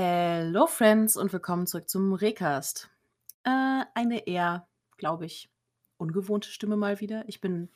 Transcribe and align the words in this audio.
Hello 0.00 0.68
Friends 0.68 1.16
und 1.16 1.32
willkommen 1.32 1.66
zurück 1.66 1.88
zum 1.88 2.12
Recast. 2.12 2.88
Äh, 3.42 3.82
eine 3.96 4.28
eher, 4.28 4.68
glaube 4.96 5.26
ich, 5.26 5.50
ungewohnte 5.96 6.48
Stimme 6.50 6.76
mal 6.76 7.00
wieder. 7.00 7.24
Ich 7.26 7.40
bin 7.40 7.68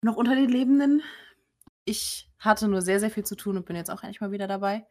noch 0.00 0.16
unter 0.16 0.34
den 0.34 0.48
Lebenden. 0.48 1.02
Ich 1.84 2.30
hatte 2.38 2.68
nur 2.68 2.80
sehr, 2.80 3.00
sehr 3.00 3.10
viel 3.10 3.26
zu 3.26 3.36
tun 3.36 3.58
und 3.58 3.66
bin 3.66 3.76
jetzt 3.76 3.90
auch 3.90 4.02
endlich 4.02 4.22
mal 4.22 4.30
wieder 4.30 4.46
dabei. 4.46 4.86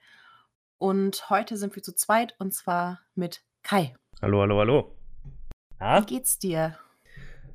Und 0.77 1.31
heute 1.31 1.57
sind 1.57 1.75
wir 1.75 1.81
zu 1.81 1.95
zweit 1.95 2.35
und 2.37 2.53
zwar 2.53 3.01
mit 3.15 3.43
Kai. 3.63 3.95
Hallo, 4.21 4.41
hallo, 4.41 4.59
hallo. 4.59 4.95
Wie 5.79 6.05
geht's 6.05 6.37
dir? 6.37 6.77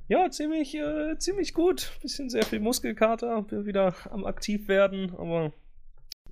Ja, 0.09 0.29
ziemlich, 0.33 0.75
äh, 0.75 1.17
ziemlich 1.17 1.55
gut. 1.55 1.93
Bisschen 2.03 2.29
sehr 2.29 2.45
viel 2.45 2.59
Muskelkater, 2.59 3.43
bin 3.43 3.67
wieder 3.67 3.95
am 4.11 4.25
aktiv 4.25 4.67
werden, 4.67 5.15
aber 5.17 5.53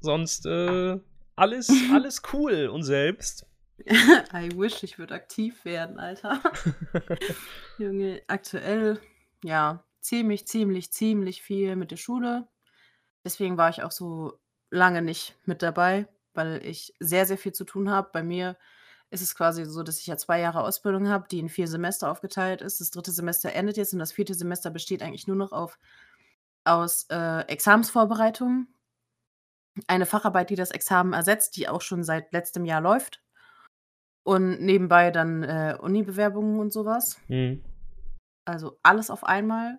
sonst 0.01 0.45
äh, 0.47 0.99
alles, 1.37 1.71
alles 1.93 2.23
cool 2.33 2.69
und 2.69 2.83
selbst. 2.83 3.47
I 3.87 4.51
wish, 4.57 4.83
ich 4.83 4.99
würde 4.99 5.15
aktiv 5.15 5.65
werden, 5.65 5.99
Alter. 5.99 6.41
Junge, 7.79 8.23
aktuell, 8.29 9.01
ja, 9.43 9.85
ziemlich, 10.01 10.47
ziemlich, 10.47 10.93
ziemlich 10.93 11.43
viel 11.43 11.77
mit 11.77 11.91
der 11.91 11.97
Schule. 11.97 12.47
Deswegen 13.25 13.57
war 13.57 13.71
ich 13.71 13.83
auch 13.83 13.91
so 13.91 14.39
lange 14.71 15.03
nicht 15.03 15.37
mit 15.45 15.63
dabei, 15.63 16.07
weil 16.35 16.65
ich 16.65 16.95
sehr, 17.01 17.27
sehr 17.27 17.39
viel 17.39 17.53
zu 17.53 17.65
tun 17.65 17.91
habe. 17.91 18.11
Bei 18.13 18.23
mir 18.23 18.57
ist 19.11 19.23
es 19.23 19.35
quasi 19.35 19.65
so, 19.65 19.83
dass 19.83 20.01
ich 20.01 20.07
ja 20.07 20.17
zwei 20.17 20.41
Jahre 20.41 20.63
Ausbildung 20.63 21.09
habe, 21.09 21.29
die 21.29 21.39
in 21.39 21.49
vier 21.49 21.69
Semester 21.69 22.11
aufgeteilt 22.11 22.63
ist. 22.63 22.81
Das 22.81 22.91
dritte 22.91 23.13
Semester 23.13 23.53
endet 23.53 23.77
jetzt 23.77 23.93
und 23.93 23.99
das 23.99 24.13
vierte 24.13 24.35
Semester 24.35 24.71
besteht 24.71 25.03
eigentlich 25.03 25.27
nur 25.27 25.37
noch 25.37 25.53
auf, 25.53 25.79
aus 26.65 27.07
äh, 27.11 27.41
Examensvorbereitungen 27.43 28.74
eine 29.87 30.07
Facharbeit, 30.07 30.51
die 30.51 30.57
das 30.57 30.71
Examen 30.71 31.13
ersetzt, 31.13 31.57
die 31.57 31.69
auch 31.69 31.81
schon 31.81 32.05
seit 32.05 32.33
letztem 32.33 32.65
Jahr 32.65 32.81
läuft. 32.81 33.21
Und 34.23 34.61
nebenbei 34.63 35.11
dann 35.11 35.43
äh, 35.43 35.77
Uni-Bewerbungen 35.81 36.59
und 36.59 36.73
sowas. 36.73 37.19
Mhm. 37.29 37.63
Also 38.47 38.79
alles 38.83 39.11
auf 39.11 39.25
einmal. 39.25 39.79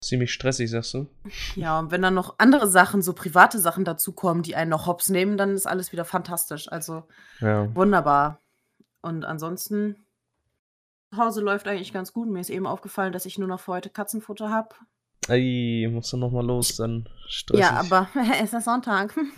Ziemlich 0.00 0.32
stressig, 0.32 0.70
sagst 0.70 0.94
du? 0.94 1.08
Ja, 1.56 1.78
und 1.78 1.90
wenn 1.90 2.02
dann 2.02 2.14
noch 2.14 2.36
andere 2.38 2.68
Sachen, 2.68 3.02
so 3.02 3.12
private 3.12 3.58
Sachen 3.58 3.84
dazukommen, 3.84 4.42
die 4.42 4.54
einen 4.56 4.70
noch 4.70 4.86
hops 4.86 5.08
nehmen, 5.08 5.36
dann 5.36 5.50
ist 5.50 5.66
alles 5.66 5.92
wieder 5.92 6.04
fantastisch. 6.04 6.70
Also 6.70 7.04
Ja. 7.40 7.74
wunderbar. 7.74 8.40
Und 9.00 9.24
ansonsten, 9.24 9.96
zu 11.12 11.18
Hause 11.18 11.40
läuft 11.40 11.66
eigentlich 11.66 11.92
ganz 11.92 12.12
gut. 12.12 12.28
Mir 12.28 12.40
ist 12.40 12.50
eben 12.50 12.66
aufgefallen, 12.66 13.12
dass 13.12 13.26
ich 13.26 13.38
nur 13.38 13.48
noch 13.48 13.60
für 13.60 13.72
heute 13.72 13.90
Katzenfutter 13.90 14.48
habe. 14.50 14.74
Ey, 15.28 15.88
musst 15.90 16.12
du 16.12 16.16
nochmal 16.16 16.44
los, 16.44 16.76
dann 16.76 17.08
stressig. 17.28 17.64
Ja, 17.64 17.72
aber 17.74 18.08
es 18.42 18.52
ist 18.52 18.64
Sonntag. 18.64 19.14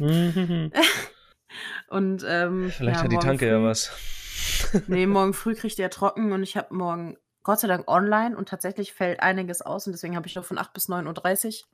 Und 1.88 2.24
ähm, 2.26 2.70
Vielleicht 2.70 2.98
ja, 2.98 3.04
hat 3.04 3.12
die 3.12 3.18
Tanke 3.18 3.46
ja 3.48 3.58
früh- 3.58 3.64
was. 3.64 3.92
Nee, 4.88 5.06
morgen 5.06 5.34
früh 5.34 5.54
kriegt 5.54 5.78
er 5.78 5.88
trocken 5.91 6.32
und 6.32 6.42
ich 6.42 6.56
habe 6.56 6.74
morgen 6.74 7.16
Gott 7.44 7.60
sei 7.60 7.68
Dank 7.68 7.88
online 7.88 8.36
und 8.36 8.48
tatsächlich 8.48 8.92
fällt 8.92 9.20
einiges 9.20 9.62
aus 9.62 9.86
und 9.86 9.92
deswegen 9.92 10.16
habe 10.16 10.26
ich 10.26 10.34
noch 10.34 10.44
von 10.44 10.58
8 10.58 10.72
bis 10.72 10.88
9.30 10.88 11.62
Uhr. 11.62 11.68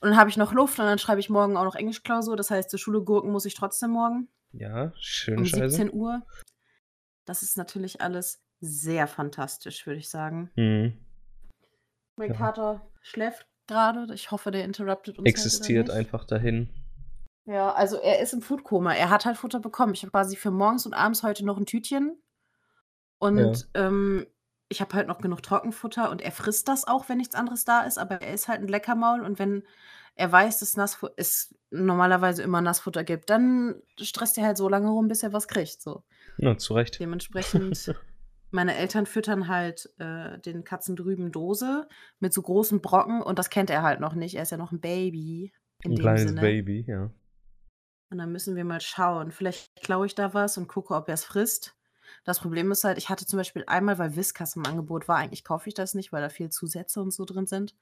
Und 0.00 0.08
dann 0.10 0.16
habe 0.16 0.30
ich 0.30 0.36
noch 0.38 0.52
Luft 0.52 0.78
und 0.78 0.86
dann 0.86 0.98
schreibe 0.98 1.20
ich 1.20 1.28
morgen 1.28 1.56
auch 1.56 1.64
noch 1.64 1.74
Englischklausur. 1.74 2.36
Das 2.36 2.50
heißt, 2.50 2.70
zur 2.70 2.78
Schule 2.78 3.02
gurken 3.02 3.30
muss 3.32 3.44
ich 3.44 3.54
trotzdem 3.54 3.90
morgen 3.90 4.28
Ja, 4.52 4.92
schöne 4.98 5.38
um 5.38 5.44
Scheiße. 5.44 5.68
17 5.76 5.92
Uhr. 5.92 6.22
Das 7.26 7.42
ist 7.42 7.56
natürlich 7.58 8.00
alles 8.00 8.42
sehr 8.60 9.06
fantastisch, 9.06 9.86
würde 9.86 9.98
ich 10.00 10.08
sagen. 10.08 10.50
Mhm. 10.56 10.96
Mein 12.16 12.30
Ja. 12.30 12.36
Kater 12.36 12.86
schläft 13.00 13.46
gerade. 13.66 14.12
Ich 14.14 14.30
hoffe, 14.30 14.50
der 14.50 14.64
interruptet 14.64 15.18
uns 15.18 15.28
Existiert 15.28 15.88
halt 15.88 15.98
einfach 15.98 16.24
dahin. 16.24 16.68
Ja, 17.44 17.72
also 17.72 17.96
er 17.96 18.20
ist 18.20 18.32
im 18.32 18.42
Foodkoma. 18.42 18.94
Er 18.94 19.10
hat 19.10 19.24
halt 19.24 19.36
Futter 19.36 19.58
bekommen. 19.58 19.94
Ich 19.94 20.02
habe 20.02 20.12
quasi 20.12 20.36
für 20.36 20.50
morgens 20.50 20.86
und 20.86 20.94
abends 20.94 21.22
heute 21.22 21.44
noch 21.44 21.58
ein 21.58 21.66
Tütchen. 21.66 22.22
Und 23.18 23.68
ähm, 23.74 24.26
ich 24.68 24.80
habe 24.80 24.94
halt 24.94 25.06
noch 25.06 25.18
genug 25.18 25.42
Trockenfutter 25.42 26.10
und 26.10 26.22
er 26.22 26.32
frisst 26.32 26.66
das 26.66 26.86
auch, 26.86 27.08
wenn 27.08 27.18
nichts 27.18 27.34
anderes 27.34 27.64
da 27.64 27.82
ist, 27.82 27.98
aber 27.98 28.20
er 28.22 28.34
ist 28.34 28.48
halt 28.48 28.60
ein 28.60 28.68
Leckermaul 28.68 29.20
und 29.20 29.38
wenn 29.38 29.62
er 30.14 30.30
weiß, 30.32 30.58
dass 30.58 30.76
Nassfutter 30.76 31.14
es 31.16 31.54
normalerweise 31.70 32.42
immer 32.42 32.60
Nassfutter 32.60 33.04
gibt, 33.04 33.30
dann 33.30 33.80
stresst 34.00 34.36
er 34.38 34.44
halt 34.44 34.56
so 34.56 34.68
lange 34.68 34.90
rum, 34.90 35.08
bis 35.08 35.22
er 35.22 35.32
was 35.32 35.46
kriegt. 35.46 35.80
So. 35.80 36.02
Na, 36.36 36.58
zu 36.58 36.74
Recht. 36.74 36.98
Dementsprechend, 37.00 37.94
meine 38.52 38.76
Eltern 38.76 39.06
füttern 39.06 39.48
halt 39.48 39.90
äh, 39.98 40.38
den 40.38 40.64
Katzen 40.64 40.96
drüben 40.96 41.32
Dose 41.32 41.88
mit 42.20 42.32
so 42.32 42.42
großen 42.42 42.80
Brocken 42.80 43.22
und 43.22 43.38
das 43.38 43.50
kennt 43.50 43.70
er 43.70 43.82
halt 43.82 44.00
noch 44.00 44.14
nicht. 44.14 44.36
Er 44.36 44.42
ist 44.42 44.50
ja 44.50 44.58
noch 44.58 44.72
ein 44.72 44.80
Baby. 44.80 45.52
In 45.82 45.92
Ein 45.92 45.96
dem 45.96 46.00
kleines 46.00 46.28
Sinne. 46.28 46.40
Baby, 46.40 46.84
ja. 46.86 47.10
Und 48.10 48.18
dann 48.18 48.30
müssen 48.30 48.56
wir 48.56 48.64
mal 48.64 48.80
schauen. 48.80 49.32
Vielleicht 49.32 49.82
klaue 49.82 50.06
ich 50.06 50.14
da 50.14 50.34
was 50.34 50.58
und 50.58 50.68
gucke, 50.68 50.94
ob 50.94 51.08
er 51.08 51.14
es 51.14 51.24
frisst. 51.24 51.74
Das 52.24 52.40
Problem 52.40 52.70
ist 52.70 52.84
halt, 52.84 52.98
ich 52.98 53.08
hatte 53.08 53.26
zum 53.26 53.38
Beispiel 53.38 53.64
einmal, 53.66 53.98
weil 53.98 54.16
Whiskas 54.16 54.54
im 54.54 54.66
Angebot 54.66 55.08
war, 55.08 55.16
eigentlich 55.16 55.44
kaufe 55.44 55.68
ich 55.68 55.74
das 55.74 55.94
nicht, 55.94 56.12
weil 56.12 56.20
da 56.20 56.28
viel 56.28 56.50
Zusätze 56.50 57.00
und 57.00 57.10
so 57.12 57.24
drin 57.24 57.46
sind. 57.46 57.74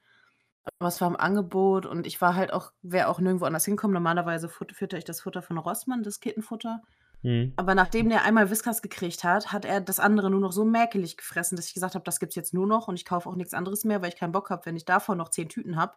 Aber 0.78 0.88
es 0.88 1.00
war 1.00 1.09
im 1.09 1.16
Angebot 1.16 1.84
und 1.84 2.06
ich 2.06 2.20
war 2.20 2.36
halt 2.36 2.53
auch, 2.53 2.72
wäre 2.82 3.09
auch 3.09 3.19
nirgendwo 3.19 3.47
anders 3.47 3.64
hinkommen. 3.64 3.94
Normalerweise 3.94 4.48
fütter 4.48 4.98
ich 4.98 5.04
das 5.04 5.20
Futter 5.20 5.42
von 5.42 5.59
Rossmann, 5.59 6.03
das 6.03 6.20
Kittenfutter. 6.20 6.82
Mhm. 7.22 7.53
Aber 7.56 7.75
nachdem 7.75 8.08
der 8.08 8.25
einmal 8.25 8.50
Whiskas 8.50 8.82
gekriegt 8.82 9.25
hat, 9.25 9.53
hat 9.53 9.64
er 9.64 9.81
das 9.81 10.00
andere 10.00 10.31
nur 10.31 10.41
noch 10.41 10.53
so 10.53 10.64
mäkelig 10.64 11.16
gefressen, 11.16 11.56
dass 11.56 11.66
ich 11.66 11.75
gesagt 11.75 11.94
habe, 11.94 12.04
das 12.04 12.20
gibt's 12.20 12.36
jetzt 12.36 12.54
nur 12.54 12.66
noch 12.66 12.88
und 12.88 12.97
ich 12.97 13.04
kaufe 13.04 13.28
auch 13.28 13.36
nichts 13.36 13.54
anderes 13.54 13.84
mehr, 13.84 14.00
weil 14.00 14.08
ich 14.08 14.16
keinen 14.16 14.32
Bock 14.32 14.50
habe, 14.50 14.64
wenn 14.66 14.76
ich 14.76 14.84
davon 14.84 15.19
noch 15.19 15.28
zehn 15.28 15.48
Tüten 15.48 15.76
habe 15.76 15.94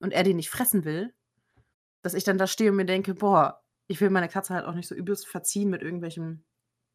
und 0.00 0.12
er 0.12 0.22
den 0.22 0.36
nicht 0.36 0.50
fressen 0.50 0.84
will, 0.84 1.14
dass 2.02 2.14
ich 2.14 2.24
dann 2.24 2.38
da 2.38 2.46
stehe 2.46 2.70
und 2.70 2.76
mir 2.76 2.86
denke, 2.86 3.14
boah, 3.14 3.62
ich 3.86 4.00
will 4.00 4.10
meine 4.10 4.28
Katze 4.28 4.54
halt 4.54 4.66
auch 4.66 4.74
nicht 4.74 4.88
so 4.88 4.94
übelst 4.94 5.26
verziehen 5.26 5.70
mit 5.70 5.82
irgendwelchem 5.82 6.44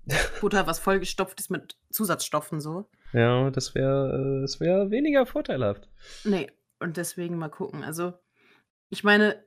Futter, 0.09 0.67
was 0.67 0.79
vollgestopft 0.79 1.39
ist 1.39 1.49
mit 1.49 1.77
Zusatzstoffen 1.89 2.61
so. 2.61 2.89
Ja, 3.13 3.49
das 3.49 3.73
wäre 3.73 4.37
äh, 4.37 4.41
das 4.41 4.59
wär 4.59 4.91
weniger 4.91 5.25
vorteilhaft. 5.25 5.89
Nee, 6.23 6.51
und 6.79 6.97
deswegen 6.97 7.37
mal 7.37 7.49
gucken. 7.49 7.83
Also, 7.83 8.13
ich 8.89 9.03
meine, 9.03 9.43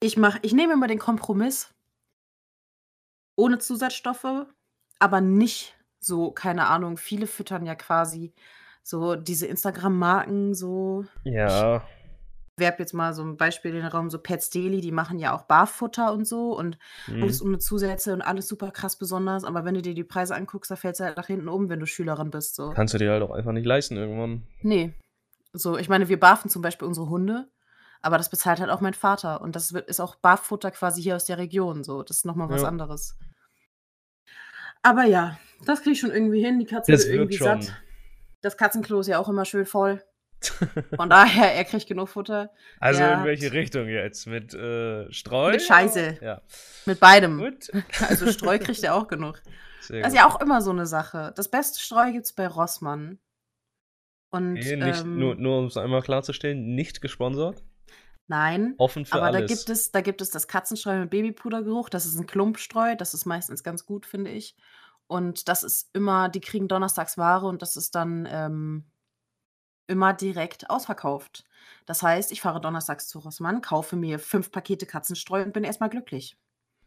ich 0.00 0.16
mach, 0.16 0.38
ich 0.42 0.52
nehme 0.52 0.74
immer 0.74 0.86
den 0.86 0.98
Kompromiss 0.98 1.74
ohne 3.36 3.58
Zusatzstoffe, 3.58 4.46
aber 4.98 5.20
nicht 5.20 5.76
so, 6.00 6.30
keine 6.30 6.66
Ahnung, 6.66 6.96
viele 6.96 7.26
füttern 7.26 7.66
ja 7.66 7.74
quasi 7.74 8.32
so 8.82 9.14
diese 9.14 9.46
Instagram-Marken, 9.46 10.54
so, 10.54 11.04
Ja, 11.24 11.82
werb 12.58 12.78
jetzt 12.78 12.92
mal 12.92 13.14
so 13.14 13.22
ein 13.22 13.36
Beispiel 13.36 13.70
in 13.72 13.78
den 13.78 13.86
Raum, 13.86 14.10
so 14.10 14.18
Pets 14.18 14.50
Daily, 14.50 14.80
die 14.80 14.92
machen 14.92 15.18
ja 15.18 15.34
auch 15.34 15.42
Barfutter 15.42 16.12
und 16.12 16.26
so 16.26 16.56
und 16.56 16.78
mhm. 17.06 17.22
alles 17.22 17.42
ohne 17.42 17.58
Zusätze 17.58 18.12
und 18.12 18.22
alles 18.22 18.48
super 18.48 18.70
krass 18.70 18.96
besonders, 18.96 19.44
aber 19.44 19.64
wenn 19.64 19.74
du 19.74 19.82
dir 19.82 19.94
die 19.94 20.04
Preise 20.04 20.34
anguckst, 20.34 20.70
da 20.70 20.76
fällst 20.76 21.00
du 21.00 21.04
halt 21.04 21.16
nach 21.16 21.26
hinten 21.26 21.48
um, 21.48 21.68
wenn 21.68 21.80
du 21.80 21.86
Schülerin 21.86 22.30
bist, 22.30 22.54
so. 22.54 22.70
kannst 22.70 22.94
du 22.94 22.98
dir 22.98 23.10
halt 23.10 23.22
auch 23.22 23.30
einfach 23.30 23.52
nicht 23.52 23.66
leisten 23.66 23.96
irgendwann. 23.96 24.46
Nee. 24.60 24.94
So, 25.54 25.76
ich 25.76 25.88
meine, 25.88 26.08
wir 26.08 26.18
barfen 26.18 26.50
zum 26.50 26.62
Beispiel 26.62 26.88
unsere 26.88 27.08
Hunde, 27.08 27.48
aber 28.02 28.18
das 28.18 28.28
bezahlt 28.30 28.60
halt 28.60 28.70
auch 28.70 28.80
mein 28.80 28.94
Vater. 28.94 29.40
Und 29.40 29.56
das 29.56 29.70
ist 29.72 30.00
auch 30.00 30.16
Barfutter 30.16 30.70
quasi 30.70 31.00
hier 31.02 31.16
aus 31.16 31.24
der 31.24 31.38
Region. 31.38 31.84
So, 31.84 32.02
das 32.02 32.18
ist 32.18 32.26
nochmal 32.26 32.50
was 32.50 32.62
Ja. 32.62 32.68
anderes. 32.68 33.16
Aber 34.82 35.04
ja, 35.04 35.38
das 35.64 35.80
kriege 35.82 35.92
ich 35.92 36.00
schon 36.00 36.10
irgendwie 36.10 36.44
hin. 36.44 36.58
Die 36.58 36.66
Katze 36.66 36.90
Das 36.92 37.02
wird 37.02 37.10
wird 37.12 37.20
irgendwie 37.20 37.38
schon. 37.38 37.62
satt. 37.62 37.76
Das 38.40 38.56
Katzenklo 38.56 39.00
ist 39.00 39.06
ja 39.06 39.18
auch 39.18 39.28
immer 39.28 39.44
schön 39.44 39.66
voll. 39.66 40.02
Von 40.96 41.08
daher, 41.08 41.54
er 41.54 41.64
kriegt 41.64 41.86
genug 41.86 42.08
Futter. 42.08 42.50
Also 42.80 43.00
Ja. 43.00 43.20
in 43.20 43.24
welche 43.24 43.52
Richtung 43.52 43.86
jetzt? 43.86 44.26
Mit 44.26 44.52
äh, 44.54 45.10
Streu? 45.12 45.52
Mit 45.52 45.62
Scheiße. 45.62 46.18
Ja. 46.20 46.42
Mit 46.84 46.98
beidem. 46.98 47.38
Gut. 47.38 47.70
Also 48.08 48.26
Streu 48.32 48.58
kriegt 48.58 48.82
er 48.82 48.96
auch 48.96 49.06
genug. 49.06 49.40
Sehr 49.80 50.00
Das 50.02 50.08
ist 50.12 50.18
gut. 50.18 50.20
ja 50.20 50.28
auch 50.28 50.40
immer 50.40 50.60
so 50.60 50.70
eine 50.70 50.86
Sache. 50.86 51.32
Das 51.36 51.48
beste 51.48 51.78
Streu 51.78 52.10
gibt 52.10 52.26
es 52.26 52.32
bei 52.32 52.48
Rossmann. 52.48 53.20
Und 54.30 54.54
Nee, 54.54 54.74
nicht, 54.76 55.02
ähm, 55.02 55.18
nur, 55.18 55.36
nur 55.36 55.58
um 55.60 55.66
es 55.66 55.76
einmal 55.76 56.02
klarzustellen, 56.02 56.74
nicht 56.74 57.00
gesponsert. 57.02 57.62
Nein, 58.32 58.74
Offen 58.78 59.04
für 59.04 59.16
Aber 59.16 59.26
alles. 59.26 59.40
da 59.42 59.46
gibt 59.46 59.68
es, 59.68 59.90
da 59.92 60.00
gibt 60.00 60.22
es 60.22 60.30
das 60.30 60.48
Katzenstreu 60.48 60.98
mit 61.00 61.10
Babypudergeruch. 61.10 61.90
Das 61.90 62.06
ist 62.06 62.18
ein 62.18 62.26
Klumpstreu. 62.26 62.96
Das 62.96 63.12
ist 63.12 63.26
meistens 63.26 63.62
ganz 63.62 63.84
gut, 63.84 64.06
finde 64.06 64.30
ich. 64.30 64.56
Und 65.06 65.48
das 65.48 65.62
ist 65.62 65.90
immer, 65.92 66.30
die 66.30 66.40
kriegen 66.40 66.66
donnerstags 66.66 67.18
Ware 67.18 67.46
und 67.46 67.60
das 67.60 67.76
ist 67.76 67.94
dann 67.94 68.26
ähm, 68.30 68.84
immer 69.86 70.14
direkt 70.14 70.70
ausverkauft. 70.70 71.44
Das 71.84 72.02
heißt, 72.02 72.32
ich 72.32 72.40
fahre 72.40 72.60
donnerstags 72.60 73.06
zu 73.08 73.18
Rossmann, 73.18 73.60
kaufe 73.60 73.96
mir 73.96 74.18
fünf 74.18 74.50
Pakete 74.50 74.86
Katzenstreu 74.86 75.42
und 75.42 75.52
bin 75.52 75.64
erstmal 75.64 75.90
glücklich. 75.90 76.38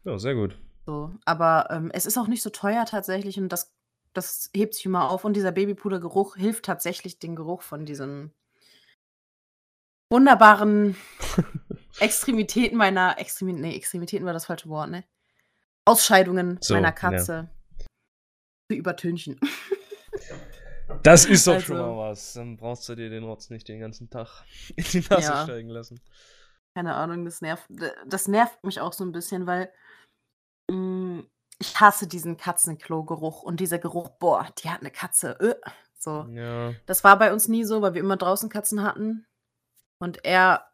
ja, 0.04 0.18
sehr 0.18 0.34
gut. 0.34 0.58
So. 0.84 1.14
Aber 1.24 1.68
ähm, 1.70 1.90
es 1.92 2.06
ist 2.06 2.18
auch 2.18 2.26
nicht 2.26 2.42
so 2.42 2.50
teuer 2.50 2.84
tatsächlich 2.86 3.38
und 3.38 3.50
das, 3.50 3.72
das 4.12 4.50
hebt 4.54 4.74
sich 4.74 4.86
immer 4.86 5.10
auf. 5.10 5.24
Und 5.24 5.34
dieser 5.34 5.52
Babypudergeruch 5.52 6.36
hilft 6.36 6.64
tatsächlich, 6.64 7.20
den 7.20 7.36
Geruch 7.36 7.62
von 7.62 7.84
diesen 7.84 8.32
wunderbaren 10.10 10.96
Extremitäten 12.00 12.76
meiner 12.76 13.18
Extremi 13.18 13.52
nee, 13.54 13.74
Extremitäten 13.76 14.26
war 14.26 14.32
das 14.32 14.46
falsche 14.46 14.68
Wort, 14.68 14.90
ne? 14.90 15.04
Ausscheidungen 15.84 16.58
So, 16.60 16.74
meiner 16.74 16.88
ja. 16.88 16.92
Katze 16.92 17.48
zu 18.70 18.76
übertünchen. 18.76 19.38
Das 21.02 21.24
ist 21.24 21.46
doch 21.48 21.60
schon 21.60 21.76
Also- 21.78 21.92
mal 21.96 22.10
was. 22.10 22.32
Dann 22.34 22.56
brauchst 22.56 22.88
du 22.88 22.94
dir 22.94 23.10
den 23.10 23.24
Rotz 23.24 23.50
nicht 23.50 23.66
den 23.66 23.80
ganzen 23.80 24.08
Tag 24.08 24.44
in 24.76 24.84
die 24.84 25.04
Nase 25.10 25.22
Ja. 25.32 25.42
steigen 25.44 25.68
lassen. 25.68 26.00
Keine 26.76 26.94
Ahnung, 26.94 27.24
das 27.24 27.40
nervt, 27.40 27.66
das 28.06 28.28
nervt 28.28 28.62
mich 28.62 28.80
auch 28.80 28.92
so 28.92 29.04
ein 29.04 29.10
bisschen, 29.10 29.46
weil 29.48 29.72
mm, 30.70 31.20
ich 31.58 31.80
hasse 31.80 32.06
diesen 32.06 32.36
Katzenklo-Geruch 32.36 33.42
und 33.42 33.58
dieser 33.58 33.78
Geruch, 33.80 34.10
boah, 34.10 34.46
die 34.62 34.70
hat 34.70 34.82
'ne 34.82 34.92
Katze, 34.92 35.38
äh, 35.40 35.56
so. 35.98 36.24
Ja. 36.30 36.72
Das 36.86 37.02
war 37.02 37.18
bei 37.18 37.32
uns 37.32 37.48
nie 37.48 37.64
so, 37.64 37.82
weil 37.82 37.94
wir 37.94 38.00
immer 38.00 38.16
draußen 38.16 38.48
Katzen 38.48 38.82
hatten. 38.84 39.26
Und 40.00 40.24
er 40.24 40.66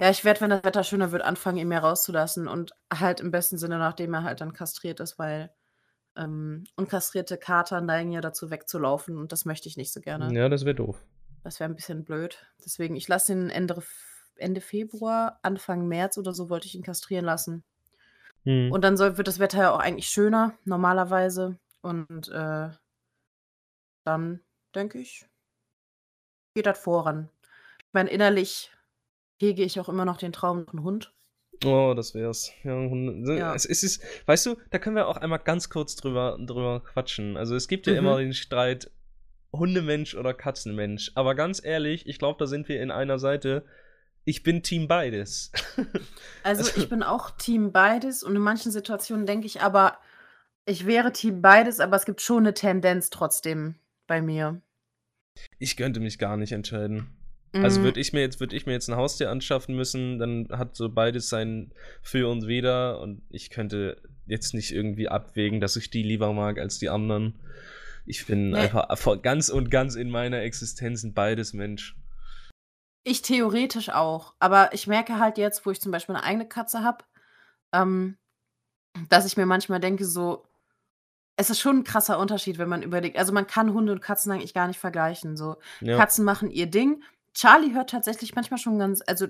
ja, 0.00 0.10
ich 0.10 0.24
werde, 0.24 0.42
wenn 0.42 0.50
das 0.50 0.64
Wetter 0.64 0.84
schöner 0.84 1.12
wird, 1.12 1.22
anfangen, 1.22 1.58
ihn 1.58 1.68
mehr 1.68 1.80
rauszulassen 1.82 2.48
und 2.48 2.72
halt 2.92 3.20
im 3.20 3.30
besten 3.32 3.58
Sinne, 3.58 3.78
nachdem 3.78 4.14
er 4.14 4.24
halt 4.24 4.40
dann 4.42 4.52
kastriert 4.54 5.00
ist, 5.00 5.18
weil, 5.18 5.52
ähm, 6.16 6.64
unkastrierte 6.76 7.38
Kater 7.38 7.80
neigen 7.82 8.12
ja 8.12 8.20
dazu, 8.22 8.50
wegzulaufen 8.50 9.18
und 9.18 9.32
das 9.32 9.44
möchte 9.46 9.68
ich 9.68 9.76
nicht 9.78 9.92
so 9.92 10.00
gerne. 10.00 10.36
Ja, 10.36 10.48
das 10.48 10.64
wäre 10.64 10.74
doof. 10.74 11.04
Das 11.44 11.58
wäre 11.58 11.70
'n 11.70 11.74
bisschen 11.74 12.04
blöd. 12.04 12.46
Deswegen, 12.64 12.96
ich 12.96 13.08
lasse 13.08 13.32
ihn 13.32 13.50
Ende 13.50 13.82
Ende 14.36 14.60
Februar, 14.60 15.38
Anfang 15.42 15.86
März 15.88 16.18
oder 16.18 16.32
so 16.34 16.48
wollte 16.50 16.66
ich 16.66 16.74
ihn 16.74 16.82
kastrieren 16.82 17.24
lassen. 17.24 17.62
Mhm. 18.46 18.72
Und 18.72 18.84
dann 18.84 18.96
soll 18.96 19.16
wird 19.18 19.26
das 19.26 19.40
Wetter 19.40 19.58
ja 19.58 19.72
auch 19.74 19.80
eigentlich 19.80 20.08
schöner 20.08 20.54
normalerweise 20.64 21.58
und, 21.82 22.28
äh 22.28 22.70
dann 24.06 24.40
denke 24.74 24.98
ich 24.98 25.26
geht 26.56 26.66
das 26.66 26.80
voran. 26.80 27.30
Ich 27.90 27.94
meine, 27.94 28.10
innerlich 28.10 28.70
hege 29.40 29.64
ich 29.64 29.80
auch 29.80 29.88
immer 29.88 30.04
noch 30.04 30.16
den 30.16 30.32
Traum 30.32 30.58
noch 30.60 30.72
'n 30.74 30.84
Hund. 30.84 31.12
Oh, 31.64 31.92
das 31.96 32.14
wär's. 32.14 32.52
Ja, 32.62 32.72
Hunde 32.74 33.36
Ja. 33.36 33.52
es 33.52 33.64
es 33.66 33.82
ist 33.82 34.02
weißt 34.26 34.46
du, 34.46 34.56
da 34.70 34.78
können 34.78 34.94
wir 34.94 35.08
auch 35.08 35.16
einmal 35.16 35.40
ganz 35.40 35.70
kurz 35.70 35.96
drüber 35.96 36.38
drüber 36.40 36.84
quatschen. 36.84 37.36
Also, 37.36 37.56
es 37.56 37.66
gibt 37.66 37.88
ja 37.88 37.94
immer 37.94 38.14
Mhm. 38.14 38.20
den 38.20 38.34
Streit 38.34 38.92
Hundemensch 39.52 40.14
oder 40.14 40.34
Katzenmensch. 40.34 41.10
Aber 41.16 41.34
ganz 41.34 41.60
ehrlich, 41.64 42.06
ich 42.06 42.20
glaube, 42.20 42.38
da 42.38 42.46
sind 42.46 42.68
wir 42.68 42.80
in 42.80 42.92
einer 42.92 43.18
Seite. 43.18 43.64
Ich 44.24 44.44
bin 44.44 44.62
Team 44.62 44.86
beides. 44.86 45.50
Also, 46.44 46.64
Also 46.64 46.80
ich 46.80 46.88
bin 46.88 47.02
auch 47.02 47.32
Team 47.32 47.72
beides 47.72 48.22
und 48.22 48.34
in 48.36 48.40
manchen 48.42 48.72
Situationen 48.72 49.26
denke 49.26 49.46
ich 49.46 49.60
aber, 49.60 49.98
ich 50.66 50.86
wäre 50.86 51.12
Team 51.12 51.42
beides, 51.42 51.80
aber 51.80 51.96
es 51.96 52.06
gibt 52.06 52.22
schon 52.22 52.44
'ne 52.44 52.54
Tendenz 52.54 53.10
trotzdem 53.10 53.74
bei 54.06 54.22
mir. 54.22 54.62
Ich 55.58 55.76
könnte 55.76 56.00
mich 56.00 56.18
gar 56.18 56.36
nicht 56.38 56.52
entscheiden. 56.52 57.19
Also, 57.58 57.82
Hm. 57.82 57.82
würde 57.82 58.00
ich 58.00 58.12
mir 58.12 58.20
jetzt 58.20 58.40
würde 58.40 58.56
ich 58.56 58.66
mir 58.66 58.72
jetzt 58.72 58.88
'n 58.88 58.96
Haustier 58.96 59.30
anschaffen 59.30 59.74
müssen, 59.76 60.18
dann 60.18 60.48
hat 60.50 60.76
so 60.76 60.88
beides 60.88 61.28
sein 61.28 61.72
Für 62.02 62.28
und 62.30 62.46
Wider 62.46 63.00
und 63.00 63.22
ich 63.30 63.50
könnte 63.50 64.00
jetzt 64.26 64.54
nicht 64.54 64.72
irgendwie 64.72 65.08
abwägen, 65.08 65.60
dass 65.60 65.76
ich 65.76 65.90
die 65.90 66.02
lieber 66.02 66.32
mag 66.32 66.58
als 66.58 66.78
die 66.78 66.88
anderen. 66.88 67.40
Ich 68.06 68.26
bin 68.26 68.54
Ne. 68.54 68.70
einfach 68.88 68.88
ganz 69.22 69.48
und 69.50 69.70
ganz 69.70 69.94
in 69.96 70.10
meiner 70.10 70.40
Existenz 70.42 71.04
'n 71.04 71.14
beides 71.14 71.52
Mensch. 71.52 71.96
Ich 73.06 73.22
theoretisch 73.22 73.88
auch, 73.88 74.34
aber 74.40 74.74
ich 74.74 74.86
merke 74.86 75.18
halt 75.18 75.38
jetzt, 75.38 75.64
wo 75.64 75.70
ich 75.70 75.80
zum 75.80 75.90
Beispiel 75.90 76.14
'ne 76.14 76.22
eigene 76.22 76.46
Katze 76.46 76.82
habe, 76.84 77.04
ähm, 77.72 78.18
dass 79.10 79.26
ich 79.26 79.36
mir 79.36 79.46
manchmal 79.46 79.80
denke 79.80 80.04
so 80.06 80.46
es 81.36 81.50
ist 81.50 81.60
schon 81.60 81.78
'n 81.80 81.84
krasser 81.84 82.18
Unterschied, 82.20 82.58
wenn 82.58 82.68
man 82.70 82.82
überlegt 82.82 83.18
also, 83.18 83.32
man 83.32 83.46
kann 83.48 83.74
Hunde 83.74 83.92
und 83.92 84.02
Katzen 84.02 84.32
eigentlich 84.32 84.54
gar 84.54 84.68
nicht 84.68 84.80
vergleichen, 84.80 85.36
so. 85.36 85.56
Ja. 85.82 86.04
Katzen 86.04 86.24
machen 86.24 86.50
ihr 86.50 86.66
Ding. 86.68 87.02
Charlie 87.36 87.74
hört 87.74 87.90
tatsächlich 87.90 88.34
manchmal 88.34 88.58
schon 88.58 88.78
ganz 88.78 89.02
also, 89.06 89.26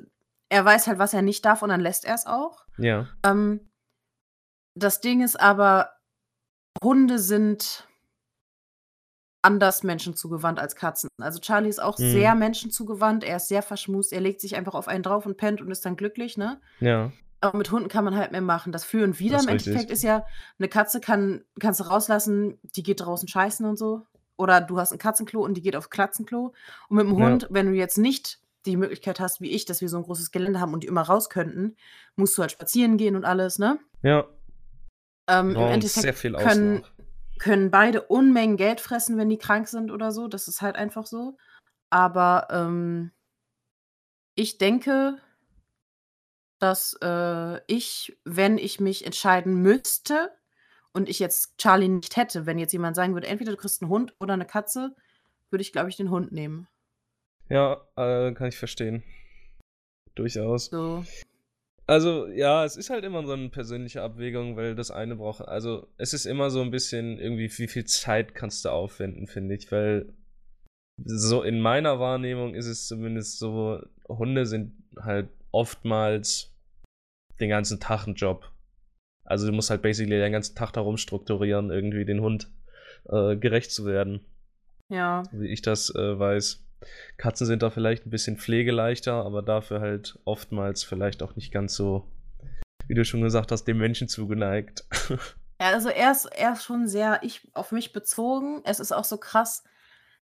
er 0.49 0.65
weiß 0.65 0.87
halt, 0.87 0.99
was 0.99 1.15
er 1.15 1.23
nicht 1.23 1.45
darf 1.45 1.63
und 1.63 1.69
dann 1.69 1.81
lässt 1.81 2.05
er's 2.05 2.27
auch. 2.27 2.65
Ja. 2.79 3.09
Ähm, 3.25 3.71
das 4.77 5.01
Ding 5.01 5.23
ist 5.23 5.39
aber, 5.41 5.91
Hunde 6.83 7.19
sind 7.19 7.87
anders 9.45 9.83
Menschen 9.83 10.15
zugewandt 10.15 10.59
als 10.61 10.77
Katzen. 10.77 11.09
Also, 11.19 11.41
Charlie 11.41 11.69
ist 11.71 11.81
auch 11.83 11.99
Mhm. 11.99 12.05
sehr 12.13 12.35
Menschen 12.35 12.71
zugewandt. 12.71 13.25
Er 13.25 13.37
ist 13.37 13.49
sehr 13.49 13.63
verschmust. 13.63 14.13
Er 14.13 14.21
legt 14.21 14.41
sich 14.41 14.55
einfach 14.57 14.75
auf 14.75 14.87
einen 14.87 15.03
drauf 15.03 15.25
und 15.25 15.39
pennt 15.39 15.63
und 15.63 15.71
ist 15.71 15.85
dann 15.87 15.97
glücklich, 15.97 16.37
ne? 16.37 16.61
Ja. 16.81 17.11
Aber 17.41 17.57
mit 17.57 17.71
Hunden 17.71 17.89
kann 17.89 18.05
man 18.05 18.17
halt 18.17 18.33
mehr 18.33 18.43
machen. 18.43 18.71
Das 18.71 18.85
Für 18.85 19.03
und 19.03 19.19
Wider 19.19 19.37
im 19.37 19.41
ist 19.41 19.49
richtig. 19.49 19.67
Endeffekt 19.69 19.91
ist 19.91 20.03
ja, 20.03 20.27
'ne 20.59 20.69
Katze 20.69 21.01
kann 21.01 21.43
kannst 21.59 21.81
du 21.81 21.85
rauslassen, 21.85 22.59
die 22.77 22.83
geht 22.83 23.01
draußen 23.01 23.29
scheißen 23.29 23.65
und 23.65 23.79
so. 23.79 24.07
Oder 24.41 24.61
du 24.63 24.79
hast 24.81 24.93
'n 24.93 24.99
Katzenklo 24.99 25.45
und 25.45 25.55
die 25.55 25.63
geht 25.63 25.77
aufs 25.77 25.91
Katzenklo. 25.91 26.55
Und 26.89 26.97
mit 26.97 27.07
'm 27.07 27.17
Ja. 27.17 27.41
Hund, 27.41 27.47
wenn 27.51 27.67
du 27.67 27.75
jetzt 27.75 27.99
nicht 27.99 28.41
die 28.67 28.77
Möglichkeit 28.79 29.21
hast, 29.21 29.41
wie 29.43 29.51
ich, 29.53 29.67
dass 29.67 29.83
wir 29.83 29.89
so 29.91 29.99
'n 29.99 30.05
großes 30.05 30.33
Gelände 30.33 30.61
haben 30.61 30.75
und 30.75 30.83
die 30.85 30.89
immer 30.89 31.03
raus 31.03 31.31
könnten, 31.31 31.77
musst 32.17 32.39
du 32.39 32.43
halt 32.43 32.53
spazieren 32.53 32.97
gehen 32.99 33.17
und 33.17 33.25
alles, 33.27 33.59
ne? 33.61 33.81
Ja. 34.03 34.27
Ähm, 35.29 35.57
im 35.59 35.67
Ja, 35.67 35.73
und 35.75 35.85
Endeffekt 35.85 36.05
sehr 36.05 36.15
viel 36.15 36.35
können 36.37 36.85
können 37.39 37.71
beide 37.71 38.03
Unmengen 38.03 38.57
Geld 38.59 38.81
fressen, 38.83 39.17
wenn 39.17 39.31
die 39.31 39.39
krank 39.39 39.67
sind 39.69 39.91
oder 39.91 40.13
so. 40.13 40.29
Das 40.29 40.47
ist 40.49 40.61
halt 40.61 40.77
einfach 40.77 41.07
so. 41.07 41.37
Aber, 41.91 42.49
ähm 42.51 43.13
ich 44.39 44.59
denke 44.59 45.19
dass, 46.63 46.93
äh, 47.03 47.61
ich, 47.69 48.19
wenn 48.25 48.59
ich 48.59 48.81
mich 48.81 49.07
entscheiden 49.07 49.63
müsste 49.63 50.31
und 50.95 51.09
ich 51.09 51.19
jetzt 51.21 51.57
Charlie 51.59 51.89
nicht 51.89 52.17
hätte, 52.17 52.47
wenn 52.47 52.59
jetzt 52.59 52.73
jemand 52.73 52.97
sagen 52.97 53.15
würde: 53.15 53.27
„Entweder 53.29 53.53
du 53.53 53.57
kriegst 53.59 53.83
'n 53.83 53.89
Hund 53.89 54.15
oder 54.21 54.37
'ne 54.37 54.47
Katze“, 54.47 54.95
würde 55.51 55.63
ich, 55.63 55.73
glaube 55.73 55.89
ich, 55.91 55.97
den 55.97 56.11
Hund 56.11 56.33
nehmen. 56.33 56.69
Ja, 57.49 57.81
äh, 57.97 58.33
kann 58.33 58.49
ich 58.49 58.57
verstehen. 58.57 59.03
Durchaus. 60.15 60.67
So. 60.67 61.05
Also, 61.87 62.29
ja, 62.29 62.65
es 62.65 62.77
ist 62.77 62.91
halt 62.91 63.05
immer 63.05 63.27
so 63.27 63.37
'ne 63.37 63.51
persönliche 63.51 64.03
Abwägung, 64.03 64.57
weil 64.57 64.75
das 64.77 64.91
eine 64.93 65.17
braucht 65.17 65.43
also, 65.43 65.89
es 65.99 66.13
ist 66.15 66.27
immer 66.27 66.51
so 66.51 66.63
'n 66.63 66.71
bisschen 66.71 67.19
irgendwie, 67.19 67.51
wie 67.59 67.69
viel 67.69 67.85
Zeit 67.87 68.35
kannst 68.35 68.65
du 68.65 68.71
aufwenden, 68.71 69.27
finde 69.27 69.57
ich, 69.57 69.73
weil 69.73 70.15
so 71.05 71.43
in 71.43 71.61
meiner 71.61 72.01
Wahrnehmung 72.01 72.55
ist 72.55 72.67
es 72.67 72.89
zumindest 72.89 73.39
so, 73.41 73.83
Hunde 74.09 74.47
sind 74.47 74.75
halt 75.01 75.31
oftmals 75.53 76.53
den 77.41 77.51
ganzen 77.51 77.81
Tag 77.81 78.07
'n 78.09 78.15
Job. 78.17 78.51
Also, 79.31 79.47
du 79.47 79.53
musst 79.53 79.71
halt 79.71 79.83
basically 79.83 80.19
den 80.19 80.33
ganzen 80.33 80.57
Tag 80.57 80.73
da 80.73 80.81
rumstrukturieren, 80.81 81.71
irgendwie 81.71 82.05
den 82.05 82.21
Hund, 82.21 82.49
äh, 83.09 83.37
gerecht 83.37 83.71
zu 83.71 83.87
werden. 83.87 84.21
Ja. 84.89 85.23
Wie 85.33 85.49
ich 85.49 85.63
das, 85.63 85.95
äh, 85.95 86.19
weiß. 86.19 86.65
Katzen 87.17 87.47
sind 87.47 87.63
da 87.63 87.71
vielleicht 87.71 88.07
'n 88.07 88.11
bisschen 88.11 88.37
pflegeleichter, 88.39 89.13
aber 89.25 89.43
dafür 89.43 89.81
halt 89.81 90.19
oftmals 90.25 90.83
vielleicht 90.83 91.23
auch 91.23 91.37
nicht 91.37 91.53
ganz 91.53 91.75
so, 91.75 92.09
wie 92.89 92.95
du 92.95 93.05
schon 93.05 93.21
gesagt 93.23 93.53
hast, 93.53 93.65
dem 93.65 93.79
Menschen 93.79 94.09
zugeneigt. 94.09 94.85
Ja, 95.63 95.73
also, 95.75 95.91
er 95.91 96.11
ist 96.11 96.25
er 96.25 96.55
ist 96.55 96.65
schon 96.65 96.89
sehr 96.89 97.21
ich 97.23 97.47
auf 97.53 97.71
mich 97.71 97.93
bezogen. 97.93 98.63
Es 98.65 98.81
ist 98.81 98.93
auch 98.93 99.05
so 99.05 99.19
krass 99.19 99.63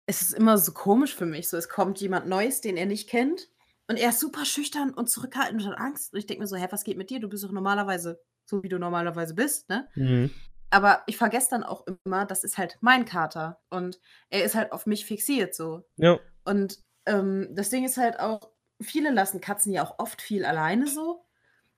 es 0.08 0.22
ist 0.22 0.34
immer 0.34 0.56
so 0.56 0.72
komisch 0.72 1.14
für 1.16 1.26
mich, 1.26 1.48
so 1.48 1.56
es 1.56 1.68
kommt 1.68 2.00
jemand 2.00 2.28
Neues, 2.28 2.60
den 2.60 2.76
er 2.76 2.86
nicht 2.86 3.08
kennt 3.10 3.48
und 3.88 3.96
er 3.98 4.10
ist 4.10 4.20
super 4.20 4.44
schüchtern 4.44 4.94
und 4.94 5.10
zurückhaltend 5.10 5.62
und 5.64 5.68
hat 5.70 5.78
Angst 5.80 6.12
und 6.12 6.20
ich 6.20 6.26
denke 6.26 6.42
mir 6.42 6.46
so: 6.46 6.56
„Hä, 6.56 6.68
was 6.70 6.84
geht 6.84 6.96
mit 6.96 7.10
dir? 7.10 7.18
Du 7.20 7.28
bist 7.28 7.42
doch 7.44 7.50
normalerweise 7.52 8.20
so, 8.46 8.62
wie 8.62 8.68
du 8.70 8.78
normalerweise 8.78 9.34
bist“, 9.34 9.68
ne? 9.70 9.88
Mhm. 9.96 10.30
Aber 10.70 11.02
ich 11.06 11.16
vergesse 11.18 11.50
dann 11.50 11.64
auch 11.64 11.86
immer, 12.04 12.26
das 12.26 12.44
ist 12.44 12.58
halt 12.58 12.78
mein 12.82 13.04
Kater 13.06 13.60
und 13.70 14.00
er 14.30 14.44
ist 14.44 14.54
halt 14.56 14.72
auf 14.72 14.86
mich 14.86 15.06
fixiert 15.06 15.54
so. 15.54 15.84
Ja. 15.96 16.18
Und, 16.44 16.80
ähm, 17.06 17.48
das 17.52 17.70
Ding 17.70 17.84
ist 17.86 17.98
halt 17.98 18.20
auch, 18.20 18.50
viele 18.82 19.10
lassen 19.12 19.40
Katzen 19.42 19.72
ja 19.72 19.84
auch 19.84 19.98
oft 20.00 20.22
viel 20.22 20.44
alleine 20.46 20.86
so 20.88 21.24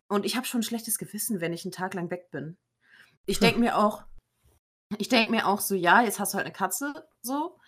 und 0.08 0.26
ich 0.26 0.37
habe 0.37 0.46
schon 0.46 0.60
'n 0.62 0.64
schlechtes 0.64 0.98
Gewissen, 0.98 1.40
wenn 1.42 1.52
ich 1.54 1.64
'n 1.66 1.72
Tag 1.72 1.94
lang 1.94 2.10
weg 2.12 2.30
bin. 2.32 2.58
Ich 3.26 3.40
denke 3.40 3.60
mir 3.60 3.78
auch 3.78 4.04
ich 4.98 5.08
denke 5.10 5.32
mir 5.32 5.46
auch 5.48 5.60
so: 5.62 5.75
„Ja, 5.76 6.02
jetzt 6.02 6.20
hast 6.20 6.34
du 6.34 6.38
halt 6.38 6.46
'ne 6.48 6.52
Katze 6.54 7.08
so, 7.22 7.58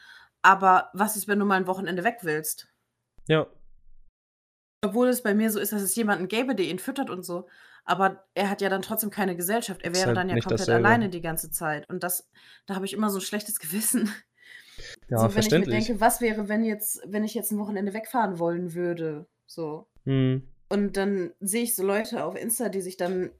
aber 0.42 0.90
was 0.95 1.16
ist, 1.16 1.28
wenn 1.28 1.38
du 1.40 1.47
mal 1.47 1.59
'n 1.61 1.66
Wochenende 1.69 2.04
weg 2.04 2.19
willst?“ 2.23 2.69
Ja. 3.28 3.47
Obwohl 4.85 5.09
es 5.09 5.23
bei 5.23 5.35
mir 5.35 5.50
so 5.50 5.61
ist, 5.61 5.73
dass 5.73 5.83
es 5.83 5.95
jemanden 5.95 6.28
gäbe, 6.28 6.54
der 6.54 6.66
ihn 6.66 6.78
füttert 6.78 7.11
und 7.11 7.23
so, 7.23 7.47
aber 7.90 8.25
er 8.35 8.50
hat 8.50 8.61
ja 8.62 8.68
dann 8.70 8.82
trotzdem 8.82 9.11
keine 9.11 9.37
Gesellschaft. 9.37 9.82
Er 9.82 9.92
wäre 9.94 10.12
halt 10.12 10.14
dann 10.14 10.28
ja 10.30 10.38
komplett 10.38 10.70
dasselbe. 10.70 10.70
alleine 10.73 11.11
die 11.11 11.20
ganze 11.23 11.50
Zeit 11.50 11.88
und 11.90 12.02
das 12.04 12.30
da 12.66 12.75
habe 12.76 12.87
ich 12.87 12.92
immer 12.94 13.11
so 13.11 13.18
'n 13.18 13.23
schlechtes 13.23 13.59
Gewissen. 13.61 14.12
Ja, 15.09 15.28
So, 15.28 15.35
wenn 15.37 15.47
ich 15.47 15.56
mir 15.59 15.68
denke: 15.68 16.00
„Was 16.00 16.20
wäre, 16.20 16.49
wenn 16.49 16.64
jetzt 16.64 17.00
wenn 17.06 17.25
ich 17.25 17.35
jetzt 17.35 17.52
'n 17.52 17.59
Wochenende 17.59 17.94
wegfahren 17.94 18.38
wollen 18.38 18.75
würde“, 18.75 19.28
so. 19.47 19.88
Mhm. 20.06 20.50
Und 20.68 20.97
dann 20.97 21.32
sehe 21.40 21.64
ich 21.64 21.75
so 21.76 21.85
Leute 21.85 22.25
auf 22.25 22.37
Insta, 22.37 22.68
die 22.68 22.80
sich 22.80 22.97
dann 22.97 23.32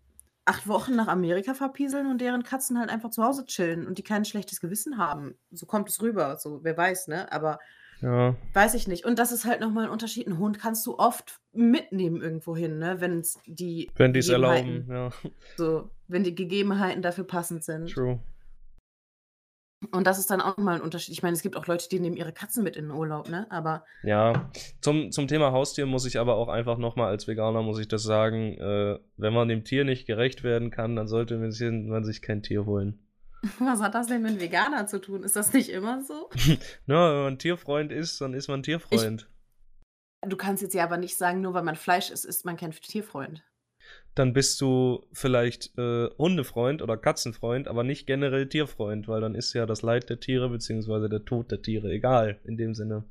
8 0.47 0.66
Wochen 0.69 0.97
nach 0.97 1.09
Amerika 1.09 1.54
verpieseln 1.54 2.07
und 2.09 2.21
deren 2.21 2.42
Katzen 2.45 2.78
halt 2.78 2.90
einfach 2.90 3.11
zu 3.11 3.23
Hause 3.25 3.47
chillen 3.47 3.87
und 3.87 3.99
die 3.99 4.02
kein 4.04 4.25
schlechtes 4.25 4.61
Gewissen 4.61 4.99
haben. 4.99 5.38
So 5.52 5.66
kommt 5.66 5.88
es 5.90 6.02
rüber, 6.02 6.38
so, 6.38 6.64
wer 6.64 6.76
weiß, 6.76 7.09
ne? 7.09 7.30
Aber 7.33 7.61
Ja. 8.02 8.37
weiß 8.54 8.75
ich 8.75 8.88
nicht. 8.88 9.04
Und 9.04 9.19
das 9.19 9.33
ist 9.33 9.45
halt 9.45 9.61
noch 9.61 9.71
mal 9.71 9.85
'n 9.87 9.90
Unterschied. 9.90 10.26
'N 10.26 10.38
Hund 10.38 10.59
kannst 10.59 10.87
du 10.87 10.99
oft 10.99 11.40
mitnehmen 11.52 12.23
irgendwohin, 12.23 12.78
ne, 12.78 13.00
wenn's 13.00 13.38
die 13.47 13.88
Wenn 13.97 14.12
die's 14.12 14.26
Gegebenheiten 14.28 14.88
erlauben, 14.88 14.90
ja. 14.90 15.30
so 15.57 15.90
wenn 16.09 16.25
die 16.25 16.35
Gegebenheiten 16.35 17.02
dafür 17.02 17.25
passend 17.25 17.64
sind. 17.64 17.90
True. 17.92 18.21
Und 19.92 20.07
das 20.07 20.19
ist 20.19 20.30
dann 20.30 20.40
auch 20.42 20.59
mal 20.59 20.76
'n 20.76 20.83
Unterschied. 20.83 21.12
Ich 21.14 21.23
meine, 21.23 21.35
es 21.35 21.42
gibt 21.42 21.57
auch 21.57 21.66
Leute, 21.66 21.88
die 21.88 22.00
nehmen 22.00 22.16
ihre 22.16 22.33
Katzen 22.33 22.62
mit 22.62 22.76
in 22.76 22.88
den 22.88 22.90
Urlaub, 22.97 23.28
ne? 23.30 23.47
Aber 23.50 23.85
Ja, 24.02 24.50
zum 24.83 25.11
zum 25.11 25.26
Thema 25.26 25.52
Haustier 25.52 25.87
muss 25.87 26.04
ich 26.07 26.19
aber 26.19 26.37
auch 26.37 26.49
einfach 26.49 26.76
noch 26.78 26.97
mal 26.97 27.09
als 27.09 27.26
Veganer 27.28 27.62
muss 27.62 27.78
ich 27.78 27.88
das 27.88 28.02
sagen, 28.02 28.54
äh, 28.59 28.99
wenn 29.16 29.33
man 29.35 29.49
dem 29.49 29.64
Tier 29.64 29.85
nicht 29.85 30.07
gerecht 30.07 30.42
werden 30.42 30.71
kann, 30.71 30.97
dann 30.97 31.09
sollte 31.09 31.37
man 31.38 31.50
sich 31.52 31.71
man 31.71 32.04
sich 32.04 32.21
kein 32.23 32.42
Tier 32.42 32.66
holen. 32.66 32.99
Was 33.59 33.80
hat 33.80 33.94
das 33.94 34.06
denn 34.06 34.23
mit 34.23 34.40
Veganer 34.40 34.87
zu 34.87 35.00
tun? 35.00 35.23
Ist 35.23 35.37
das 35.37 35.52
nicht 35.52 35.70
immer 35.70 36.02
so? 36.02 36.28
Na, 36.87 37.12
wenn 37.14 37.23
man 37.23 37.38
Tierfreund 37.38 37.92
ist, 37.92 38.20
dann 38.20 38.35
ist 38.35 38.49
man 38.49 38.61
Ich 38.61 38.66
Tierfreund. 38.66 39.28
Du 40.26 40.37
kannst 40.37 40.62
jetzt 40.62 40.75
ja 40.75 40.85
aber 40.85 40.99
nicht 40.99 41.16
sagen, 41.16 41.40
nur 41.40 41.54
weil 41.54 41.62
man 41.62 41.76
Fleisch 41.76 42.11
isst, 42.11 42.26
ist 42.26 42.44
man 42.44 42.56
kein 42.59 42.73
Tierfreund. 42.73 43.42
dann 44.14 44.35
bist 44.35 44.61
du 44.61 45.06
vielleicht 45.12 45.76
äh, 45.78 46.11
Hundefreund 46.18 46.82
oder 46.82 46.99
Katzenfreund, 46.99 47.68
aber 47.68 47.85
nicht 47.85 48.06
generell 48.06 48.47
Tierfreund, 48.47 49.09
weil 49.09 49.23
dann 49.23 49.35
ist 49.35 49.54
ja 49.54 49.64
das 49.64 49.80
Leid 49.80 50.11
der 50.11 50.20
Tiere 50.20 50.50
bzw. 50.50 51.09
der 51.09 51.25
Tod 51.25 51.50
der 51.50 51.62
Tiere 51.62 51.90
egal 51.90 52.38
in 52.44 52.59
dem 52.59 52.75
Sinne. 52.75 53.04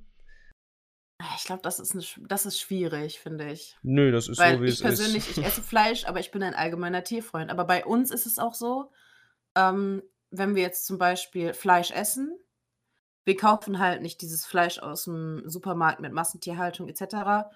Ich 1.36 1.44
glaube, 1.46 1.62
das 1.64 1.80
ist, 1.80 2.20
das 2.28 2.46
ist 2.46 2.60
schwierig, 2.60 3.20
finde 3.20 3.52
ich. 3.52 3.76
Nö, 3.82 4.12
das 4.12 4.30
ist 4.30 4.38
Weil 4.38 4.58
so, 4.58 4.62
wie 4.62 4.66
ich 4.66 4.74
es 4.74 4.80
ist. 4.80 4.84
persönlich, 4.84 5.30
ich 5.32 5.44
esse 5.44 5.62
Fleisch, 5.62 6.06
aber 6.06 6.20
ich 6.20 6.32
bin 6.32 6.44
ein 6.44 6.54
allgemeiner 6.54 7.04
Tierfreund. 7.04 7.50
Aber 7.50 7.66
bei 7.66 7.84
uns 7.84 8.12
ist 8.12 8.26
es 8.26 8.38
auch 8.38 8.54
so, 8.54 8.92
ähm, 9.56 10.02
wenn 10.32 10.56
wir 10.56 10.62
jetzt 10.62 10.86
zum 10.86 10.98
Beispiel 10.98 11.54
Fleisch 11.54 11.92
essen, 11.92 12.38
wir 13.26 13.36
kaufen 13.36 13.80
halt 13.80 14.02
nicht 14.02 14.22
dieses 14.22 14.46
Fleisch 14.46 14.80
aus 14.80 15.06
dem 15.06 15.44
Supermarkt 15.46 16.00
mit 16.00 16.14
Massentierhaltung 16.14 16.88
et 16.90 16.98
cetera. 16.98 17.52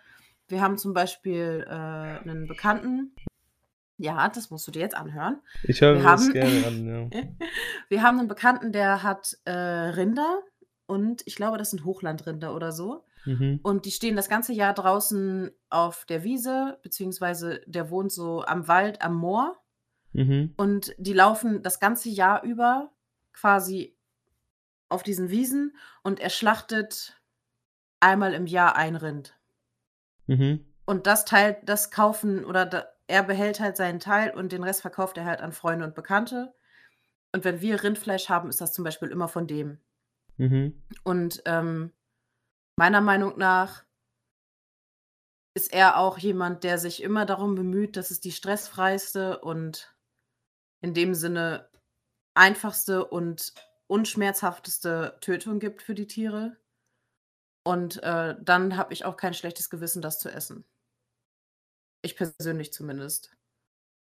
Wir 0.48 0.62
haben 0.62 0.78
zum 0.78 0.94
Beispiel, 0.94 1.66
äh, 1.68 2.24
'nen 2.26 2.48
Bekannten 2.48 3.16
ja, 3.98 4.28
das 4.28 4.50
musst 4.50 4.68
du 4.68 4.72
dir 4.72 4.82
jetzt 4.82 4.96
anhören. 4.96 5.40
Ich 5.64 5.82
höre 5.82 5.96
mir 5.96 6.04
das 6.04 6.32
gerne 6.32 6.66
an, 6.68 7.12
ja. 7.14 7.22
wir 7.90 8.02
haben 8.02 8.18
'nen 8.18 8.28
Bekannten, 8.28 8.72
der 8.72 9.04
hat, 9.04 9.38
äh, 9.46 9.52
Rinder 9.52 10.42
und 10.86 11.22
ich 11.26 11.36
glaube, 11.36 11.58
das 11.58 11.70
sind 11.70 11.86
Hochlandrinder 11.86 12.56
oder 12.56 12.72
so. 12.72 13.06
Mhm. 13.26 13.60
Und 13.64 13.86
die 13.86 13.92
stehen 13.92 14.16
das 14.18 14.28
ganze 14.28 14.52
Jahr 14.52 14.74
draußen 14.74 15.52
auf 15.70 16.06
der 16.06 16.24
Wiese, 16.24 16.80
beziehungsweise 16.84 17.62
der 17.66 17.90
wohnt 17.90 18.12
so 18.12 18.44
am 18.44 18.68
Wald, 18.68 19.02
am 19.02 19.16
Moor. 19.16 19.56
Mhm. 20.14 20.54
Und 20.58 20.96
die 20.98 21.14
laufen 21.14 21.62
das 21.62 21.80
ganze 21.80 22.10
Jahr 22.10 22.44
über 22.44 22.92
quasi 23.34 23.96
auf 24.90 25.04
diesen 25.04 25.30
Wiesen 25.30 25.76
und 26.04 26.20
er 26.20 26.30
schlachtet 26.30 27.20
einmal 28.00 28.34
im 28.34 28.46
Jahr 28.46 28.76
ein 28.76 28.96
Rind. 28.96 29.36
Mhm. 30.28 30.66
Und 30.86 31.08
das 31.08 31.26
teilt 31.26 31.68
das 31.68 31.92
kaufen 31.92 32.46
oder 32.46 32.66
da 32.66 32.86
er 33.08 33.24
behält 33.24 33.60
halt 33.60 33.76
seinen 33.76 34.00
Teil 34.00 34.32
und 34.32 34.52
den 34.52 34.64
Rest 34.64 34.82
verkauft 34.82 35.18
er 35.18 35.26
halt 35.26 35.42
an 35.42 35.52
Freunde 35.52 35.86
und 35.86 35.94
Bekannte. 35.94 36.54
Und 37.34 37.44
wenn 37.44 37.62
wir 37.62 37.84
Rindfleisch 37.84 38.30
haben, 38.30 38.50
ist 38.50 38.62
das 38.62 38.74
zum 38.74 38.84
Beispiel 38.84 39.10
immer 39.10 39.28
von 39.28 39.46
dem. 39.46 39.80
Mhm. 40.38 40.82
Und, 41.04 41.42
ähm, 41.46 41.92
meiner 42.76 43.02
Meinung 43.02 43.38
nach 43.38 43.84
ist 45.54 45.74
er 45.74 45.98
auch 45.98 46.18
jemand, 46.18 46.64
der 46.64 46.78
sich 46.78 47.04
immer 47.04 47.26
darum 47.26 47.56
bemüht, 47.56 47.98
dass 47.98 48.10
es 48.10 48.20
die 48.20 48.32
stressfreiste 48.32 49.40
und 49.40 49.94
in 50.84 50.94
dem 50.94 51.16
Sinne 51.16 51.70
einfachste 52.36 53.06
und 53.06 53.54
unschmerzhafteste 53.88 55.18
Tötung 55.22 55.60
gibt 55.60 55.82
für 55.82 55.96
die 55.96 56.08
Tiere. 56.08 56.58
Und, 57.64 58.04
äh, 58.04 58.36
dann 58.42 58.78
habe 58.78 58.94
ich 58.94 59.06
auch 59.06 59.18
kein 59.18 59.34
schlechtes 59.34 59.70
Gewissen, 59.70 60.02
das 60.02 60.20
zu 60.20 60.30
essen. 60.30 60.66
Ich 62.02 62.18
persönlich 62.18 62.74
zumindest. 62.74 63.32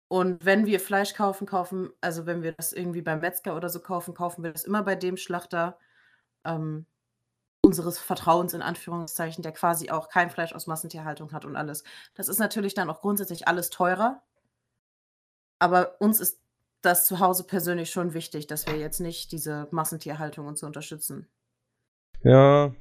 Und 0.08 0.44
wenn 0.44 0.66
wir 0.66 0.80
Fleisch 0.80 1.14
kaufen, 1.14 1.46
kaufen 1.46 1.90
also, 2.00 2.26
wenn 2.26 2.42
wir 2.42 2.52
das 2.52 2.72
irgendwie 2.72 3.02
beim 3.02 3.20
Metzger 3.20 3.56
oder 3.56 3.70
so 3.70 3.80
kaufen, 3.80 4.14
kaufen 4.14 4.44
wir 4.44 4.52
das 4.52 4.64
immer 4.64 4.82
bei 4.82 4.94
dem 4.94 5.16
Schlachter, 5.16 5.78
ähm, 6.44 6.86
unseres 7.62 7.98
Vertrauens 7.98 8.54
in 8.54 8.62
Anführungszeichen, 8.62 9.42
der 9.42 9.52
quasi 9.52 9.90
auch 9.90 10.08
kein 10.08 10.30
Fleisch 10.30 10.54
aus 10.54 10.66
Massentierhaltung 10.66 11.32
hat 11.32 11.44
und 11.44 11.56
alles. 11.56 11.84
Das 12.14 12.28
ist 12.28 12.38
natürlich 12.38 12.74
dann 12.74 12.90
auch 12.90 13.00
grundsätzlich 13.00 13.48
alles 13.48 13.70
teurer. 13.70 14.22
Aber 15.58 16.00
uns 16.00 16.20
ist 16.20 16.40
das 16.82 17.06
zu 17.06 17.18
Hause 17.20 17.44
persönlich 17.44 17.90
schon 17.90 18.14
wichtig, 18.14 18.46
dass 18.46 18.66
wir 18.66 18.76
jetzt 18.78 19.00
nicht 19.00 19.32
diese 19.32 19.68
Massentierhaltung 19.72 20.46
und 20.46 20.58
so 20.58 20.66
unterstützen. 20.66 21.28
Ja. 22.22 22.74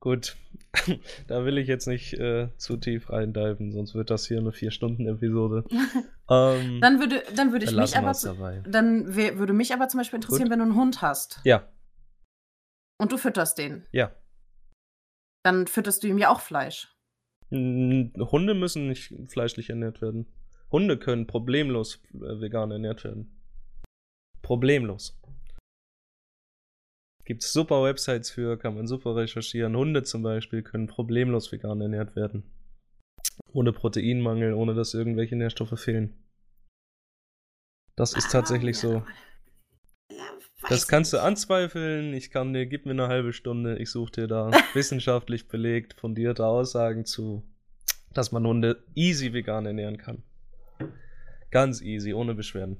Gut. 0.00 0.36
Da 1.28 1.44
will 1.44 1.58
ich 1.58 1.68
jetzt 1.68 1.86
nicht, 1.86 2.14
äh, 2.14 2.48
zu 2.56 2.76
tief 2.78 3.10
reindiven, 3.10 3.72
sonst 3.72 3.94
wird 3.94 4.10
das 4.10 4.26
hier 4.26 4.40
'ne 4.40 4.52
4-Stunden-Episode. 4.52 5.64
Ähm, 6.30 6.80
Dann 6.80 6.98
würde 7.00 7.22
dann 7.36 7.52
würde 7.52 7.66
ich 7.66 7.72
mich 7.76 7.96
aber 7.98 8.12
dabei. 8.22 8.62
dann 8.66 9.14
würde 9.14 9.52
mich 9.52 9.74
aber 9.74 9.88
zum 9.88 9.98
Beispiel 9.98 10.16
interessieren, 10.18 10.44
Gut. 10.44 10.52
wenn 10.52 10.58
du 10.60 10.64
'n 10.66 10.74
Hund 10.76 11.02
hast 11.02 11.40
Ja. 11.44 11.68
und 12.98 13.12
du 13.12 13.18
fütterst 13.18 13.58
den. 13.58 13.86
Ja. 13.92 14.12
Dann 15.44 15.66
fütterst 15.66 16.02
du 16.02 16.06
ihm 16.06 16.16
ja 16.18 16.30
auch 16.30 16.40
Fleisch. 16.40 16.96
Hunde 17.50 18.54
müssen 18.54 18.88
nicht 18.88 19.12
fleischlich 19.28 19.68
ernährt 19.68 20.00
werden. 20.00 20.26
Hunde 20.72 20.98
können 20.98 21.26
problemlos, 21.26 22.02
äh, 22.14 22.40
vegan 22.40 22.70
ernährt 22.70 23.04
werden. 23.04 23.38
Problemlos. 24.40 25.18
Gibt's 27.24 27.52
super 27.52 27.84
Websites 27.84 28.30
für, 28.30 28.56
kann 28.58 28.74
man 28.74 28.88
super 28.88 29.14
recherchieren. 29.14 29.76
Hunde 29.76 30.02
zum 30.02 30.22
Beispiel 30.22 30.62
können 30.62 30.88
problemlos 30.88 31.52
vegan 31.52 31.80
ernährt 31.80 32.16
werden. 32.16 32.42
Ohne 33.52 33.72
Proteinmangel, 33.72 34.54
ohne 34.54 34.74
dass 34.74 34.94
irgendwelche 34.94 35.36
Nährstoffe 35.36 35.78
fehlen. 35.78 36.16
Das 37.94 38.14
ist 38.14 38.26
Ah, 38.26 38.32
tatsächlich 38.32 38.78
so. 38.78 39.04
Das 40.68 40.88
kannst 40.88 41.12
du 41.12 41.18
anzweifeln. 41.18 42.14
Ich 42.14 42.30
kann 42.30 42.52
dir 42.52 42.66
gib 42.66 42.86
mir 42.86 42.94
'ne 42.94 43.08
halbe 43.08 43.32
Stunde, 43.32 43.78
ich 43.78 43.90
suche 43.90 44.12
dir 44.12 44.26
da 44.26 44.50
wissenschaftlich 44.74 45.48
belegt 45.48 45.94
fundierte 45.94 46.46
Aussagen 46.46 47.04
zu, 47.04 47.42
dass 48.12 48.32
man 48.32 48.46
Hunde 48.46 48.82
easy 48.94 49.32
vegan 49.32 49.66
ernähren 49.66 49.98
kann. 49.98 50.22
Ganz 51.52 51.82
easy, 51.82 52.14
ohne 52.14 52.34
Beschwerden. 52.34 52.78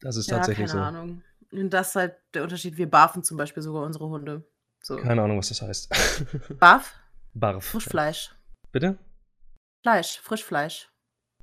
Das 0.00 0.16
ist 0.16 0.28
Ja, 0.28 0.38
tatsächlich 0.38 0.70
keine 0.70 0.92
so. 0.92 0.98
Ahnung. 0.98 1.22
Und 1.52 1.70
das 1.70 1.90
ist 1.90 1.94
halt 1.96 2.16
der 2.34 2.42
Unterschied. 2.42 2.76
Wir 2.76 2.90
barfen 2.90 3.22
zum 3.22 3.36
Beispiel 3.36 3.62
sogar 3.62 3.84
unsere 3.84 4.08
Hunde. 4.08 4.44
So. 4.82 4.96
Keine 4.96 5.22
Ahnung, 5.22 5.38
was 5.38 5.48
das 5.48 5.62
heißt. 5.62 5.88
Barf? 6.60 6.94
Barf. 7.32 7.64
Frischfleisch. 7.64 8.34
Bitte? 8.72 8.98
Fleisch, 9.82 10.20
Frischfleisch. 10.20 10.90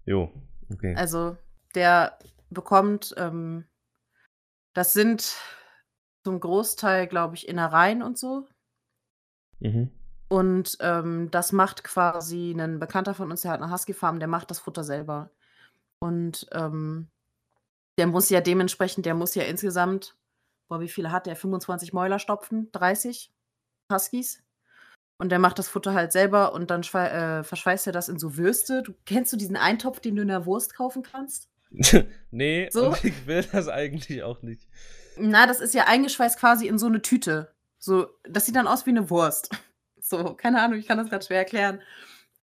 Jo, 0.05 0.32
okay. 0.72 0.96
Also, 0.96 1.38
der 1.75 2.20
bekommt, 2.50 3.13
ähm 3.17 3.65
das 4.75 4.93
sind 4.93 5.36
zum 6.25 6.39
Großteil, 6.39 7.08
glaube 7.08 7.36
ich, 7.36 7.48
Innereien 7.48 8.01
und 8.01 8.17
so. 8.17 8.48
Mhm. 9.60 9.91
Und, 10.29 10.77
ähm, 10.79 11.29
das 11.32 11.51
macht 11.51 11.84
quasi 11.84 12.53
'nen 12.55 12.79
Bekannter 12.79 13.13
von 13.13 13.29
uns, 13.29 13.41
der 13.41 13.51
hat 13.51 13.60
'ne 13.60 13.72
Husky-Farm, 13.72 14.20
der 14.20 14.27
macht 14.27 14.50
das 14.50 14.60
Futter 14.60 14.84
selber. 14.84 15.29
Und, 16.03 16.48
ähm, 16.51 17.07
der 17.98 18.07
muss 18.07 18.29
ja 18.29 18.41
dementsprechend 18.41 19.05
der 19.05 19.13
muss 19.13 19.36
ja 19.36 19.43
insgesamt 19.43 20.15
boah, 20.67 20.79
wie 20.81 20.89
viele 20.89 21.12
hat 21.12 21.27
der? 21.27 21.36
25 21.36 21.93
Mäuler 21.93 22.19
stopfen, 22.19 22.69
30 22.72 23.31
Huskies. 23.91 24.41
Und 25.17 25.29
der 25.29 25.39
macht 25.39 25.60
das 25.60 25.69
Futter 25.69 25.93
halt 25.93 26.12
selber 26.12 26.53
und 26.53 26.72
dann 26.72 26.81
äh, 26.81 27.43
verschweißt 27.43 27.88
er 27.88 27.93
das 27.93 28.10
in 28.10 28.17
so 28.17 28.38
Würste. 28.38 28.81
Du 28.81 28.93
kennst 29.05 29.31
du 29.31 29.38
diesen 29.38 29.55
Eintopf, 29.55 30.00
den 30.00 30.15
du 30.15 30.24
in 30.24 30.27
der 30.29 30.45
Wurst 30.45 30.75
kaufen 30.75 31.03
kannst? 31.03 31.50
Ne, 32.31 32.69
So? 32.72 32.95
ich 33.03 33.27
will 33.27 33.45
das 33.51 33.67
eigentlich 33.67 34.24
auch 34.24 34.41
nicht. 34.41 34.67
Na, 35.17 35.45
das 35.45 35.60
ist 35.60 35.75
ja 35.75 35.86
eingeschweißt 35.86 36.39
quasi 36.39 36.67
in 36.67 36.79
so 36.79 36.89
'ne 36.89 37.01
Tüte. 37.03 37.53
So, 37.77 38.07
das 38.24 38.48
sieht 38.48 38.55
dann 38.55 38.67
aus 38.67 38.86
wie 38.88 38.91
'ne 38.91 39.10
Wurst. 39.10 39.50
So, 40.05 40.33
keine 40.33 40.62
Ahnung, 40.62 40.77
ich 40.79 40.86
kann 40.86 40.98
das 40.98 41.10
grad 41.10 41.24
schwer 41.24 41.38
erklären. 41.38 41.81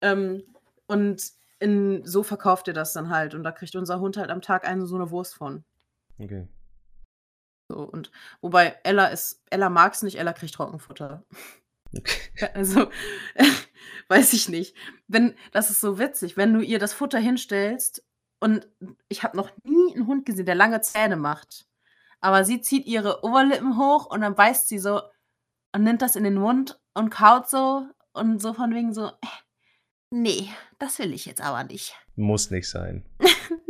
Ähm, 0.01 0.45
und 0.87 1.33
in 1.61 2.05
so 2.07 2.23
verkauft 2.23 2.69
er 2.69 2.75
das 2.75 2.93
dann 2.93 3.11
halt 3.11 3.35
und 3.35 3.43
da 3.45 3.53
kriegt 3.53 3.77
unser 3.77 4.01
Hund 4.01 4.17
halt 4.17 4.31
am 4.31 4.43
Tag 4.43 4.67
eine 4.69 4.87
so 4.87 4.97
'ne 4.99 5.11
Wurst 5.11 5.35
von. 5.37 5.65
Okay. 6.21 6.49
So 7.71 7.81
und 7.81 8.11
wobei 8.41 8.79
Ella 8.83 9.07
ist 9.09 9.43
Ella 9.51 9.69
mag's 9.69 10.03
nicht, 10.03 10.19
Ella 10.19 10.33
kriegt 10.33 10.55
Trockenfutter. 10.55 11.23
Okay. 11.97 12.21
Also, 12.55 12.91
weiß 14.09 14.33
ich 14.35 14.49
nicht. 14.49 14.77
Wenn 15.09 15.35
das 15.53 15.71
ist 15.71 15.81
so 15.81 15.99
witzig, 15.99 16.37
wenn 16.37 16.55
du 16.55 16.61
ihr 16.61 16.79
das 16.79 16.95
Futter 16.95 17.19
hinstellst 17.19 18.05
und 18.41 18.69
ich 19.09 19.23
habe 19.25 19.37
noch 19.37 19.51
nie 19.65 19.95
'n 19.97 20.07
Hund 20.07 20.27
gesehen, 20.27 20.47
der 20.47 20.55
lange 20.57 20.81
Zähne 20.83 21.17
macht. 21.17 21.67
Aber 22.23 22.45
sie 22.45 22.61
zieht 22.63 22.87
ihre 22.87 23.25
Oberlippen 23.25 23.79
hoch 23.79 24.07
und 24.07 24.23
dann 24.23 24.37
beißt 24.37 24.69
sie 24.69 24.79
so 24.81 25.03
und 25.75 25.85
nimmt 25.85 26.03
das 26.03 26.17
in 26.17 26.25
den 26.25 26.37
Mund 26.37 26.81
und 26.95 27.11
kaut 27.11 27.49
so 27.51 27.89
und 28.15 28.43
so 28.43 28.55
von 28.55 28.75
wegen 28.75 28.95
so: 28.95 29.09
„Äh, 29.09 29.13
ne, 30.11 30.49
das 30.79 30.99
will 30.99 31.13
ich 31.13 31.27
jetzt 31.27 31.41
aber 31.41 31.65
nicht.“ 31.65 31.95
Muss 32.17 32.51
nicht 32.51 32.69
sein. 32.69 33.05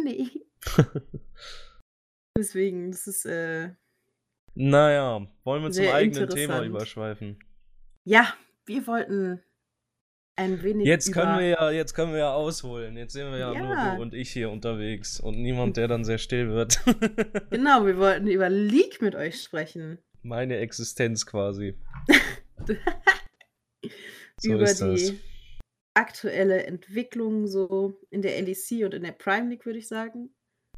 Ne. 0.03 0.31
Deswegen, 2.39 2.91
das 2.93 3.07
ist, 3.07 3.27
äh 3.27 3.71
Na 4.55 4.93
ja, 4.93 5.27
wollen 5.45 5.63
wir 5.63 5.71
zum 5.71 5.89
eigenen 5.89 6.29
Thema 6.29 6.63
überschweifen? 6.63 7.39
Ja, 8.05 8.33
wir 8.65 8.87
wollten 8.87 9.43
ein 10.37 10.63
wenig 10.63 10.87
Jetzt 10.87 11.13
können 11.13 11.39
wir 11.39 11.49
ja 11.49 11.71
jetzt 11.71 11.95
können 11.95 12.13
wir 12.13 12.21
ja 12.21 12.33
ausholen. 12.33 12.97
Jetzt 12.97 13.13
sind 13.13 13.31
wir 13.31 13.39
ja 13.39 13.53
nur 13.53 13.75
Ja. 13.75 13.97
du 13.97 14.03
und 14.03 14.15
ich 14.15 14.31
hier 14.33 14.51
unterwegs 14.51 15.19
und 15.19 15.37
niemand, 15.43 15.77
der 15.77 15.89
dann 15.89 16.05
sehr 16.05 16.19
still 16.19 16.51
wird. 16.51 16.81
Genau, 17.51 17.85
wir 17.85 17.99
wollten 17.99 18.29
über 18.29 18.49
League 18.49 19.03
mit 19.03 19.17
euch 19.17 19.43
sprechen. 19.43 19.99
Meine 20.23 20.59
Existenz 20.59 21.27
quasi. 21.27 21.77
So 24.41 24.53
über 24.53 24.63
ist 24.63 24.81
das. 24.81 25.13
Aktuelle 25.95 26.65
Entwicklung 26.65 27.47
so 27.47 27.99
in 28.11 28.23
der 28.23 28.41
LEC 28.43 28.85
und 28.85 28.95
in 28.95 29.03
der 29.03 29.13
Prime 29.13 29.49
League, 29.51 29.67
würde 29.67 29.79
ich 29.79 29.89
sagen. 29.89 30.31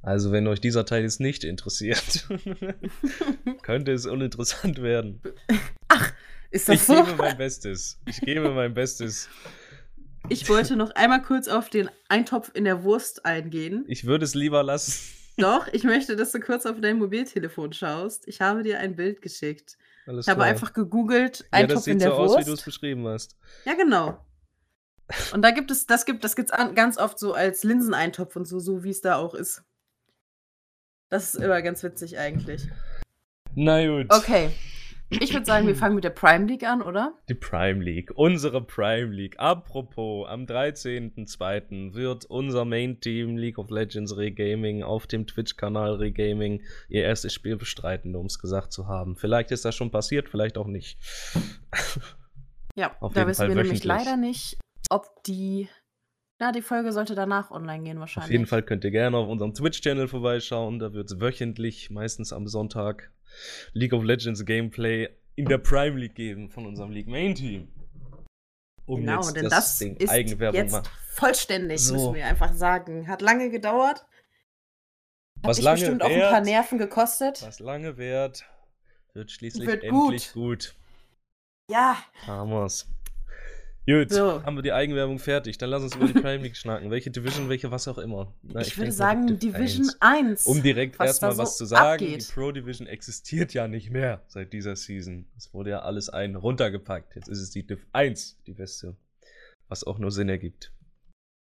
Also, 0.02 0.32
wenn 0.32 0.46
euch 0.46 0.60
dieser 0.62 0.86
Teil 0.86 1.02
jetzt 1.02 1.20
nicht 1.20 1.44
interessiert, 1.44 2.26
könnte 3.62 3.92
es 3.92 4.06
uninteressant 4.06 4.80
werden. 4.82 5.20
Ist 6.50 6.68
Ich 6.68 6.78
das 6.78 6.86
so? 6.86 6.94
gebe 7.04 7.16
mein 7.16 7.36
Bestes. 7.36 8.00
Ich 8.06 8.20
gebe 8.22 8.50
mein 8.50 8.72
Bestes. 8.74 9.28
Ich 10.28 10.48
wollte 10.48 10.76
noch 10.76 10.90
einmal 10.92 11.22
kurz 11.22 11.48
auf 11.48 11.68
den 11.70 11.90
Eintopf 12.08 12.50
in 12.54 12.64
der 12.64 12.82
Wurst 12.82 13.24
eingehen. 13.26 13.84
Ich 13.88 14.04
würde 14.06 14.24
es 14.24 14.34
lieber 14.34 14.62
lassen. 14.62 14.94
Doch, 15.36 15.68
ich 15.68 15.84
möchte, 15.84 16.16
dass 16.16 16.32
du 16.32 16.40
kurz 16.40 16.66
auf 16.66 16.80
dein 16.80 16.98
Mobiltelefon 16.98 17.72
schaust. 17.72 18.26
Ich 18.26 18.40
habe 18.40 18.62
dir 18.62 18.78
ein 18.80 18.96
Bild 18.96 19.22
geschickt. 19.22 19.76
Alles 20.06 20.26
Ich 20.26 20.30
habe 20.30 20.38
klar. 20.40 20.48
einfach 20.50 20.72
gegoogelt, 20.72 21.40
ja, 21.40 21.46
Eintopf 21.52 21.74
das 21.80 21.86
in 21.86 21.98
sieht 22.00 22.08
der 22.08 22.14
so 22.14 22.20
aus, 22.22 22.32
wie 22.32 22.36
du 22.36 22.40
es 22.42 22.48
Wurst. 22.48 22.64
beschrieben 22.64 23.06
hast. 23.06 23.36
Ja, 23.64 23.74
genau. 23.74 24.18
Und 25.32 25.42
da 25.42 25.50
gibt 25.50 25.70
es, 25.70 25.86
das 25.86 26.04
gibt, 26.06 26.24
das 26.24 26.36
gibt's 26.36 26.52
an, 26.52 26.74
ganz 26.74 26.98
oft 26.98 27.18
so 27.18 27.32
als 27.34 27.64
Linseneintopf 27.64 28.36
und 28.36 28.46
so, 28.46 28.58
so 28.58 28.84
wie 28.84 28.90
es 28.90 29.00
da 29.00 29.16
auch 29.16 29.34
ist. 29.34 29.62
Das 31.08 31.34
ist 31.34 31.42
immer 31.42 31.60
ganz 31.62 31.82
witzig 31.82 32.18
eigentlich. 32.18 32.68
Na 33.54 33.84
gut. 33.86 34.06
Okay. 34.12 34.50
Ich 35.12 35.32
würde 35.32 35.44
sagen, 35.44 35.66
wir 35.66 35.74
fangen 35.74 35.96
mit 35.96 36.04
der 36.04 36.10
Prime 36.10 36.46
League 36.46 36.62
an, 36.62 36.82
oder? 36.82 37.14
Die 37.28 37.34
Prime 37.34 37.82
League, 37.82 38.12
unsere 38.14 38.64
Prime 38.64 39.12
League. 39.12 39.34
Apropos, 39.40 40.28
am 40.28 40.44
13.02. 40.44 41.94
wird 41.94 42.26
unser 42.26 42.64
Main-Team 42.64 43.36
League 43.36 43.58
of 43.58 43.70
Legends 43.70 44.16
Regaming 44.16 44.84
auf 44.84 45.08
dem 45.08 45.26
Twitch-Kanal 45.26 45.94
Regaming 45.94 46.62
ihr 46.88 47.02
erstes 47.02 47.34
Spiel 47.34 47.56
bestreiten, 47.56 48.14
um 48.14 48.26
es 48.26 48.38
gesagt 48.38 48.72
zu 48.72 48.86
haben. 48.86 49.16
Vielleicht 49.16 49.50
ist 49.50 49.64
das 49.64 49.74
schon 49.74 49.90
passiert, 49.90 50.28
vielleicht 50.28 50.56
auch 50.56 50.68
nicht. 50.68 50.96
Ja, 52.76 52.96
Auf 53.00 53.12
da 53.12 53.20
jeden 53.20 53.30
wissen 53.30 53.38
Fall 53.38 53.48
wir 53.48 53.62
nämlich 53.62 53.82
leider 53.82 54.16
nicht, 54.16 54.58
ob 54.90 55.22
die. 55.24 55.68
Na, 56.38 56.52
die 56.52 56.62
Folge 56.62 56.92
sollte 56.92 57.14
danach 57.14 57.50
online 57.50 57.84
gehen, 57.84 58.00
wahrscheinlich. 58.00 58.28
Auf 58.28 58.32
jeden 58.32 58.46
Fall 58.46 58.62
könnt 58.62 58.84
ihr 58.84 58.90
gerne 58.90 59.16
auf 59.16 59.28
unserem 59.28 59.52
Twitch-Channel 59.54 60.08
vorbeischauen. 60.08 60.78
Da 60.78 60.92
wird 60.92 61.10
es 61.10 61.20
wöchentlich, 61.20 61.90
meistens 61.90 62.32
am 62.32 62.46
Sonntag, 62.46 63.10
League 63.74 63.92
of 63.92 64.04
Legends 64.04 64.44
Gameplay 64.44 65.08
in 65.36 65.44
der 65.46 65.58
Prime 65.58 65.98
League 65.98 66.14
geben 66.14 66.48
von 66.50 66.66
unserem 66.66 66.90
League 66.92 67.08
Main-Team. 67.08 67.68
Um 68.86 69.00
genau, 69.00 69.20
jetzt 69.20 69.36
denn 69.36 69.48
das, 69.48 69.78
Ding 69.78 69.96
ist 69.96 70.10
Eigenwerbung 70.10 70.60
jetzt 70.60 70.72
machen. 70.72 70.88
vollständig, 71.14 71.80
So. 71.80 71.94
müssen 71.94 72.14
wir 72.14 72.26
einfach 72.26 72.52
sagen. 72.54 73.06
Hat 73.06 73.20
lange 73.22 73.50
gedauert. 73.50 73.98
Hat 74.00 74.06
Was 75.42 75.60
lange 75.60 75.78
bestimmt 75.80 76.02
auch 76.02 76.10
ein 76.10 76.20
paar 76.20 76.40
Nerven 76.40 76.78
gekostet. 76.78 77.42
Was 77.42 77.60
lange 77.60 77.96
währt, 77.98 78.44
wird 79.14 79.30
schließlich 79.30 79.66
Wird 79.68 79.84
endlich 79.84 80.32
gut. 80.32 80.74
Ja, 81.70 81.96
Haben 82.26 82.50
wir's. 82.50 82.88
Gut, 83.90 84.10
So. 84.10 84.42
haben 84.44 84.56
wir 84.56 84.62
die 84.62 84.72
Eigenwerbung 84.72 85.18
fertig. 85.18 85.58
Dann 85.58 85.70
lass 85.70 85.82
uns 85.82 85.96
über 85.96 86.06
die 86.06 86.12
Prime 86.12 86.42
League 86.42 86.56
schnacken. 86.56 86.90
Welche 86.90 87.10
Division, 87.10 87.48
welche 87.48 87.70
was 87.70 87.88
auch 87.88 87.98
immer. 87.98 88.32
Na, 88.42 88.60
ich, 88.60 88.76
würde 88.76 88.90
denk 88.90 88.98
mal 88.98 89.04
sagen 89.06 89.26
Div 89.26 89.38
Division 89.54 89.90
1. 90.00 90.46
1. 90.46 90.46
Um 90.46 90.62
direkt 90.62 90.98
was 90.98 91.08
erstmal 91.08 91.32
da 91.32 91.38
was 91.38 91.58
so 91.58 91.64
zu 91.64 91.68
sagen, 91.68 92.04
abgeht. 92.04 92.28
die 92.28 92.32
Pro 92.32 92.52
Division 92.52 92.86
existiert 92.86 93.52
ja 93.54 93.68
nicht 93.68 93.90
mehr 93.90 94.22
seit 94.28 94.52
dieser 94.52 94.76
Season. 94.76 95.26
Es 95.36 95.52
wurde 95.52 95.70
ja 95.70 95.80
alles 95.80 96.08
ein 96.08 96.36
runtergepackt. 96.36 97.16
Jetzt 97.16 97.28
ist 97.28 97.40
es 97.40 97.50
die 97.50 97.66
Div 97.66 97.86
1, 97.92 98.42
die 98.46 98.52
beste. 98.52 98.96
Was 99.68 99.84
auch 99.84 99.98
nur 99.98 100.10
Sinn 100.10 100.28
ergibt. 100.28 100.72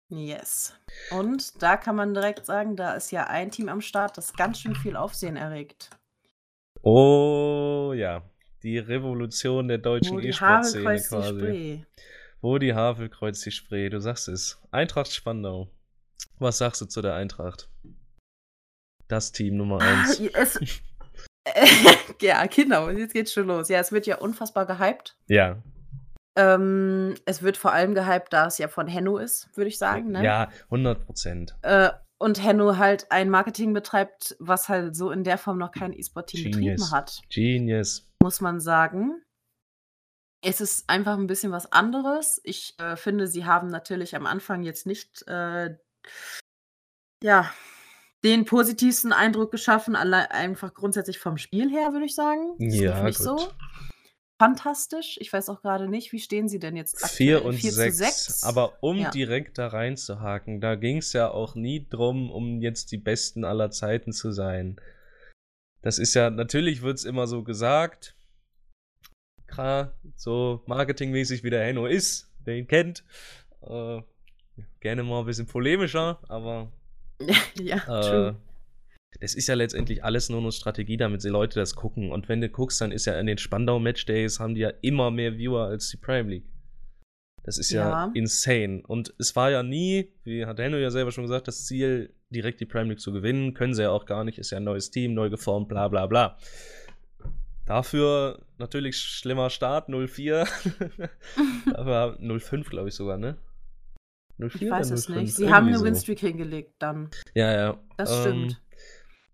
Yes. 0.08 0.74
Und 1.10 1.62
da 1.62 1.76
kann 1.76 1.96
man 1.96 2.14
direkt 2.14 2.46
sagen, 2.46 2.76
da 2.76 2.94
ist 2.94 3.10
ja 3.10 3.24
ein 3.24 3.50
Team 3.50 3.68
am 3.68 3.80
Start, 3.80 4.16
das 4.16 4.34
ganz 4.34 4.60
schön 4.60 4.76
viel 4.76 4.94
Aufsehen 4.96 5.36
erregt. 5.36 5.90
Oh 6.82 7.92
ja, 7.96 8.22
die 8.62 8.78
Revolution 8.78 9.66
der 9.66 9.78
deutschen 9.78 10.20
E-Sport-Szene 10.20 11.00
quasi. 11.08 11.84
Wo 12.40 12.58
die 12.58 12.74
Havel 12.74 13.08
kreuzt 13.08 13.44
die 13.46 13.50
Spree, 13.50 13.88
du 13.88 14.00
sagst 14.00 14.28
es. 14.28 14.60
Eintracht 14.70 15.12
Spandau. 15.12 15.68
Was 16.38 16.58
sagst 16.58 16.80
du 16.80 16.86
zu 16.86 17.02
der 17.02 17.14
Eintracht? 17.14 17.68
Das 19.08 19.32
Team 19.32 19.56
Nummer 19.56 19.80
1. 20.08 20.20
Es, 20.34 20.58
ja, 22.20 22.44
genau, 22.46 22.90
jetzt 22.90 23.12
geht's 23.14 23.32
schon 23.32 23.46
los. 23.46 23.68
Ja, 23.68 23.78
es 23.80 23.92
wird 23.92 24.06
ja 24.06 24.16
unfassbar 24.18 24.66
gehypt. 24.66 25.16
ja. 25.28 25.62
Ähm, 26.38 27.14
es 27.24 27.40
wird 27.42 27.56
vor 27.56 27.72
allem 27.72 27.94
gehypt, 27.94 28.30
da 28.34 28.46
es 28.46 28.58
ja 28.58 28.68
von 28.68 28.86
Henno 28.88 29.16
ist, 29.16 29.48
würde 29.56 29.68
ich 29.68 29.78
sagen. 29.78 30.10
Ne? 30.10 30.22
Ja, 30.22 30.50
100 30.64 31.06
Prozent. 31.06 31.56
Äh, 31.62 31.88
und 32.18 32.44
Henno 32.44 32.76
halt 32.76 33.10
ein 33.10 33.30
Marketing 33.30 33.72
betreibt, 33.72 34.36
was 34.38 34.68
halt 34.68 34.94
so 34.94 35.10
in 35.10 35.24
der 35.24 35.38
Form 35.38 35.56
noch 35.56 35.70
kein 35.72 35.94
E-Sport-Team 35.94 36.50
betrieben 36.50 36.90
hat, 36.90 37.22
Genius. 37.30 38.06
muss 38.22 38.42
man 38.42 38.60
sagen. 38.60 39.22
Es 40.42 40.60
ist 40.60 40.88
einfach 40.88 41.18
ein 41.18 41.26
bisschen 41.26 41.52
was 41.52 41.72
anderes. 41.72 42.40
Ich 42.44 42.74
äh, 42.78 42.96
finde, 42.96 43.26
sie 43.26 43.44
haben 43.44 43.68
natürlich 43.68 44.14
am 44.14 44.26
Anfang 44.26 44.62
jetzt 44.62 44.86
nicht 44.86 45.26
äh, 45.26 45.76
ja, 47.22 47.50
den 48.24 48.44
positivsten 48.44 49.12
Eindruck 49.12 49.50
geschaffen, 49.50 49.96
alle, 49.96 50.30
einfach 50.30 50.74
grundsätzlich 50.74 51.18
vom 51.18 51.38
Spiel 51.38 51.70
her, 51.70 51.92
würde 51.92 52.06
ich 52.06 52.14
sagen. 52.14 52.54
Das 52.58 52.74
Ja, 52.78 52.94
lief 52.96 53.04
nicht 53.04 53.18
gut. 53.18 53.40
so. 53.40 53.48
Fantastisch. 54.38 55.16
Ich 55.20 55.32
weiß 55.32 55.48
auch 55.48 55.62
gerade 55.62 55.88
nicht, 55.88 56.12
wie 56.12 56.18
stehen 56.18 56.48
sie 56.48 56.58
denn 56.58 56.76
jetzt 56.76 57.00
4 57.06 57.36
aktuell? 57.36 57.54
und 57.54 57.58
4 57.58 57.70
zu 57.70 57.76
6. 57.76 57.96
6. 57.96 58.42
Aber 58.42 58.82
um 58.82 58.98
Ja. 58.98 59.10
direkt 59.10 59.56
da 59.56 59.68
reinzuhaken, 59.68 60.60
da 60.60 60.74
ging 60.74 60.98
es 60.98 61.14
ja 61.14 61.30
auch 61.30 61.54
nie 61.54 61.86
drum, 61.88 62.30
um 62.30 62.60
jetzt 62.60 62.92
die 62.92 62.98
Besten 62.98 63.44
aller 63.44 63.70
Zeiten 63.70 64.12
zu 64.12 64.32
sein. 64.32 64.78
Das 65.80 65.98
ist 65.98 66.14
ja, 66.14 66.28
natürlich 66.30 66.82
wird 66.82 66.98
es 66.98 67.04
immer 67.04 67.26
so 67.26 67.44
gesagt. 67.44 68.15
Klar, 69.56 69.92
so 70.16 70.62
marketingmäßig 70.66 71.42
wie 71.44 71.50
der 71.50 71.64
Henno 71.64 71.86
ist, 71.86 72.30
wer 72.44 72.56
ihn 72.56 72.66
kennt. 72.66 73.04
Äh, 73.62 74.02
gerne 74.80 75.02
mal 75.02 75.20
ein 75.20 75.26
bisschen 75.26 75.46
polemischer, 75.46 76.18
aber 76.28 76.70
ja, 77.58 77.76
äh, 77.76 78.00
true. 78.02 78.36
das 79.20 79.34
ist 79.34 79.46
ja 79.48 79.54
letztendlich 79.54 80.04
alles 80.04 80.28
nur 80.28 80.40
eine 80.40 80.52
Strategie, 80.52 80.98
damit 80.98 81.24
die 81.24 81.28
Leute 81.28 81.58
das 81.58 81.74
gucken. 81.74 82.12
Und 82.12 82.28
wenn 82.28 82.40
du 82.42 82.48
guckst, 82.50 82.80
dann 82.82 82.92
ist 82.92 83.06
ja 83.06 83.18
in 83.18 83.26
den 83.26 83.38
Spandau 83.38 83.78
Matchdays 83.78 84.40
haben 84.40 84.54
die 84.54 84.60
ja 84.60 84.72
immer 84.82 85.10
mehr 85.10 85.38
Viewer 85.38 85.64
als 85.68 85.88
die 85.88 85.96
Prime 85.96 86.28
League. 86.28 86.44
Das 87.42 87.56
ist 87.58 87.70
ja, 87.70 87.88
Ja. 87.88 88.10
insane. 88.14 88.82
Und 88.86 89.14
es 89.18 89.34
war 89.36 89.50
ja 89.50 89.62
nie, 89.62 90.12
wie 90.24 90.44
hat 90.44 90.58
Henno 90.58 90.76
ja 90.76 90.90
selber 90.90 91.12
schon 91.12 91.24
gesagt, 91.24 91.48
das 91.48 91.64
Ziel, 91.64 92.12
direkt 92.28 92.60
die 92.60 92.66
Prime 92.66 92.88
League 92.90 93.00
zu 93.00 93.12
gewinnen. 93.12 93.54
Können 93.54 93.72
sie 93.72 93.82
ja 93.82 93.90
auch 93.90 94.04
gar 94.04 94.24
nicht, 94.24 94.38
ist 94.38 94.50
ja 94.50 94.58
ein 94.58 94.64
neues 94.64 94.90
Team, 94.90 95.14
neu 95.14 95.30
geformt, 95.30 95.68
bla 95.68 95.88
bla 95.88 96.06
bla. 96.06 96.36
Dafür 97.66 98.40
natürlich 98.58 98.96
schlimmer 98.98 99.50
Start, 99.50 99.88
0-4. 99.88 100.48
Aber 101.74 102.16
0-5, 102.20 102.68
glaube 102.68 102.88
ich 102.88 102.94
sogar, 102.94 103.18
ne? 103.18 103.36
0-4 104.38 104.62
Ich 104.62 104.70
weiß 104.70 104.90
es 104.92 105.08
0-5? 105.08 105.14
nicht. 105.20 105.34
Sie 105.34 105.50
haben 105.50 105.66
eine 105.66 105.78
so. 105.78 105.84
Winstreak 105.84 106.20
hingelegt 106.20 106.74
dann. 106.78 107.10
Ja, 107.34 107.52
ja. 107.52 107.80
Das 107.96 108.10
ähm, 108.12 108.20
stimmt. 108.22 108.62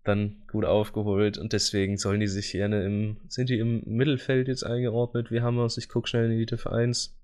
Dann 0.03 0.43
gut 0.51 0.65
aufgeholt 0.65 1.37
und 1.37 1.53
deswegen 1.53 1.97
sollen 1.97 2.19
die 2.19 2.27
sich 2.27 2.51
gerne 2.51 2.83
im. 2.85 3.17
Sind 3.29 3.49
die 3.49 3.59
im 3.59 3.83
Mittelfeld 3.85 4.47
jetzt 4.47 4.63
eingeordnet? 4.65 5.31
Wie 5.31 5.41
haben 5.41 5.55
wir 5.55 5.65
es? 5.65 5.77
Ich 5.77 5.87
gucke 5.87 6.09
schnell 6.09 6.29
in 6.31 6.37
die 6.37 6.45
Div 6.45 6.67
1. 6.67 7.15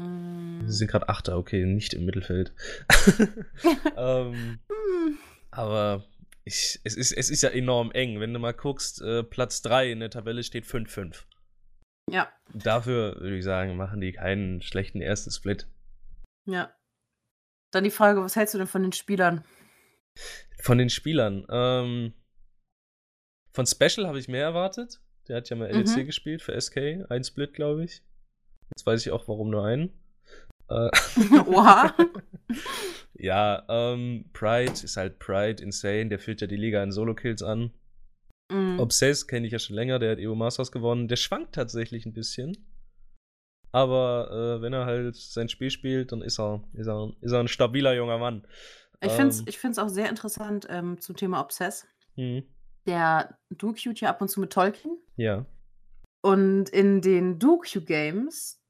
Mm. 0.00 0.60
Sie 0.66 0.72
sind 0.76 0.90
gerade 0.90 1.08
Achter, 1.08 1.36
okay, 1.38 1.64
nicht 1.64 1.94
im 1.94 2.04
Mittelfeld. 2.04 2.52
ähm, 3.96 4.58
Hm. 4.68 5.18
aber 5.50 6.04
ich, 6.44 6.80
es, 6.84 6.94
ist, 6.96 7.12
es 7.12 7.30
ist 7.30 7.42
ja 7.42 7.50
enorm 7.50 7.90
eng. 7.92 8.20
Wenn 8.20 8.32
du 8.32 8.38
mal 8.38 8.52
guckst, 8.52 9.00
äh, 9.02 9.22
Platz 9.22 9.62
3 9.62 9.90
in 9.92 10.00
der 10.00 10.10
Tabelle 10.10 10.42
steht 10.44 10.64
5-5. 10.64 11.24
Ja, 12.10 12.30
Dafür 12.52 13.18
würde 13.20 13.38
ich 13.38 13.44
sagen, 13.44 13.76
machen 13.76 14.00
die 14.00 14.12
keinen 14.12 14.60
schlechten 14.62 15.00
ersten 15.00 15.30
Split. 15.30 15.66
ja. 16.46 16.72
Dann 17.72 17.82
die 17.82 17.90
Frage, 17.90 18.20
was 18.22 18.36
hältst 18.36 18.54
du 18.54 18.58
denn 18.58 18.68
von 18.68 18.82
den 18.82 18.92
Spielern? 18.92 19.44
Von 20.60 20.78
den 20.78 20.90
Spielern. 20.90 21.44
Ähm, 21.50 22.12
von 23.52 23.66
Special 23.66 24.06
habe 24.06 24.20
ich 24.20 24.28
mehr 24.28 24.44
erwartet. 24.44 25.00
Der 25.26 25.38
hat 25.38 25.50
ja 25.50 25.56
mal 25.56 25.70
LEC 25.72 25.96
Mhm. 25.96 26.06
gespielt 26.06 26.40
für 26.40 26.52
SK. 26.60 27.04
Ein 27.08 27.24
Split, 27.24 27.52
glaube 27.54 27.82
ich. 27.84 28.02
Jetzt 28.76 28.86
weiß 28.86 29.04
ich 29.04 29.10
auch, 29.10 29.26
warum 29.26 29.50
nur 29.50 29.64
einen. 29.64 29.92
Äh, 30.68 30.90
Oha. 31.46 31.94
ja, 33.14 33.64
ähm, 33.68 34.24
Pride 34.32 34.72
ist 34.72 34.96
halt 34.96 35.18
Pride, 35.18 35.62
insane. 35.62 36.08
Der 36.08 36.18
führt 36.18 36.40
ja 36.40 36.46
die 36.46 36.56
Liga 36.56 36.82
in 36.82 36.92
Solo-Kills 36.92 37.42
an. 37.42 37.72
Mm. 38.50 38.78
Obsess 38.78 39.26
kenne 39.26 39.46
ich 39.46 39.52
ja 39.52 39.58
schon 39.58 39.76
länger, 39.76 39.98
der 39.98 40.12
hat 40.12 40.18
EU 40.20 40.34
Masters 40.34 40.72
gewonnen. 40.72 41.08
Der 41.08 41.16
schwankt 41.16 41.54
tatsächlich 41.54 42.06
ein 42.06 42.12
bisschen. 42.12 42.56
Aber 43.72 44.30
äh, 44.58 44.62
wenn 44.62 44.72
er 44.72 44.86
halt 44.86 45.16
sein 45.16 45.48
Spiel 45.48 45.70
spielt, 45.70 46.12
dann 46.12 46.22
ist 46.22 46.38
er, 46.38 46.62
ist 46.74 46.86
er, 46.86 47.12
ist 47.20 47.32
er 47.32 47.40
ein 47.40 47.48
stabiler 47.48 47.94
junger 47.94 48.18
Mann. 48.18 48.46
Ich 49.02 49.10
finde 49.10 49.28
es 49.30 49.40
Ähm, 49.40 49.46
ich 49.48 49.58
find's 49.58 49.78
auch 49.78 49.88
sehr 49.88 50.08
interessant 50.08 50.66
ähm, 50.70 51.00
zum 51.00 51.16
Thema 51.16 51.40
Obsess. 51.40 51.86
hm, 52.14 52.44
Der 52.86 53.36
Duke 53.50 53.80
ja 53.96 54.10
ab 54.10 54.20
und 54.22 54.28
zu 54.28 54.40
mit 54.40 54.52
Tolkien. 54.52 54.98
ja. 55.16 55.44
Und 56.22 56.70
in 56.70 57.02
den 57.02 57.38
Duke-Games 57.38 58.63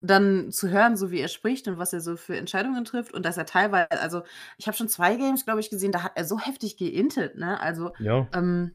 dann 0.00 0.52
zu 0.52 0.68
hören, 0.68 0.96
so 0.96 1.10
wie 1.10 1.20
er 1.20 1.28
spricht 1.28 1.66
und 1.66 1.78
was 1.78 1.92
er 1.92 2.00
so 2.00 2.16
für 2.16 2.36
Entscheidungen 2.36 2.84
trifft 2.84 3.12
und 3.14 3.24
dass 3.24 3.36
er 3.36 3.46
teilweise, 3.46 3.90
also 4.00 4.22
ich 4.56 4.66
habe 4.66 4.76
schon 4.76 4.88
zwei 4.88 5.16
Games, 5.16 5.44
glaube 5.44 5.60
ich, 5.60 5.70
gesehen, 5.70 5.92
da 5.92 6.02
hat 6.04 6.12
er 6.14 6.24
so 6.24 6.38
heftig 6.38 6.76
geintet, 6.76 7.36
ne? 7.36 7.60
Also, 7.60 7.92
Ja. 7.98 8.28
ähm, 8.32 8.74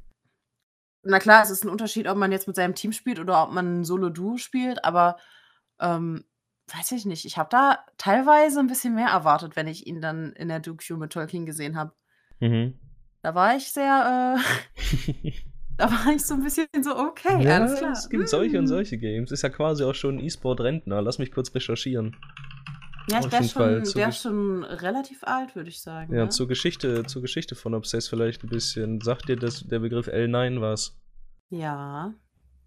na 1.04 1.20
klar, 1.20 1.44
es 1.44 1.50
ist 1.50 1.64
ein 1.64 1.70
Unterschied, 1.70 2.08
ob 2.08 2.18
man 2.18 2.32
jetzt 2.32 2.48
mit 2.48 2.56
seinem 2.56 2.76
Team 2.76 2.92
spielt 2.92 3.20
oder 3.20 3.44
ob 3.44 3.52
man 3.52 3.84
Solo-Duo 3.84 4.38
spielt, 4.38 4.84
aber 4.86 5.18
ähm, 5.80 6.24
weiß 6.74 6.94
ich 6.94 7.06
nicht. 7.06 7.26
Ich 7.26 7.38
habe 7.38 7.50
da 7.50 7.80
teilweise 7.98 8.60
ein 8.60 8.68
bisschen 8.68 8.96
mehr 8.96 9.10
erwartet, 9.10 9.56
wenn 9.56 9.68
ich 9.68 9.86
ihn 9.88 10.02
dann 10.02 10.34
in 10.34 10.48
der 10.48 10.60
Duke 10.60 10.96
mit 10.96 11.12
Tolkien 11.12 11.46
gesehen 11.46 11.78
habe. 11.78 11.94
Mhm. 12.40 12.80
Da 13.22 13.36
war 13.36 13.56
ich 13.56 13.72
sehr, 13.72 14.38
äh, 14.38 14.80
da 15.78 15.90
war 15.90 16.14
ich 16.14 16.26
so 16.26 16.36
ein 16.36 16.44
bisschen 16.44 16.68
so, 16.82 16.96
okay, 16.98 17.44
ja, 17.44 17.58
alles 17.58 17.80
klar. 17.80 17.92
es 17.92 18.10
gibt 18.10 18.30
solche 18.30 18.58
und 18.60 18.66
Mm. 18.66 18.68
solche 18.68 18.98
Games. 18.98 19.32
Ist 19.32 19.42
ja 19.42 19.50
quasi 19.50 19.84
auch 19.84 19.96
schon 19.96 20.18
ein 20.18 20.24
E-Sport-Rentner. 20.24 21.02
Lass 21.02 21.20
mich 21.20 21.32
kurz 21.32 21.54
recherchieren. 21.54 22.16
Ja, 23.10 23.20
ist 23.20 23.52
Fall 23.52 23.86
schon, 23.86 24.02
ist 24.02 24.22
schon 24.22 24.64
relativ 24.64 25.24
alt, 25.24 25.56
würde 25.56 25.70
ich 25.70 25.82
sagen. 25.82 26.14
Ja, 26.14 26.24
ne? 26.24 26.30
zur 26.30 26.48
Geschichte, 26.48 27.04
zur 27.06 27.22
Geschichte 27.22 27.56
von 27.56 27.74
Obsess 27.74 28.08
vielleicht 28.08 28.44
ein 28.44 28.50
bisschen. 28.50 29.02
Sagt 29.02 29.28
dir 29.28 29.36
das, 29.36 29.68
der 29.68 29.80
Begriff 29.80 30.08
L9 30.08 30.62
was? 30.62 30.98
Ja. 31.50 32.14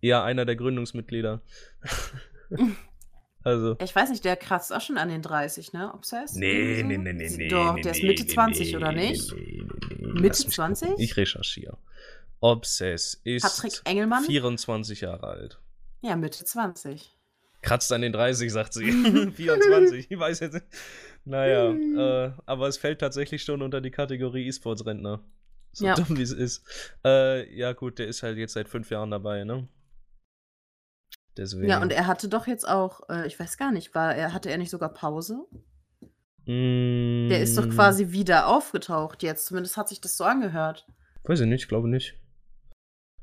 Ja, 0.02 0.24
einer 0.24 0.44
der 0.44 0.56
Gründungsmitglieder. 0.56 1.40
also. 3.42 3.76
Ich 3.82 3.96
weiß 3.96 4.10
nicht, 4.10 4.24
der 4.24 4.36
kratzt 4.36 4.74
auch 4.74 4.80
schon 4.82 4.98
an 4.98 5.08
den 5.08 5.22
30, 5.22 5.72
ne? 5.72 5.92
Obsessed? 5.94 6.36
Nee, 6.36 6.82
nee, 6.86 6.98
nee, 6.98 7.12
nee, 7.14 7.30
nee. 7.34 7.48
Doch, 7.48 7.74
nee, 7.74 7.82
der 7.82 7.92
ist 7.92 8.02
nee, 8.02 8.08
Mitte 8.08 8.24
nee, 8.24 8.28
20, 8.28 8.70
nee, 8.70 8.76
oder 8.76 8.92
nicht? 8.92 9.32
Mitte 9.32 10.26
Lass 10.28 10.44
mich 10.44 10.54
20? 10.54 10.88
gucken. 10.88 11.02
Ich 11.02 11.16
recherchiere. 11.16 11.78
Obsess 12.40 13.14
ist 13.24 13.42
Patrick 13.42 13.80
Engelmann? 13.84 14.24
24 14.24 15.00
Jahre 15.02 15.26
alt. 15.26 15.60
Ja, 16.02 16.16
Mitte 16.16 16.44
20. 16.44 17.16
Kratzt 17.62 17.90
an 17.92 18.02
den 18.02 18.12
30, 18.12 18.52
sagt 18.52 18.74
sie. 18.74 18.90
24, 19.32 20.10
ich 20.10 20.18
weiß 20.18 20.40
jetzt 20.40 20.54
nicht. 20.54 20.66
Naja, 21.24 21.72
äh, 21.72 22.32
aber 22.46 22.68
es 22.68 22.76
fällt 22.78 23.00
tatsächlich 23.00 23.42
schon 23.42 23.62
unter 23.62 23.80
die 23.80 23.90
Kategorie 23.90 24.46
E-Sports-Rentner. 24.46 25.24
So 25.72 25.86
Ja. 25.86 25.94
dumm 25.94 26.16
wie 26.16 26.22
es 26.22 26.30
ist. 26.32 26.64
Äh, 27.04 27.52
ja, 27.56 27.72
gut, 27.72 27.98
der 27.98 28.06
ist 28.06 28.22
halt 28.22 28.38
jetzt 28.38 28.52
seit 28.52 28.68
fünf 28.68 28.90
Jahren 28.90 29.10
dabei, 29.10 29.44
ne? 29.44 29.68
Deswegen. 31.36 31.68
Ja, 31.68 31.82
und 31.82 31.92
er 31.92 32.06
hatte 32.06 32.28
doch 32.28 32.46
jetzt 32.46 32.66
auch, 32.66 33.08
äh, 33.10 33.26
ich 33.26 33.38
weiß 33.38 33.58
gar 33.58 33.72
nicht, 33.72 33.94
war 33.94 34.14
er, 34.14 34.32
hatte 34.32 34.48
er 34.50 34.56
nicht 34.58 34.70
sogar 34.70 34.88
Pause? 34.94 35.44
Mm, 36.46 37.28
Der 37.28 37.40
ist 37.40 37.58
doch 37.58 37.68
quasi 37.68 38.12
wieder 38.12 38.46
aufgetaucht 38.46 39.22
jetzt. 39.22 39.46
Zumindest 39.46 39.76
hat 39.76 39.88
sich 39.88 40.00
das 40.00 40.16
so 40.16 40.24
angehört. 40.24 40.86
Weiß 41.24 41.40
ich 41.40 41.46
nicht, 41.46 41.62
ich 41.64 41.68
glaube 41.68 41.88
nicht. 41.88 42.14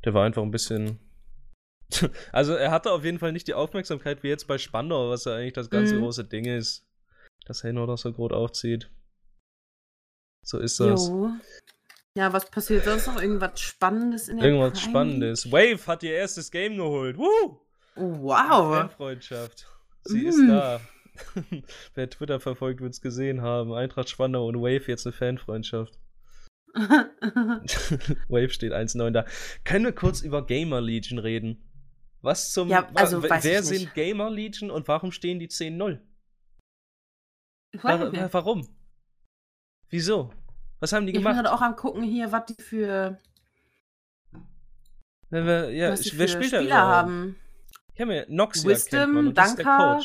Der 0.06 0.14
war 0.14 0.26
einfach 0.26 0.42
ein 0.44 0.52
bisschen. 0.52 1.00
Also, 2.32 2.54
er 2.56 2.72
hatte 2.72 2.92
auf 2.92 3.04
jeden 3.04 3.20
Fall 3.20 3.32
nicht 3.34 3.48
die 3.48 3.54
Aufmerksamkeit 3.54 4.24
wie 4.24 4.28
jetzt 4.30 4.48
bei 4.48 4.58
Spandau, 4.58 5.10
was 5.12 5.26
ja 5.26 5.36
eigentlich 5.36 5.54
das 5.54 5.70
ganz 5.70 5.92
Mhm. 5.92 6.00
große 6.00 6.24
Ding 6.26 6.46
ist. 6.46 6.88
Dass 7.46 7.64
Heno 7.64 7.86
das 7.86 8.02
so 8.02 8.12
groß 8.12 8.32
aufzieht. 8.32 8.90
So 10.44 10.58
ist 10.60 10.80
das. 10.80 11.08
Jo. 11.10 11.30
Ja, 12.18 12.32
was 12.34 12.50
passiert 12.50 12.86
sonst 12.86 13.08
noch? 13.08 13.22
Irgendwas 13.22 13.60
Spannendes 13.60 14.28
in 14.28 14.38
der 14.38 14.48
Irgendwas 14.50 14.80
Prime 14.80 14.90
Spannendes. 14.92 15.52
Wave 15.52 15.86
hat 15.88 16.04
ihr 16.04 16.14
erstes 16.14 16.50
Game 16.52 16.78
geholt. 16.78 17.18
Woo! 17.18 17.60
Wow. 17.96 18.76
Fanfreundschaft. 18.76 19.68
Sie 20.06 20.24
Mm. 20.24 20.28
ist 20.28 20.48
da. 20.48 20.82
Wer 21.96 22.10
Twitter 22.10 22.40
verfolgt, 22.40 22.82
wird 22.82 22.94
es 22.94 23.02
gesehen 23.02 23.42
haben. 23.42 23.72
Eintracht 23.74 24.10
Spandau 24.10 24.48
und 24.48 24.58
Wave 24.62 24.88
jetzt 24.88 25.06
eine 25.06 25.14
Fanfreundschaft. 25.14 25.98
Wave 28.28 28.50
steht 28.50 28.74
1-9 28.74 29.12
da. 29.12 29.26
Können 29.64 29.86
wir 29.86 29.94
kurz 29.94 30.22
über 30.22 30.46
Gamer 30.46 30.82
Legion 30.82 31.20
reden? 31.20 31.70
Was 32.22 32.52
zum. 32.52 32.70
Ja, 32.70 32.90
also 32.96 33.22
wa- 33.22 33.40
wer 33.42 33.62
sind 33.64 33.82
nicht. 33.82 33.94
Gamer 33.94 34.30
Legion 34.30 34.72
und 34.72 34.88
warum 34.88 35.12
stehen 35.12 35.40
die 35.40 35.50
10-0? 35.50 36.00
Ich 37.72 37.84
Wa 37.84 38.00
weiß 38.00 38.12
nicht. 38.12 38.22
wa- 38.24 38.30
warum? 38.34 38.68
Wieso? 39.90 40.34
Was 40.80 40.94
haben 40.94 41.06
die 41.06 41.12
Ich 41.12 41.18
bin 41.18 41.24
gemacht? 41.24 41.36
gerade 41.44 41.54
auch 41.54 41.62
am 41.62 41.76
gucken 41.76 42.04
hier, 42.04 42.32
was 42.32 42.46
die 42.46 42.62
für, 42.62 43.20
Wer, 45.30 45.46
wer, 45.46 45.70
ja, 45.72 45.92
was 45.92 46.02
die 46.02 46.18
wer 46.18 46.28
für 46.28 46.34
spielt 46.34 46.54
da 46.54 46.58
Spieler 46.58 46.76
überhaupt? 46.78 46.96
haben. 46.96 47.36
Ich 47.90 47.96
kenn 47.96 48.08
mir 48.08 48.26
Noxiak 48.30 48.86
kennt 48.90 49.14
man 49.14 49.26
Wisdom, 49.28 49.36
der 49.36 49.66
Danka. 49.66 50.00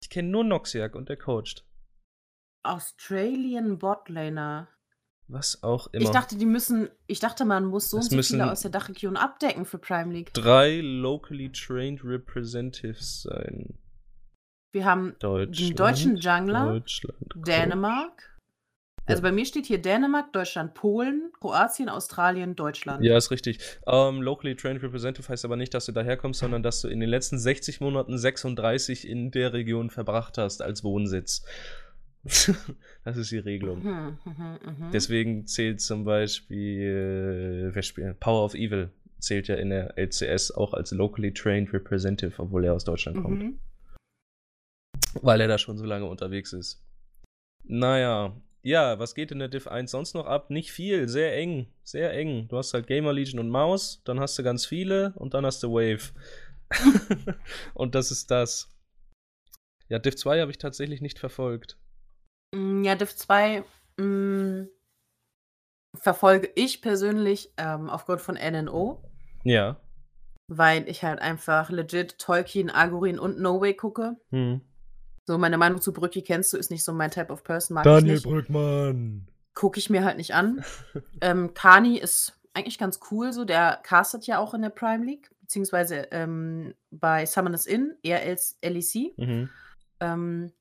Ich 0.00 0.08
kenne 0.08 0.28
nur 0.28 0.44
Noxiak 0.44 0.94
und 0.94 1.08
der 1.10 1.16
coacht. 1.18 1.66
Australian 2.62 3.78
Botlaner. 3.78 4.68
Was 5.32 5.62
auch 5.62 5.86
immer. 5.92 6.02
Ich 6.02 6.10
dachte, 6.10 6.36
die 6.36 6.46
müssen, 6.46 6.88
ich 7.06 7.20
dachte, 7.20 7.44
man 7.44 7.64
muss 7.64 7.88
so 7.88 7.98
Es 7.98 8.08
und 8.08 8.22
so 8.22 8.34
viele 8.34 8.50
aus 8.50 8.62
der 8.62 8.72
Dachregion 8.72 9.16
abdecken 9.16 9.64
für 9.64 9.78
Prime 9.78 10.12
League. 10.12 10.34
drei 10.34 10.80
locally 10.80 11.52
trained 11.52 12.04
representatives 12.04 13.22
sein. 13.22 13.78
Wir 14.72 14.84
haben 14.84 15.14
den 15.20 15.76
deutschen 15.76 16.16
Jungler. 16.16 16.82
Dänemark. 17.34 18.30
Also 19.06 19.22
bei 19.22 19.32
mir 19.32 19.44
steht 19.44 19.66
hier 19.66 19.80
Dänemark, 19.80 20.32
Deutschland, 20.32 20.74
Polen, 20.74 21.32
Kroatien, 21.40 21.88
Australien, 21.88 22.54
Deutschland. 22.54 23.02
Ja, 23.04 23.16
ist 23.16 23.30
richtig. 23.30 23.58
Ähm, 23.86 24.22
locally 24.22 24.54
trained 24.54 24.82
representative 24.82 25.28
heißt 25.28 25.44
aber 25.44 25.56
nicht, 25.56 25.74
dass 25.74 25.86
du 25.86 25.92
daherkommst, 25.92 26.40
sondern 26.40 26.62
dass 26.62 26.80
du 26.80 26.88
in 26.88 27.00
den 27.00 27.08
letzten 27.08 27.38
60 27.38 27.80
Monaten 27.80 28.18
36 28.18 29.08
in 29.08 29.30
der 29.30 29.52
Region 29.52 29.90
verbracht 29.90 30.38
hast 30.38 30.62
als 30.62 30.84
Wohnsitz. 30.84 31.44
das 33.04 33.16
ist 33.16 33.30
die 33.30 33.38
Regelung. 33.38 33.82
Mhm, 33.82 34.18
mhm, 34.24 34.58
mhm. 34.64 34.90
Deswegen 34.92 35.46
zählt 35.46 35.80
zum 35.80 36.04
Beispiel 36.04 37.72
äh? 37.74 38.14
Power 38.14 38.44
of 38.44 38.54
Evil 38.54 38.90
zählt 39.18 39.48
ja 39.48 39.56
in 39.56 39.70
der 39.70 39.96
LCS 39.98 40.50
auch 40.50 40.74
als 40.74 40.90
locally 40.92 41.32
trained 41.32 41.72
representative, 41.72 42.34
obwohl 42.38 42.64
er 42.64 42.74
aus 42.74 42.84
Deutschland 42.84 43.22
kommt. 43.22 43.58
Weil 45.22 45.40
er 45.40 45.48
da 45.48 45.58
schon 45.58 45.78
so 45.78 45.84
lange 45.84 46.06
unterwegs 46.06 46.52
ist. 46.52 46.82
Naja, 47.64 48.34
ja, 48.62 48.98
was 48.98 49.14
geht 49.14 49.32
in 49.32 49.38
der 49.38 49.48
Div 49.48 49.66
1 49.66 49.90
sonst 49.90 50.14
noch 50.14 50.26
ab? 50.26 50.50
Nicht 50.50 50.72
viel, 50.72 51.08
sehr 51.08 51.36
eng, 51.36 51.66
sehr 51.82 52.12
eng. 52.12 52.48
Du 52.48 52.58
hast 52.58 52.74
halt 52.74 52.86
Gamer 52.86 53.12
Legion 53.12 53.40
und 53.40 53.48
Maus, 53.48 54.02
dann 54.04 54.20
hast 54.20 54.38
du 54.38 54.42
ganz 54.42 54.66
viele 54.66 55.12
und 55.16 55.34
dann 55.34 55.46
hast 55.46 55.62
du 55.62 55.72
Wave. 55.72 56.12
und 57.74 57.94
das 57.94 58.10
ist 58.10 58.30
das. 58.30 58.68
Ja, 59.88 59.98
Div 59.98 60.16
2 60.16 60.40
habe 60.40 60.50
ich 60.50 60.58
tatsächlich 60.58 61.00
nicht 61.00 61.18
verfolgt. 61.18 61.78
Mm, 62.54 62.82
Ja, 62.84 62.94
Div 62.94 63.14
2 63.14 63.64
mm, 63.98 64.66
verfolge 65.94 66.50
ich 66.54 66.82
persönlich 66.82 67.52
ähm, 67.56 67.90
aufgrund 67.90 68.20
von 68.20 68.36
NNO, 68.36 69.02
Ja. 69.44 69.76
weil 70.48 70.88
ich 70.88 71.02
halt 71.04 71.20
einfach 71.20 71.70
legit 71.70 72.18
Tolkien, 72.18 72.70
Agorin 72.70 73.18
und 73.18 73.40
No 73.40 73.60
Way 73.60 73.74
gucke. 73.74 74.16
Hm. 74.30 74.60
So, 75.26 75.38
meine 75.38 75.58
Meinung 75.58 75.80
zu 75.80 75.92
Brücki 75.92 76.22
kennst 76.22 76.52
du, 76.52 76.56
ist 76.56 76.70
nicht 76.70 76.84
so 76.84 76.92
mein 76.92 77.10
Type 77.10 77.32
of 77.32 77.44
Person, 77.44 77.74
mag 77.74 77.86
ich 77.86 78.04
nicht. 78.04 78.24
Brückmann. 78.24 79.28
Gucke 79.54 79.78
ich 79.78 79.90
mir 79.90 80.04
halt 80.04 80.16
nicht 80.16 80.34
an. 80.34 80.64
ähm, 81.20 81.54
Kani 81.54 81.98
ist 81.98 82.38
eigentlich 82.54 82.78
ganz 82.78 83.00
cool, 83.10 83.32
so. 83.32 83.44
Der 83.44 83.78
castet 83.82 84.26
ja 84.26 84.38
auch 84.38 84.54
in 84.54 84.62
der 84.62 84.70
Prime 84.70 85.04
League, 85.04 85.30
beziehungsweise 85.40 86.08
ähm, 86.10 86.74
bei 86.90 87.26
Summoners 87.26 87.66
Inn, 87.66 87.96
eher 88.02 88.20
als 88.20 88.58
LEC. 88.62 89.16
Mhm. 89.18 89.50
Ähm, 90.00 90.52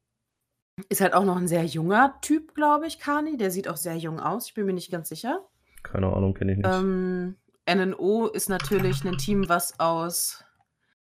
ist 0.89 1.01
halt 1.01 1.13
auch 1.13 1.25
noch 1.25 1.37
ein 1.37 1.47
sehr 1.47 1.65
junger 1.65 2.15
Typ, 2.21 2.55
glaube 2.55 2.87
ich, 2.87 2.99
Kani. 2.99 3.37
Der 3.37 3.51
sieht 3.51 3.67
auch 3.67 3.77
sehr 3.77 3.97
jung 3.97 4.19
aus. 4.19 4.47
Ich 4.47 4.53
bin 4.53 4.65
mir 4.65 4.73
nicht 4.73 4.91
ganz 4.91 5.09
sicher. 5.09 5.41
Keine 5.83 6.07
Ahnung, 6.07 6.33
kenne 6.33 6.53
ich 6.53 6.57
nicht. 6.57 6.69
Ähm, 6.69 7.35
NNO 7.67 8.27
ist 8.27 8.49
natürlich 8.49 9.03
ein 9.03 9.17
Team, 9.17 9.47
was 9.47 9.79
aus 9.79 10.43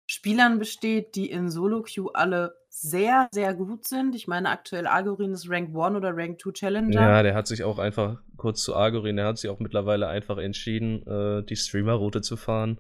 Spielern 0.06 0.60
besteht, 0.60 1.16
die 1.16 1.30
in 1.30 1.50
Solo-Queue 1.50 2.12
alle 2.14 2.56
sehr, 2.70 3.28
sehr 3.32 3.54
gut 3.54 3.86
sind. 3.86 4.16
Ich 4.16 4.28
meine, 4.28 4.50
aktuell 4.50 4.88
Agorin 4.88 5.34
ist 5.34 5.50
Rank 5.50 5.76
1 5.76 5.96
oder 5.96 6.16
Rank 6.16 6.40
2 6.42 6.52
Challenger. 6.52 7.02
Ja, 7.02 7.24
der 7.24 7.36
hat 7.36 7.48
sich 7.48 7.64
auch 7.64 7.80
einfach, 7.80 8.22
kurz 8.38 8.62
zu 8.62 8.76
Agorin, 8.76 9.18
der 9.18 9.26
hat 9.26 9.38
sich 9.38 9.50
auch 9.50 9.60
mittlerweile 9.60 10.08
einfach 10.08 10.38
entschieden, 10.38 11.06
äh, 11.06 11.44
die 11.44 11.56
Streamer-Route 11.56 12.22
zu 12.22 12.38
fahren. 12.38 12.80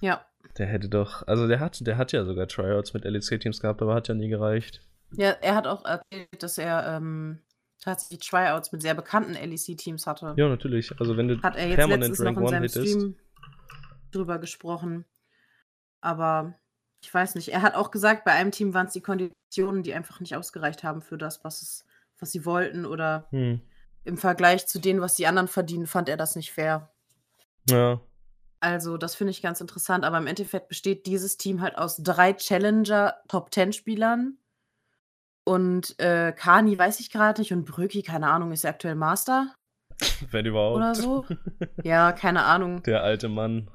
ja. 0.00 0.24
Der 0.58 0.66
hätte 0.66 0.88
doch, 0.88 1.26
also 1.26 1.46
der 1.48 1.60
hat, 1.60 1.86
der 1.86 1.98
hat 1.98 2.12
ja 2.12 2.24
sogar 2.24 2.46
Tryouts 2.48 2.94
mit 2.94 3.04
LEC-Teams 3.04 3.60
gehabt, 3.60 3.82
aber 3.82 3.94
hat 3.94 4.08
ja 4.08 4.14
nie 4.14 4.28
gereicht. 4.28 4.80
Ja, 5.12 5.30
er 5.30 5.54
hat 5.54 5.66
auch 5.66 5.84
erzählt, 5.84 6.42
dass 6.42 6.58
er 6.58 6.96
ähm, 6.96 7.40
tatsächlich 7.80 8.20
Tryouts 8.28 8.72
mit 8.72 8.82
sehr 8.82 8.94
bekannten 8.94 9.34
LEC-Teams 9.34 10.06
hatte. 10.06 10.34
Ja, 10.36 10.48
natürlich. 10.48 10.98
Also 11.00 11.16
wenn 11.16 11.28
du 11.28 11.42
Hat 11.42 11.56
er 11.56 11.66
jetzt 11.68 11.76
permanent 11.76 12.08
letztens 12.08 12.26
Rank 12.26 12.38
noch 12.40 12.48
in 12.50 12.54
1 12.54 12.72
seinem 12.72 12.82
hittest. 12.84 13.00
Stream 13.00 13.16
drüber 14.12 14.38
gesprochen. 14.38 15.04
Aber 16.00 16.54
ich 17.02 17.12
weiß 17.12 17.34
nicht. 17.34 17.48
Er 17.52 17.62
hat 17.62 17.74
auch 17.74 17.90
gesagt, 17.90 18.24
bei 18.24 18.32
einem 18.32 18.50
Team 18.50 18.74
waren 18.74 18.86
es 18.86 18.92
die 18.92 19.00
Konditionen, 19.00 19.82
die 19.82 19.94
einfach 19.94 20.20
nicht 20.20 20.36
ausgereicht 20.36 20.82
haben 20.84 21.02
für 21.02 21.18
das, 21.18 21.44
was, 21.44 21.62
es, 21.62 21.84
was 22.18 22.32
sie 22.32 22.44
wollten. 22.44 22.86
Oder 22.86 23.26
Hm. 23.30 23.60
im 24.04 24.16
Vergleich 24.16 24.66
zu 24.66 24.78
denen, 24.78 25.00
was 25.00 25.14
die 25.14 25.26
anderen 25.26 25.48
verdienen, 25.48 25.86
fand 25.86 26.08
er 26.08 26.16
das 26.16 26.36
nicht 26.36 26.52
fair. 26.52 26.90
Ja. 27.68 28.00
Also, 28.60 28.96
das 28.96 29.14
finde 29.14 29.32
ich 29.32 29.42
ganz 29.42 29.60
interessant. 29.60 30.04
Aber 30.04 30.18
im 30.18 30.26
Endeffekt 30.26 30.68
besteht 30.68 31.06
dieses 31.06 31.36
Team 31.36 31.60
halt 31.60 31.76
aus 31.76 31.98
drei 31.98 32.32
Challenger 32.32 33.14
Top 33.28 33.52
10 33.52 33.72
Spielern. 33.72 34.38
Und 35.46 35.98
äh, 36.00 36.32
Kani 36.32 36.76
weiß 36.78 37.00
ich 37.00 37.10
gerade 37.10 37.40
nicht. 37.40 37.52
Und 37.52 37.64
Bröki, 37.64 38.02
keine 38.02 38.28
Ahnung, 38.30 38.52
ist 38.52 38.64
er 38.64 38.70
aktuell 38.70 38.96
Master 38.96 39.54
Wenn 40.30 40.44
überhaupt. 40.46 40.76
oder 40.76 40.94
so. 40.94 41.24
ja, 41.84 42.12
keine 42.12 42.44
Ahnung. 42.44 42.82
Der 42.82 43.02
alte 43.02 43.28
Mann. 43.28 43.70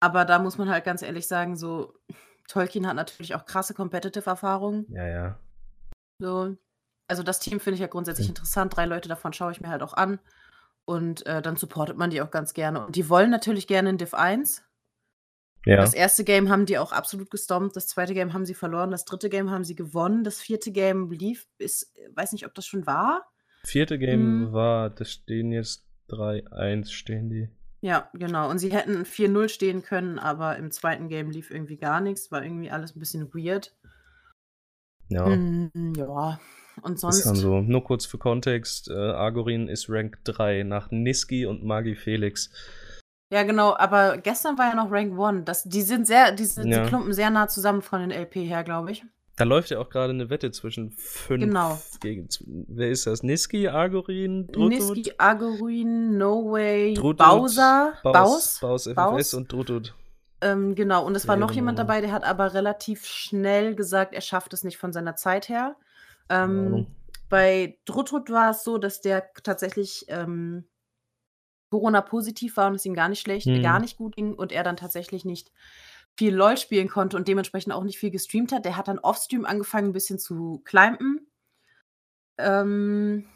Aber 0.00 0.24
da 0.24 0.38
muss 0.38 0.58
man 0.58 0.68
halt 0.68 0.84
ganz 0.84 1.02
ehrlich 1.02 1.26
sagen, 1.26 1.56
so, 1.56 1.94
Tolkien 2.48 2.86
hat 2.86 2.94
natürlich 2.96 3.34
auch 3.34 3.46
krasse 3.46 3.74
Competitive-Erfahrungen. 3.74 4.86
Ja, 4.90 5.06
ja. 5.06 5.38
So. 6.20 6.56
Also 7.10 7.22
das 7.22 7.40
Team 7.40 7.58
finde 7.58 7.74
ich 7.76 7.80
ja 7.80 7.86
grundsätzlich 7.86 8.26
Mhm. 8.28 8.32
interessant. 8.32 8.76
Drei 8.76 8.84
Leute 8.84 9.08
davon 9.08 9.32
schaue 9.32 9.52
ich 9.52 9.60
mir 9.60 9.68
halt 9.70 9.82
auch 9.82 9.94
an. 9.94 10.18
Und 10.86 11.26
äh, 11.26 11.42
dann 11.42 11.56
supportet 11.56 11.96
man 11.96 12.10
die 12.10 12.22
auch 12.22 12.30
ganz 12.30 12.54
gerne. 12.54 12.84
Und 12.86 12.96
die 12.96 13.08
wollen 13.08 13.30
natürlich 13.30 13.66
gerne 13.66 13.90
in 13.90 13.98
Div 13.98 14.14
1. 14.14 14.62
Ja. 15.66 15.76
Das 15.76 15.92
erste 15.94 16.24
Game 16.24 16.48
haben 16.48 16.66
die 16.66 16.78
auch 16.78 16.92
absolut 16.92 17.30
gestompt. 17.30 17.76
Das 17.76 17.86
zweite 17.86 18.14
Game 18.14 18.32
haben 18.32 18.46
sie 18.46 18.54
verloren. 18.54 18.90
Das 18.90 19.04
dritte 19.04 19.28
Game 19.28 19.50
haben 19.50 19.64
sie 19.64 19.74
gewonnen. 19.74 20.24
Das 20.24 20.40
vierte 20.40 20.70
Game 20.72 21.10
lief, 21.10 21.46
ist, 21.58 21.92
weiß 22.14 22.32
nicht, 22.32 22.46
ob 22.46 22.54
das 22.54 22.66
schon 22.66 22.86
war. 22.86 23.26
Vierte 23.64 23.98
Game 23.98 24.46
Hm. 24.46 24.52
war, 24.52 24.90
das 24.90 25.10
stehen 25.10 25.52
jetzt 25.52 25.84
3-1 26.08 26.90
stehen 26.90 27.28
die. 27.28 27.48
Ja, 27.80 28.08
genau. 28.14 28.48
Und 28.50 28.58
sie 28.58 28.72
hätten 28.72 29.04
4-0 29.04 29.48
stehen 29.48 29.82
können, 29.82 30.18
aber 30.18 30.56
im 30.56 30.70
zweiten 30.70 31.08
Game 31.08 31.30
lief 31.30 31.50
irgendwie 31.50 31.76
gar 31.76 32.00
nichts. 32.00 32.32
War 32.32 32.42
irgendwie 32.42 32.70
alles 32.70 32.96
ein 32.96 32.98
bisschen 33.00 33.32
weird. 33.34 33.76
Ja. 35.08 35.26
Mm, 35.26 35.92
ja. 35.96 36.40
Und 36.82 36.94
Ist 36.94 37.04
dann 37.04 37.12
sonst? 37.12 37.40
so. 37.40 37.60
Nur 37.60 37.84
kurz 37.84 38.06
für 38.06 38.18
Kontext: 38.18 38.88
äh, 38.88 38.94
Argorin 38.94 39.68
ist 39.68 39.88
Rank 39.88 40.18
3 40.24 40.62
nach 40.62 40.90
Niski 40.90 41.46
und 41.46 41.64
Magi 41.64 41.94
Felix. 41.96 42.50
Ja, 43.30 43.42
genau, 43.42 43.74
aber 43.76 44.16
gestern 44.18 44.56
war 44.56 44.68
ja 44.70 44.74
noch 44.74 44.90
Rank 44.90 45.18
1. 45.18 45.44
Das, 45.44 45.64
die 45.64 45.82
sind 45.82 46.06
sehr, 46.06 46.32
die, 46.32 46.44
sind, 46.46 46.68
Ja. 46.68 46.82
die 46.82 46.88
klumpen 46.88 47.12
sehr 47.12 47.28
nah 47.30 47.46
zusammen 47.48 47.82
von 47.82 48.00
den 48.00 48.10
LP 48.10 48.36
her, 48.36 48.64
glaube 48.64 48.90
ich. 48.92 49.04
Da 49.36 49.44
läuft 49.44 49.70
ja 49.70 49.78
auch 49.78 49.88
gerade 49.90 50.12
eine 50.12 50.30
Wette 50.30 50.50
zwischen 50.50 50.90
fünf 50.92 51.44
Genau. 51.44 51.78
gegen. 52.00 52.26
Wer 52.68 52.88
ist 52.90 53.06
das? 53.06 53.22
Niski, 53.22 53.68
Argorin, 53.68 54.48
Drutut? 54.48 54.68
Niski, 54.96 55.12
Agorin, 55.18 56.16
No 56.18 56.50
Way, 56.50 56.94
Drutut, 56.94 57.18
Bowser, 57.18 57.92
Baus, 58.02 58.12
Baus. 58.12 58.58
Baus 58.60 58.82
FFS 58.86 58.94
Baus. 58.96 59.34
und 59.34 59.52
Drutut. 59.52 59.94
Ähm, 60.40 60.74
genau, 60.74 61.04
und 61.04 61.14
es 61.16 61.28
war 61.28 61.36
noch 61.36 61.50
Ehrenmann. 61.50 61.54
jemand 61.54 61.78
dabei, 61.80 62.00
der 62.00 62.12
hat 62.12 62.24
aber 62.24 62.54
relativ 62.54 63.04
schnell 63.04 63.74
gesagt, 63.74 64.14
er 64.14 64.20
schafft 64.22 64.52
es 64.54 64.64
nicht 64.64 64.78
von 64.78 64.92
seiner 64.92 65.14
Zeit 65.16 65.48
her. 65.48 65.76
Keine 66.28 66.44
Ähm, 66.44 66.66
Ahnung. 66.66 66.86
bei 67.28 67.78
Drutrut 67.84 68.30
war 68.30 68.50
es 68.50 68.64
so, 68.64 68.78
dass 68.78 69.00
der 69.00 69.24
tatsächlich 69.44 70.06
ähm, 70.08 70.64
Corona-positiv 71.70 72.56
war 72.56 72.68
und 72.68 72.74
es 72.76 72.84
ihm 72.84 72.94
gar 72.94 73.08
nicht 73.08 73.20
schlecht, 73.20 73.46
Hm. 73.46 73.62
gar 73.62 73.80
nicht 73.80 73.96
gut 73.96 74.16
ging 74.16 74.34
und 74.34 74.52
er 74.52 74.62
dann 74.64 74.76
tatsächlich 74.76 75.24
nicht 75.24 75.52
viel 76.18 76.34
LOL 76.34 76.56
spielen 76.56 76.88
konnte 76.88 77.16
und 77.16 77.28
dementsprechend 77.28 77.72
auch 77.72 77.84
nicht 77.84 77.98
viel 77.98 78.10
gestreamt 78.10 78.52
hat. 78.52 78.64
Der 78.64 78.76
hat 78.76 78.88
dann 78.88 78.98
offstream 78.98 79.44
angefangen, 79.44 79.88
ein 79.90 79.92
bisschen 79.92 80.18
zu 80.18 80.60
climben. 80.64 81.26
Ähm, 82.38 83.26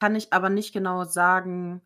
kann 0.00 0.14
ich 0.16 0.32
aber 0.32 0.50
nicht 0.50 0.72
genau 0.72 1.04
sagen, 1.04 1.82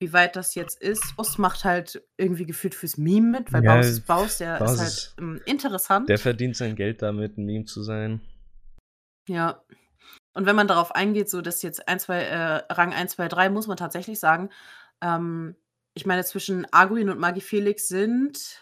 wie 0.00 0.12
weit 0.12 0.36
das 0.36 0.54
jetzt 0.54 0.80
ist. 0.80 1.16
Baus 1.16 1.38
macht 1.38 1.64
halt 1.64 2.02
irgendwie 2.16 2.46
gefühlt 2.46 2.74
fürs 2.74 2.96
Meme 2.96 3.38
mit, 3.38 3.52
weil 3.52 3.64
Ja, 3.64 3.76
Baus 3.76 4.00
Baus, 4.00 4.38
der 4.38 4.58
Baus 4.58 4.72
ist 4.74 4.78
halt 4.80 4.88
ist- 4.88 5.14
ähm, 5.18 5.40
interessant. 5.46 6.08
Der 6.08 6.18
verdient 6.18 6.56
sein 6.56 6.74
Geld 6.76 7.02
damit, 7.02 7.36
ein 7.38 7.44
Meme 7.44 7.64
zu 7.64 7.82
sein. 7.82 8.20
Ja. 9.28 9.62
Und 10.34 10.46
wenn 10.46 10.56
man 10.56 10.66
darauf 10.68 10.94
eingeht, 10.94 11.30
so 11.30 11.40
dass 11.40 11.62
jetzt 11.62 11.86
1, 11.88 12.04
2, 12.04 12.22
äh, 12.22 12.72
Rang 12.72 12.92
1, 12.92 13.12
2, 13.12 13.28
3, 13.28 13.50
muss 13.50 13.66
man 13.68 13.76
tatsächlich 13.76 14.18
sagen, 14.18 14.50
ähm, 15.04 15.54
ich 15.94 16.06
meine, 16.06 16.24
zwischen 16.24 16.66
Arguin 16.72 17.08
und 17.10 17.20
Magi 17.20 17.40
Felix 17.40 17.86
sind 17.88 18.60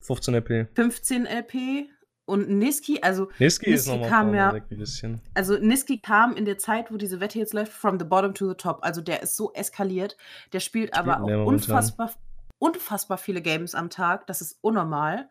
15 0.00 0.34
LP. 0.34 0.66
15 0.74 1.26
LP 1.26 1.88
und 2.24 2.48
Niski, 2.50 3.00
also, 3.02 3.30
Niski 3.38 3.70
ist 3.70 3.86
Niski 3.86 3.90
nochmal 3.92 4.08
kam 4.10 4.26
vorne 4.26 4.36
ja- 4.38 4.52
weg 4.52 4.64
ein 4.70 4.78
bisschen. 4.78 5.20
also 5.34 5.56
Niski 5.58 5.98
kam 6.00 6.36
in 6.36 6.44
der 6.44 6.58
Zeit, 6.58 6.92
wo 6.92 6.96
diese 6.98 7.20
Wette 7.20 7.38
jetzt 7.38 7.54
läuft, 7.54 7.72
from 7.72 7.98
the 7.98 8.04
bottom 8.04 8.34
to 8.34 8.48
the 8.48 8.54
top. 8.54 8.80
Also 8.82 9.00
der 9.00 9.22
ist 9.22 9.36
so 9.36 9.52
eskaliert. 9.54 10.16
Der 10.52 10.60
spielt 10.60 10.94
aber 10.94 11.12
Spielt 11.14 11.22
auch 11.22 11.26
mehr 11.26 11.38
momentan. 11.38 11.54
unfassbar, 11.54 12.12
unfassbar 12.58 13.16
viele 13.18 13.40
Games 13.40 13.74
am 13.74 13.88
Tag. 13.90 14.26
Das 14.26 14.40
ist 14.42 14.58
unnormal. 14.60 15.28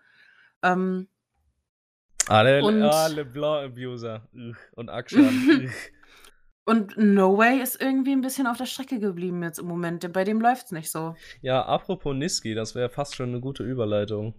Ähm, 0.64 1.08
Alle, 2.28 2.62
alle 2.92 3.24
Blanc-Abuser. 3.26 4.28
Und 4.74 4.90
Akshan. 4.90 5.72
Und 6.68 6.98
No 6.98 7.38
Way 7.38 7.62
ist 7.62 7.82
irgendwie 7.82 8.12
ein 8.12 8.20
bisschen 8.20 8.46
auf 8.46 8.58
der 8.58 8.66
Strecke 8.66 9.00
geblieben 9.00 9.42
jetzt 9.42 9.58
im 9.58 9.68
Moment. 9.68 10.12
Bei 10.12 10.26
dem 10.26 10.42
läuft's 10.42 10.74
nicht 10.74 10.92
so. 10.92 11.16
ja, 11.42 11.66
apropos 11.66 12.14
Niski, 12.14 12.56
das 12.56 12.76
wäre 12.76 12.90
fast 12.90 13.16
schon 13.16 13.30
eine 13.30 13.40
gute 13.40 13.64
Überleitung. 13.64 14.34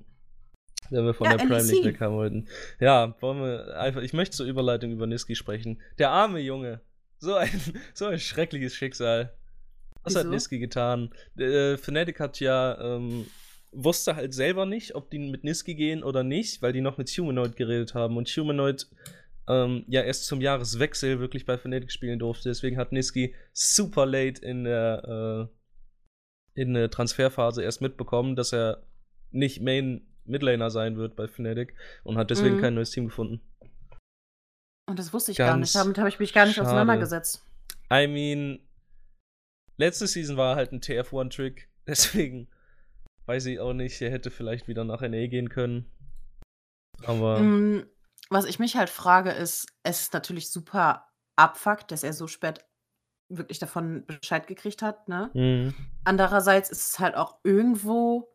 Wenn 0.91 1.07
wir 1.07 1.15
von 1.15 1.25
Ja, 1.27 1.39
der 1.39 1.47
Prime. 1.47 1.63
League 1.63 1.85
weg 1.87 2.01
haben 2.03 2.17
wollten. 2.17 2.47
Ja, 2.81 3.15
wollen 3.21 3.41
wir 3.41 3.81
einfach. 3.81 4.03
Ich 4.03 4.13
möchte 4.13 4.37
zur 4.37 4.45
Überleitung 4.47 4.91
über 4.93 5.07
Niski 5.07 5.35
sprechen. 5.37 5.81
Der 5.99 6.11
arme 6.11 6.41
Junge. 6.41 6.83
So 7.19 7.35
ein, 7.35 7.49
so 7.95 8.05
ein 8.05 8.19
schreckliches 8.19 8.75
Schicksal. 8.75 9.33
Was 10.03 10.15
hat 10.15 10.25
Wieso? 10.25 10.31
Niski 10.33 10.59
getan? 10.59 11.11
Äh, 11.39 11.79
Fnatic 11.79 12.21
hat 12.21 12.41
ja, 12.41 12.79
ähm, 12.79 13.27
wusste 13.73 14.17
halt 14.17 14.35
selber 14.35 14.67
nicht, 14.67 14.95
ob 14.95 15.11
die 15.11 15.19
mit 15.19 15.45
Niski 15.45 15.75
gehen 15.75 16.03
oder 16.03 16.25
nicht, 16.25 16.61
weil 16.61 16.75
die 16.75 16.83
noch 16.83 16.99
mit 16.99 17.09
Humanoid 17.09 17.57
geredet 17.57 17.95
haben. 17.95 18.19
Und 18.19 18.29
Humanoid 18.29 18.87
ähm, 19.49 19.85
ja 19.89 20.03
erst 20.03 20.27
zum 20.27 20.41
Jahreswechsel 20.41 21.19
wirklich 21.21 21.47
bei 21.47 21.57
Fnatic 21.59 21.91
spielen 21.91 22.19
durfte. 22.19 22.49
Deswegen 22.51 22.77
hat 22.77 22.93
Niski 22.93 23.35
super 23.53 24.07
late 24.07 24.43
in 24.45 24.65
der, 24.65 25.49
äh, 26.55 26.61
in 26.61 26.75
der 26.75 26.91
Transferphase 26.91 27.63
erst 27.63 27.81
mitbekommen, 27.81 28.37
dass 28.37 28.53
er 28.53 28.83
nicht 29.31 29.61
Main 29.63 30.07
Midlaner 30.25 30.71
sein 30.71 30.97
wird 30.97 31.17
bei 31.17 31.27
Fnatic 31.27 31.75
und 32.05 32.19
hat 32.19 32.31
deswegen 32.31 32.57
Mhm. 32.57 32.61
kein 32.61 32.75
neues 32.75 32.91
Team 32.91 33.07
gefunden. 33.07 33.41
Und 34.89 34.99
das 34.99 35.13
wusste 35.13 35.33
ich 35.33 35.39
gar 35.39 35.57
nicht. 35.57 35.73
Ganz 35.73 35.85
Damit 35.85 35.99
habe 35.99 36.09
ich 36.09 36.19
mich 36.19 36.33
gar 36.33 36.47
nicht 36.47 36.55
schade. 36.57 36.69
auseinandergesetzt. 36.69 37.45
I 37.93 38.07
mean, 38.07 38.61
letzte 39.79 40.07
Season 40.07 40.37
war 40.37 40.57
halt 40.57 40.73
ein 40.73 40.81
TF1-Trick, 40.81 41.69
deswegen 41.87 42.49
weiß 43.27 43.47
ich 43.47 43.61
auch 43.61 43.73
nicht, 43.75 44.01
er 44.01 44.11
hätte 44.11 44.31
vielleicht 44.31 44.69
wieder 44.69 44.85
nach 44.85 45.01
NA 45.03 45.27
gehen 45.27 45.49
können. 45.51 45.91
Aber 47.05 47.41
Mm, 47.41 47.85
Was 48.31 48.45
ich 48.45 48.59
mich 48.59 48.77
halt 48.77 48.91
frage, 48.91 49.31
ist, 49.31 49.67
es 49.83 50.01
ist 50.01 50.13
natürlich 50.13 50.51
super 50.51 51.07
abfuckt, 51.37 51.91
dass 51.91 52.03
er 52.03 52.13
so 52.13 52.27
spät 52.27 52.65
wirklich 53.29 53.59
davon 53.59 54.05
Bescheid 54.07 54.47
gekriegt 54.47 54.83
hat, 54.83 55.09
ne? 55.09 55.31
mh, 55.35 55.73
Andererseits 56.05 56.71
ist 56.71 56.91
es 56.91 56.99
halt 56.99 57.15
auch 57.15 57.39
irgendwo, 57.45 58.29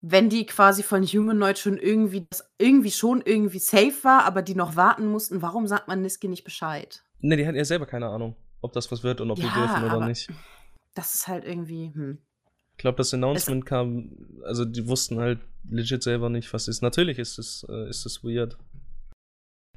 wenn 0.00 0.28
die 0.28 0.46
quasi 0.46 0.82
von 0.82 1.04
Humanoid 1.04 1.58
schon 1.58 1.76
irgendwie 1.78 2.26
das 2.30 2.48
irgendwie 2.58 2.90
schon 2.90 3.22
irgendwie 3.24 3.58
safe 3.58 4.04
war, 4.04 4.24
aber 4.24 4.42
die 4.42 4.54
noch 4.54 4.76
warten 4.76 5.06
mussten, 5.06 5.42
warum 5.42 5.66
sagt 5.66 5.88
man 5.88 6.02
Niski 6.02 6.28
nicht 6.28 6.44
Bescheid? 6.44 7.02
ne, 7.20 7.36
die 7.36 7.46
hatten 7.46 7.56
ja 7.56 7.64
selber 7.64 7.86
keine 7.86 8.08
Ahnung, 8.08 8.36
ob 8.60 8.72
das 8.72 8.90
was 8.92 9.02
wird 9.02 9.20
und 9.20 9.30
ob 9.30 9.36
die 9.38 9.42
Ja, 9.46 9.54
dürfen 9.54 9.84
oder 9.84 10.06
nicht. 10.06 10.30
Das 10.94 11.14
ist 11.14 11.28
halt 11.28 11.44
irgendwie, 11.44 11.92
hm. 11.94 12.18
Ich 12.72 12.78
glaube, 12.78 12.96
das 12.96 13.12
Announcement 13.12 13.66
kam, 13.66 14.16
also 14.44 14.64
die 14.64 14.86
wussten 14.86 15.18
halt 15.18 15.40
legit 15.68 16.02
selber 16.04 16.28
nicht, 16.28 16.52
was 16.52 16.68
ist. 16.68 16.80
Natürlich 16.80 17.18
ist 17.18 17.38
es, 17.38 17.66
äh, 17.68 17.88
ist 17.88 18.06
es 18.06 18.22
weird, 18.22 18.56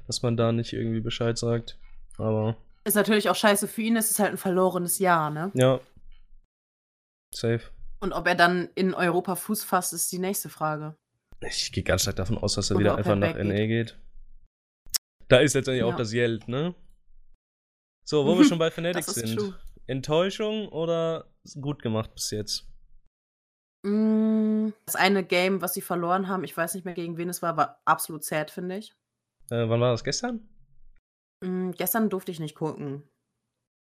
dass 0.06 0.22
man 0.22 0.36
da 0.36 0.52
nicht 0.52 0.72
irgendwie 0.72 1.00
Bescheid 1.00 1.36
sagt. 1.38 1.78
Aber 2.18 2.56
Ist 2.84 2.94
natürlich 2.96 3.28
auch 3.28 3.34
scheiße 3.36 3.68
für 3.68 3.82
ihn, 3.82 3.96
es 3.96 4.10
ist 4.10 4.18
halt 4.18 4.32
ein 4.32 4.38
verlorenes 4.38 4.98
Jahr, 4.98 5.30
ne? 5.30 5.50
ja, 5.54 5.80
safe. 7.34 7.62
Und 8.00 8.12
ob 8.12 8.26
er 8.26 8.34
dann 8.34 8.68
in 8.74 8.94
Europa 8.94 9.36
Fuß 9.36 9.62
fasst, 9.64 9.92
ist 9.92 10.10
die 10.10 10.18
nächste 10.18 10.48
Frage. 10.48 10.96
Ich 11.40 11.72
gehe 11.72 11.82
ganz 11.84 12.02
stark 12.02 12.16
davon 12.16 12.38
aus, 12.38 12.54
dass 12.54 12.70
er 12.70 12.76
Oder 12.76 12.80
wieder 12.84 12.96
einfach 12.96 13.10
er 13.10 13.16
nach. 13.16 13.34
NA 13.36 13.66
geht. 13.66 13.98
Da 15.28 15.38
ist 15.38 15.54
letztendlich 15.54 15.84
auch 15.84 15.92
Ja. 15.92 15.96
das 15.96 16.10
Geld, 16.10 16.48
ne? 16.48 16.74
So, 18.04 18.26
wo 18.26 18.36
wir 18.36 18.44
schon 18.44 18.58
bei 18.58 18.68
ist 18.68 19.14
sind. 19.14 19.38
true. 19.38 19.54
Enttäuschung 19.86 20.68
oder 20.68 21.26
gut 21.60 21.82
gemacht 21.82 22.14
bis 22.14 22.30
jetzt? 22.30 22.68
Mm, 23.84 24.70
Das 24.84 24.96
eine 24.96 25.24
Game, 25.24 25.60
was 25.62 25.74
sie 25.74 25.80
verloren 25.80 26.28
haben, 26.28 26.44
ich 26.44 26.56
weiß 26.56 26.74
nicht 26.74 26.84
mehr 26.84 26.94
gegen 26.94 27.16
wen 27.16 27.28
es 27.28 27.42
war, 27.42 27.56
war 27.56 27.80
absolut 27.84 28.24
sad, 28.24 28.50
finde 28.50 28.78
ich. 28.78 28.94
Äh, 29.52 29.68
wann 29.68 29.80
war 29.80 29.90
das? 29.90 30.02
Gestern? 30.02 30.48
Mm, 31.44 31.72
Gestern 31.72 32.08
durfte 32.08 32.30
ich 32.32 32.40
nicht 32.40 32.54
gucken. 32.54 33.02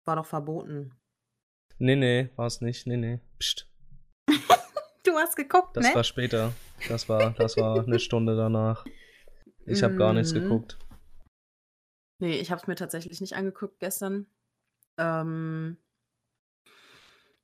War 0.05 0.17
doch 0.17 0.27
verboten. 0.27 0.93
Nee, 1.79 1.97
nee, 1.97 2.29
war 2.37 2.47
es 2.47 2.61
nicht. 2.61 2.87
Nee, 2.87 2.99
nee. 2.99 3.21
Psst. 3.39 3.67
Du 5.07 5.13
hast 5.19 5.37
geguckt, 5.37 5.77
Das 5.77 5.87
ne? 5.89 5.95
war 5.95 6.03
später. 6.05 6.53
Das 6.89 7.09
war, 7.11 7.31
das 7.33 7.57
war 7.59 7.83
eine 7.87 7.99
Stunde 7.99 8.37
danach. 8.37 8.85
Ich 9.67 9.83
habe 9.83 9.97
gar 9.97 10.13
nichts 10.15 10.33
Mhm. 10.33 10.41
geguckt. 10.41 10.79
Nee, 12.21 12.37
ich 12.39 12.51
habe 12.51 12.61
es 12.63 12.67
mir 12.67 12.75
tatsächlich 12.75 13.21
nicht 13.21 13.35
angeguckt 13.37 13.79
gestern. 13.81 14.27
Ähm, 14.99 15.77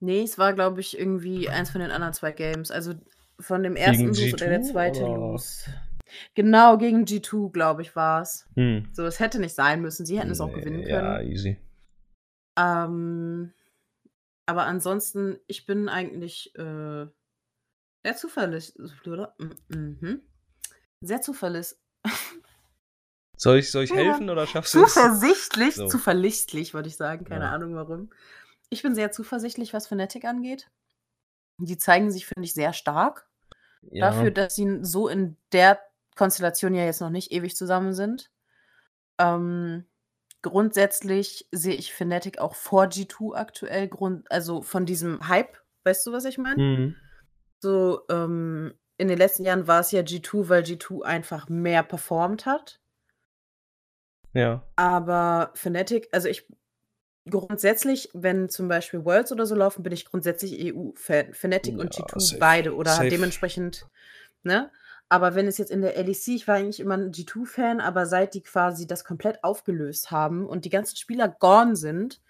nee, 0.01 0.23
es 0.23 0.39
war, 0.39 0.55
glaube 0.55 0.81
ich, 0.81 0.99
irgendwie 0.99 1.51
eins 1.51 1.71
von 1.71 1.83
den 1.83 1.91
anderen 1.91 2.15
zwei 2.15 2.33
Games. 2.33 2.71
Also 2.71 2.95
von 3.39 3.63
dem 3.63 3.77
ersten 3.77 4.07
Lose 4.07 4.35
oder 4.35 4.47
der 4.49 4.61
G2 4.63 4.73
zweite? 4.73 5.01
Lose. 5.05 5.65
Genau, 6.35 6.77
gegen 6.79 7.05
G2, 7.05 7.51
glaube 7.53 7.83
ich, 7.83 7.95
war 7.97 8.23
es. 8.23 8.49
Hm. 8.55 8.89
So, 8.93 9.05
es 9.05 9.21
hätte 9.21 9.39
nicht 9.41 9.55
sein 9.55 9.81
müssen. 9.81 10.07
Sie 10.07 10.19
hätten 10.19 10.31
es 10.31 10.41
auch 10.41 10.49
Nee, 10.49 10.61
gewinnen 10.61 10.83
Ja, 10.87 11.17
können. 11.19 11.31
easy. 11.33 11.57
Ähm, 12.59 13.53
aber 14.47 14.65
ansonsten, 14.67 15.39
ich 15.47 15.67
bin 15.67 15.89
eigentlich 15.89 16.55
äh, 16.57 17.07
sehr 18.05 18.17
zuverlässig. 18.17 18.75
Mhm. 19.69 20.23
Sehr 21.01 21.21
zuverlässig. 21.21 21.79
Soll 23.37 23.59
ich, 23.59 23.71
soll 23.71 23.85
ich 23.85 23.91
Ja. 23.91 23.97
helfen 23.97 24.29
oder 24.29 24.47
schaffst 24.47 24.75
du 24.75 24.85
es? 24.85 24.93
Zuversichtlich, 24.93 25.75
So. 25.77 25.87
zuverlässig, 25.89 26.75
würde 26.75 26.89
ich 26.89 26.97
sagen. 26.97 27.25
Keine 27.25 27.47
Ja. 27.47 27.53
Ahnung 27.53 27.75
warum. 27.75 28.11
Ich 28.69 28.83
bin 28.83 28.95
sehr 28.95 29.13
zuversichtlich, 29.13 29.73
was 29.73 29.87
Fnatic 29.87 30.27
angeht. 30.27 30.71
Die 31.59 31.79
zeigen 31.79 32.11
sich, 32.11 32.27
finde 32.27 32.45
ich, 32.45 32.53
sehr 32.53 32.75
stark. 32.75 33.29
Ja. 33.83 34.11
Dafür, 34.11 34.31
dass 34.31 34.57
sie 34.57 34.81
so 34.83 35.09
in 35.09 35.39
der 35.53 35.81
Konstellation 36.21 36.75
ja 36.75 36.85
jetzt 36.85 37.01
noch 37.01 37.09
nicht 37.09 37.33
ewig 37.33 37.57
zusammen 37.57 37.95
sind. 37.95 38.31
Ähm, 39.19 39.87
grundsätzlich 40.43 41.49
sehe 41.51 41.73
ich 41.75 41.95
Fnatic 41.95 42.39
auch 42.39 42.55
vor 42.55 42.85
G2 42.85 43.35
aktuell, 43.35 43.89
Grund, 43.89 44.31
also 44.31 44.61
von 44.61 44.85
diesem 44.85 45.29
Hype, 45.29 45.57
weißt 45.85 46.07
du, 46.07 46.13
was 46.13 46.27
ich 46.27 46.37
meine? 46.37 46.63
Mhm. 46.63 46.97
So, 47.63 48.03
ähm, 48.11 48.75
in 48.99 49.09
den 49.09 49.17
letzten 49.17 49.45
Jahren 49.45 49.67
war 49.67 49.81
es 49.81 49.93
ja 49.93 50.03
G2, 50.03 50.51
weil 50.51 50.63
G2 50.63 51.05
einfach 51.05 51.49
mehr 51.49 51.83
performt 51.83 52.45
hat. 52.45 52.83
Ja. 54.35 54.63
Aber 54.77 55.53
Fnatic, 55.55 56.11
also 56.13 56.29
ich 56.29 56.47
grundsätzlich, 57.31 58.11
wenn 58.13 58.51
zum 58.51 58.69
Beispiel 58.69 59.07
Worlds 59.07 59.33
oder 59.33 59.47
so 59.47 59.55
laufen, 59.55 59.83
bin 59.83 59.95
ich 59.95 60.05
grundsätzlich 60.05 60.75
EU-Fan. 60.75 61.33
Fnatic 61.33 61.79
und 61.79 61.97
Ja, 61.97 62.05
G2 62.05 62.21
safe. 62.21 62.39
beide 62.39 62.75
oder 62.75 62.91
Safe. 62.91 63.09
dementsprechend, 63.09 63.89
ne? 64.43 64.71
Aber 65.11 65.35
wenn 65.37 65.47
es 65.49 65.59
jetzt 65.59 65.71
in 65.73 65.83
der 65.83 65.97
LEC 65.99 66.29
ich 66.37 66.49
war 66.49 66.57
eigentlich 66.57 66.81
immer 66.81 66.95
'n 66.97 67.13
G2-Fan, 67.13 67.81
aber 67.81 68.07
seit 68.07 68.35
die 68.35 68.43
quasi 68.43 68.87
das 68.89 69.05
komplett 69.05 69.45
aufgelöst 69.45 70.11
haben 70.13 70.47
und 70.47 70.65
die 70.67 70.71
ganzen 70.71 70.97
Spieler 70.97 71.29
gone 71.29 71.77
sind 71.77 72.23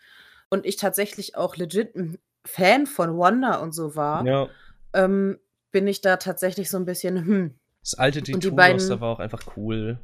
und 0.51 0.67
ich 0.67 0.77
tatsächlich 0.77 1.37
auch 1.37 1.57
legit 1.57 1.97
'n 1.97 2.19
Fan 2.47 2.87
von 2.87 3.17
Wonder 3.17 3.63
und 3.63 3.73
so 3.75 3.97
war, 3.97 4.33
Ja. 4.33 4.55
ähm, 4.95 5.39
bin 5.73 5.87
ich 5.89 6.01
da 6.03 6.17
tatsächlich 6.19 6.71
so 6.71 6.79
'n 6.79 6.87
bisschen, 6.87 7.27
hm. 7.27 7.59
Das 7.85 7.95
alte 7.95 8.21
Und 8.33 8.45
die 8.45 8.53
G2-Roster 8.53 8.53
beiden 8.53 9.01
war 9.01 9.09
auch 9.11 9.21
einfach 9.21 9.57
cool. 9.57 10.01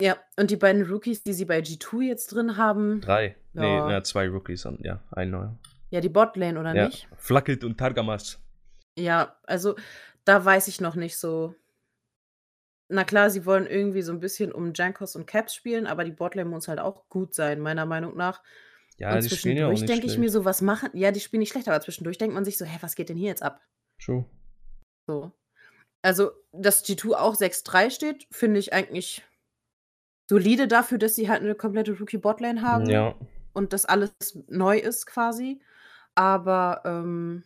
Ja, 0.00 0.16
und 0.38 0.50
die 0.50 0.56
beiden 0.56 0.82
Rookies, 0.86 1.22
die 1.22 1.32
sie 1.32 1.44
bei 1.44 1.60
G2 1.60 2.02
jetzt 2.02 2.28
drin 2.32 2.56
haben 2.56 3.02
3. 3.02 3.36
Ne, 3.54 3.82
ja. 3.82 3.84
na, 3.84 4.02
2 4.04 4.28
Rookies 4.28 4.64
und 4.64 4.84
ja, 4.84 5.02
1 5.10 5.30
neuer. 5.32 5.58
Ja, 5.92 6.00
die 6.00 6.08
Botlane, 6.08 6.58
oder 6.58 6.72
Ja, 6.72 6.88
nicht? 6.88 7.06
Flakked 7.16 7.64
und 7.64 7.76
Targamas. 7.78 8.42
Ja, 8.98 9.38
also, 9.46 9.74
da 10.24 10.44
weiß 10.44 10.68
ich 10.68 10.80
noch 10.80 10.94
nicht 10.96 11.16
so. 11.16 11.54
Na 12.94 13.04
klar, 13.04 13.30
sie 13.30 13.46
wollen 13.46 13.66
irgendwie 13.66 14.02
so 14.02 14.12
'n 14.12 14.20
bisschen 14.20 14.52
um 14.52 14.74
Jankos 14.74 15.16
und 15.16 15.26
Caps 15.26 15.54
spielen, 15.54 15.86
aber 15.86 16.04
die 16.04 16.12
Botlane 16.12 16.50
muss 16.50 16.68
halt 16.68 16.78
auch 16.78 17.08
gut 17.08 17.34
sein, 17.34 17.58
meiner 17.58 17.86
Meinung 17.86 18.14
nach. 18.18 18.42
Ja, 18.98 19.18
Und 19.18 19.22
die 19.22 19.30
spielen 19.30 19.56
ja 19.56 19.68
auch 19.68 19.72
zwischendurch 19.72 19.78
nicht 19.78 20.02
denke 20.02 20.06
ich 20.06 20.18
mir 20.18 20.28
so: 20.30 20.44
„Was 20.44 20.60
machen“ 20.60 20.90
ja, 20.94 21.10
die 21.10 21.20
spielen 21.20 21.40
nicht 21.40 21.52
schlecht, 21.52 21.68
aber 21.68 21.80
zwischendurch 21.80 22.18
denkt 22.18 22.34
man 22.34 22.44
sich 22.44 22.58
so: 22.58 22.66
„Hä, 22.66 22.76
was 22.82 22.94
geht 22.94 23.08
denn 23.08 23.16
hier 23.16 23.28
jetzt 23.30 23.42
ab?“ 23.42 23.62
True. 24.00 24.24
So. 25.08 25.32
Also, 26.02 26.32
dass 26.52 26.84
G2 26.84 27.20
auch 27.20 27.34
6-3 27.36 27.90
steht, 27.90 28.26
finde 28.32 28.60
ich 28.60 28.72
eigentlich 28.74 29.24
solide 30.30 30.68
dafür, 30.68 30.98
dass 30.98 31.16
sie 31.16 31.28
halt 31.28 31.42
'ne 31.42 31.54
komplette 31.54 31.98
Rookie-Botlane 31.98 32.62
haben 32.62 32.94
Ja. 32.94 33.16
und 33.52 33.72
das 33.72 33.84
alles 33.86 34.12
neu 34.48 34.78
ist 34.78 35.06
quasi. 35.06 35.60
Aber, 36.14 36.82
ähm 36.84 37.44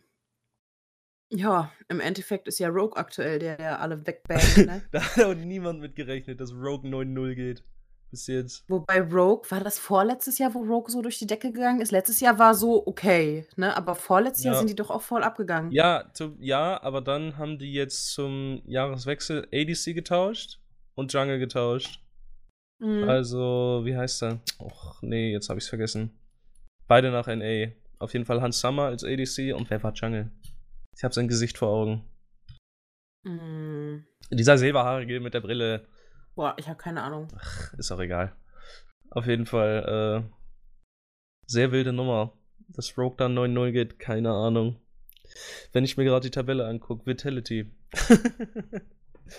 ja, 1.29 1.71
im 1.89 1.99
Endeffekt 1.99 2.47
ist 2.47 2.59
ja 2.59 2.69
Rogue 2.69 2.95
aktuell 2.97 3.39
der, 3.39 3.57
der 3.57 3.81
alle 3.81 3.97
wegbangt, 4.07 4.57
ne? 4.57 4.81
Da 4.91 5.01
hat 5.01 5.23
auch 5.23 5.33
niemand 5.35 5.79
mit 5.81 5.95
gerechnet, 5.95 6.39
dass 6.39 6.53
Rogue 6.53 6.89
9-0 6.89 7.35
geht. 7.35 7.63
Bis 8.09 8.27
jetzt. 8.27 8.63
Wobei 8.69 9.01
Rogue 9.01 9.43
war 9.51 9.59
das 9.59 9.77
vorletztes 9.77 10.37
Jahr, 10.37 10.53
wo 10.53 10.59
Rogue 10.59 10.89
so 10.89 11.01
durch 11.01 11.19
die 11.19 11.27
Decke 11.27 11.51
gegangen 11.51 11.81
ist? 11.81 11.91
Letztes 11.91 12.21
Jahr 12.21 12.39
war 12.39 12.55
so 12.55 12.87
okay, 12.87 13.45
ne? 13.57 13.75
Aber 13.75 13.95
vorletztes 13.95 14.45
Jahr 14.45 14.53
Ja. 14.53 14.59
sind 14.59 14.69
die 14.69 14.77
doch 14.77 14.89
auch 14.89 15.01
voll 15.01 15.23
abgegangen. 15.23 15.71
Ja, 15.73 16.09
zu 16.13 16.37
ja, 16.39 16.81
aber 16.81 17.01
dann 17.01 17.37
haben 17.37 17.59
die 17.59 17.73
jetzt 17.73 18.13
zum 18.13 18.61
Jahreswechsel 18.65 19.45
ADC 19.53 19.93
getauscht 19.93 20.61
und 20.95 21.11
Jungle 21.11 21.37
getauscht. 21.37 21.99
Mhm. 22.79 23.03
Also, 23.09 23.81
wie 23.83 23.97
heißt 23.97 24.23
er? 24.23 24.39
Och, 24.59 25.01
ne, 25.01 25.31
jetzt 25.31 25.49
habe 25.49 25.59
ich's 25.59 25.67
vergessen. 25.67 26.17
Beide 26.87 27.11
nach 27.11 27.27
NA. 27.27 27.71
Auf 27.99 28.13
jeden 28.13 28.23
Fall 28.23 28.41
Hans 28.41 28.61
Summer 28.61 28.83
als 28.83 29.03
ADC 29.03 29.53
und 29.53 29.69
wer 29.69 29.83
war 29.83 29.91
Jungle? 29.93 30.31
Ich 30.97 31.03
habe 31.03 31.13
sein 31.13 31.27
Gesicht 31.27 31.59
vor 31.59 31.69
Augen. 31.69 32.03
Hm. 33.23 34.03
Dieser 34.31 34.57
Silberhaarige 34.57 35.19
mit 35.19 35.35
der 35.35 35.41
Brille. 35.41 35.87
Boah, 36.33 36.55
ich 36.57 36.67
habe 36.67 36.77
keine 36.77 37.03
Ahnung. 37.03 37.27
Ach, 37.37 37.73
ist 37.75 37.91
auch 37.91 37.99
egal. 37.99 38.35
Auf 39.11 39.27
jeden 39.27 39.45
Fall, 39.45 40.25
äh, 40.25 40.35
sehr 41.45 41.71
wilde 41.71 41.93
Nummer. 41.93 42.33
Dass 42.69 42.97
Rogue 42.97 43.15
dann 43.15 43.37
9-0 43.37 43.71
geht, 43.71 43.99
keine 43.99 44.31
Ahnung. 44.31 44.81
Wenn 45.71 45.85
ich 45.85 45.97
mir 45.97 46.03
gerade 46.03 46.27
die 46.27 46.31
Tabelle 46.31 46.65
angucke, 46.65 47.05
Vitality. 47.05 47.71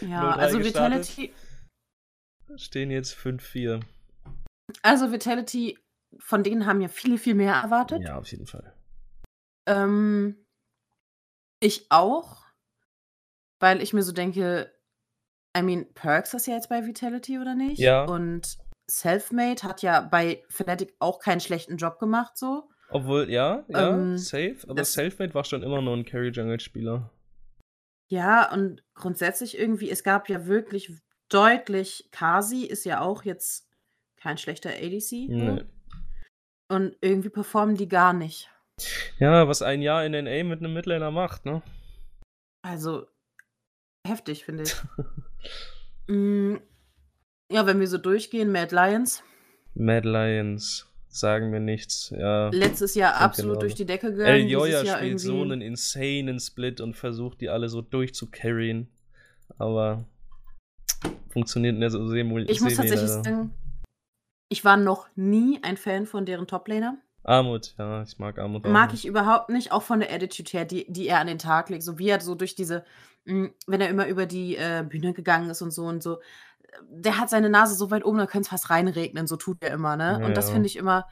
Ja, 0.03 0.35
0-3 0.35 0.37
also 0.37 0.59
Vitality 0.63 1.33
Stehen 2.57 2.91
jetzt 2.91 3.15
5-4. 3.15 3.83
also 4.83 5.13
Vitality, 5.13 5.79
von 6.19 6.43
denen 6.43 6.67
haben 6.67 6.83
ja 6.83 6.89
viele, 6.89 7.17
viel 7.17 7.35
mehr 7.35 7.55
erwartet. 7.55 8.03
Ja, 8.03 8.19
auf 8.19 8.31
jeden 8.31 8.47
Fall. 8.47 8.75
Ähm, 9.67 10.37
ich 11.61 11.87
auch, 11.91 12.45
weil 13.61 13.83
ich 13.83 13.93
mir 13.93 14.03
so 14.03 14.13
denke 14.13 14.73
I 15.57 15.63
mean, 15.63 15.93
Perks 15.95 16.35
ist 16.35 16.47
ja 16.47 16.55
jetzt 16.55 16.69
bei 16.69 16.87
Vitality, 16.87 17.39
oder 17.39 17.55
nicht? 17.55 17.79
Ja. 17.79 18.05
Und 18.05 18.59
Selfmade 18.87 19.63
hat 19.63 19.83
ja 19.83 20.01
bei 20.01 20.45
Fnatic 20.49 20.95
auch 20.99 21.21
keinen 21.21 21.41
schlechten 21.41 21.77
Job 21.77 21.99
gemacht 21.99 22.37
so. 22.37 22.69
Obwohl, 22.91 23.31
ja, 23.31 23.65
ja, 23.69 23.91
Ähm, 23.91 24.19
safe. 24.19 24.57
Aber 24.67 24.85
Selfmade 24.85 25.35
war 25.35 25.45
schon 25.45 25.63
immer 25.63 25.83
nur 25.83 25.97
ein 25.97 26.05
Carry-Jungle-Spieler. 26.05 27.11
Ja, 28.11 28.53
und 28.53 28.83
grundsätzlich 28.95 29.59
irgendwie 29.59 29.91
es 29.91 30.03
gab 30.03 30.29
ja 30.31 30.47
wirklich 30.47 30.91
deutlich 31.29 32.09
Kasi 32.11 32.65
ist 32.65 32.85
ja 32.85 33.01
auch 33.01 33.25
jetzt 33.25 33.69
kein 34.17 34.39
schlechter 34.39 34.71
ADC 34.71 35.01
so. 35.01 35.27
Ne. 35.29 35.69
Und 36.69 36.97
irgendwie 37.01 37.29
performen 37.29 37.77
die 37.77 37.89
gar 37.89 38.13
nicht. 38.13 38.51
Ja, 39.19 39.49
was 39.49 39.63
ein 39.63 39.83
Jahr 39.83 40.05
in 40.05 40.13
NA 40.13 40.45
mit 40.45 40.61
'nem 40.61 40.73
Midlaner 40.75 41.11
macht, 41.11 41.45
ne? 41.45 41.63
Also, 42.63 43.07
heftig, 44.07 44.45
finde 44.45 44.65
ich. 44.65 44.75
Hm, 46.07 46.61
ja, 47.53 47.67
wenn 47.67 47.81
wir 47.81 47.89
so 47.89 47.99
durchgehen, 47.99 48.51
Mad 48.53 48.75
Lions. 48.75 49.23
Mad 49.75 50.07
Lions 50.09 50.87
sagen 51.09 51.51
mir 51.51 51.61
nichts, 51.61 52.11
ja. 52.11 52.51
Letztes 52.51 52.95
Jahr 52.95 53.17
absolut 53.17 53.55
genau 53.55 53.61
durch 53.61 53.73
so. 53.73 53.77
die 53.79 53.87
Decke 53.87 54.09
El 54.09 54.13
gegangen, 54.17 54.49
Joya 54.49 54.67
dieses 54.67 54.83
Jahr 54.87 54.99
spielt 54.99 55.21
so 55.21 55.33
irgendwie 55.35 55.49
'nen 55.49 55.61
insanen 55.63 56.41
Split 56.41 56.81
und 56.81 56.95
versucht, 56.95 57.41
die 57.41 57.49
alle 57.49 57.69
so 57.69 57.81
durchzucarryen, 57.83 58.89
aber 59.59 60.05
funktioniert 61.31 61.77
nicht 61.77 61.91
so 61.91 62.07
semi 62.09 62.43
Ich 62.49 62.61
muss 62.61 62.75
tatsächlich 62.75 63.09
leider. 63.11 63.23
sagen, 63.25 63.55
ich 64.51 64.65
war 64.65 64.77
noch 64.77 65.09
nie 65.17 65.61
ein 65.63 65.77
Fan 65.77 66.07
von 66.07 66.25
deren 66.27 66.47
Toplaner. 66.47 66.99
Armut, 67.25 67.75
ja, 67.79 68.03
ich 68.03 68.19
mag 68.19 68.39
Armut 68.39 68.65
auch 68.65 68.79
Mag 68.79 68.93
nicht. 68.93 68.95
ich 68.95 69.07
überhaupt 69.07 69.51
nicht, 69.51 69.71
auch 69.73 69.83
von 69.83 70.01
der 70.01 70.13
Attitude 70.13 70.51
her, 70.51 70.65
die 70.65 70.87
die 70.93 71.07
er 71.09 71.21
an 71.21 71.27
den 71.29 71.39
Tag 71.39 71.69
legt, 71.69 71.85
so 71.85 71.99
wie 71.99 72.09
er 72.09 72.21
so 72.21 72.35
durch 72.35 72.55
diese 72.57 72.85
hm, 73.27 73.53
wenn 73.67 73.81
er 73.81 73.89
immer 73.91 74.07
über 74.09 74.27
die, 74.27 74.57
äh, 74.57 74.85
Bühne 74.89 75.13
gegangen 75.13 75.51
ist 75.51 75.63
und 75.63 75.71
so 75.71 75.85
und 75.85 76.03
so. 76.03 76.21
Der 76.91 77.19
hat 77.19 77.31
seine 77.31 77.51
Nase 77.51 77.75
so 77.75 77.91
weit 77.91 78.05
oben, 78.05 78.19
da 78.19 78.27
könnte 78.27 78.47
es 78.47 78.49
fast 78.51 78.71
reinregnen, 78.71 79.27
so 79.27 79.37
tut 79.37 79.59
er 79.63 79.73
immer, 79.73 79.97
ne? 79.97 80.21
Und 80.23 80.37
das 80.37 80.51
Ja. 80.51 80.51
finde 80.51 80.67
ich 80.69 80.77
immer 80.77 81.07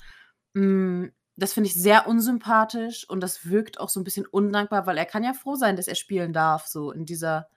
hm, 0.57 1.13
das 1.37 1.53
finde 1.55 1.69
ich 1.69 1.75
sehr 1.77 2.07
unsympathisch 2.09 3.09
und 3.11 3.21
das 3.23 3.47
wirkt 3.51 3.81
auch 3.81 3.91
so 3.91 4.01
'n 4.01 4.05
bisschen 4.05 4.27
undankbar, 4.27 4.87
weil 4.87 4.99
er 4.99 5.07
kann 5.07 5.25
ja 5.25 5.35
froh 5.35 5.57
sein, 5.57 5.77
dass 5.77 5.89
er 5.89 5.95
spielen 5.97 6.33
darf, 6.33 6.67
so 6.67 6.93
in 6.93 7.07
dieser 7.07 7.49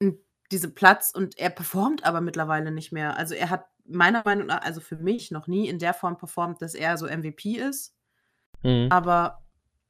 in 0.00 0.18
diesem 0.52 0.74
Platz 0.74 1.10
und 1.10 1.38
er 1.38 1.50
performt 1.50 2.04
aber 2.04 2.20
mittlerweile 2.20 2.70
nicht 2.70 2.92
mehr. 2.92 3.16
Also, 3.16 3.34
er 3.34 3.50
hat 3.50 3.66
meiner 3.88 4.22
Meinung 4.24 4.46
nach 4.46 4.62
also, 4.62 4.80
für 4.80 4.96
mich 4.96 5.30
noch 5.30 5.46
nie 5.46 5.68
in 5.68 5.78
der 5.78 5.94
Form 5.94 6.16
performt, 6.16 6.62
dass 6.62 6.74
er 6.74 6.96
so 6.96 7.06
MVP 7.06 7.56
ist. 7.56 7.96
Mhm. 8.62 8.88
Aber 8.90 9.44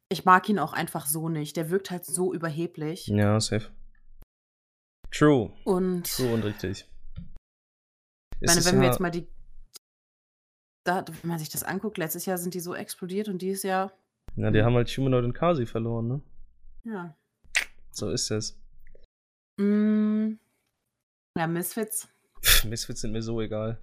ich 0.08 0.24
mag 0.24 0.48
ihn 0.48 0.58
auch 0.58 0.72
einfach 0.72 1.06
so 1.06 1.28
nicht. 1.28 1.56
Der 1.56 1.70
wirkt 1.70 1.90
halt 1.90 2.04
so 2.04 2.32
überheblich. 2.32 3.06
Ja, 3.08 3.38
safe. 3.40 3.70
True. 5.10 5.52
Und 5.64 6.10
True 6.16 6.34
und 6.34 6.44
richtig. 6.44 6.86
ich 8.40 8.46
meine, 8.46 8.64
wenn 8.64 8.76
wir 8.76 8.82
ja 8.82 8.90
jetzt 8.90 9.00
mal 9.00 9.10
die 9.10 9.26
da 10.84 11.04
wenn 11.06 11.28
man 11.28 11.38
sich 11.38 11.50
das 11.50 11.64
anguckt, 11.64 11.98
letztes 11.98 12.24
Jahr 12.24 12.38
sind 12.38 12.54
die 12.54 12.60
so 12.60 12.74
explodiert 12.74 13.28
und 13.28 13.42
dieses 13.42 13.62
Jahr 13.62 13.92
ja, 14.36 14.50
die 14.50 14.62
haben 14.62 14.74
halt 14.74 14.88
Humanoid 14.88 15.24
und 15.24 15.32
Kasi 15.32 15.66
verloren, 15.66 16.08
ne? 16.08 16.20
Ja. 16.84 17.16
So 17.90 18.10
ist 18.10 18.30
es. 18.30 18.56
Hm. 19.58 20.38
Ja, 21.36 21.46
Misfits. 21.46 22.08
Misfits 22.64 23.00
sind 23.00 23.12
mir 23.12 23.22
so 23.22 23.40
egal. 23.40 23.80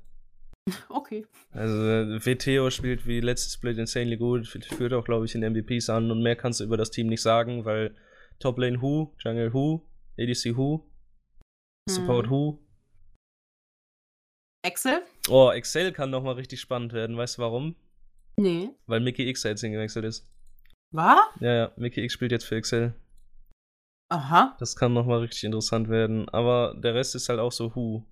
Okay. 0.89 1.25
Also, 1.51 1.75
äh, 1.75 2.25
Veteo 2.25 2.69
spielt 2.71 3.05
wie 3.05 3.19
letztes 3.21 3.53
Split 3.53 3.77
insanely 3.77 4.17
gut, 4.17 4.47
führt 4.47 4.93
auch, 4.93 5.05
glaube 5.05 5.25
ich, 5.25 5.35
in 5.35 5.41
MVPs 5.43 5.89
an 5.89 6.09
und 6.09 6.23
mehr 6.23 6.35
kannst 6.35 6.59
du 6.59 6.63
über 6.63 6.77
das 6.77 6.89
Team 6.91 7.07
nicht 7.07 7.21
sagen, 7.21 7.65
weil 7.65 7.95
Toplane 8.39 8.81
Who, 8.81 9.13
Jungle 9.19 9.53
Who, 9.53 9.87
ADC 10.19 10.57
Who, 10.57 10.89
Support 11.89 12.25
Mhm. 12.25 12.31
Who. 12.31 12.59
Excel? 14.65 15.03
Oh, 15.29 15.51
Excel 15.51 15.91
kann 15.91 16.09
noch 16.09 16.23
mal 16.23 16.33
richtig 16.33 16.59
spannend 16.59 16.93
werden. 16.93 17.15
Weißt 17.15 17.37
du 17.37 17.43
warum? 17.43 17.75
Ne. 18.37 18.73
Weil 18.87 18.99
Mickey 18.99 19.29
X 19.29 19.43
da 19.43 19.49
jetzt 19.49 19.61
hingewechselt 19.61 20.05
ist. 20.05 20.27
Wahr? 20.91 21.29
Ja, 21.39 21.53
ja, 21.53 21.71
Mickey 21.75 22.03
X 22.03 22.13
spielt 22.13 22.31
jetzt 22.31 22.45
für 22.45 22.55
Excel. 22.55 22.95
Aha. 24.09 24.55
Das 24.59 24.75
kann 24.75 24.93
noch 24.93 25.05
mal 25.05 25.19
richtig 25.19 25.43
interessant 25.43 25.89
werden, 25.89 26.27
aber 26.29 26.75
der 26.81 26.95
Rest 26.95 27.15
ist 27.15 27.29
halt 27.29 27.39
auch 27.39 27.51
so 27.51 27.75
Who. 27.75 28.03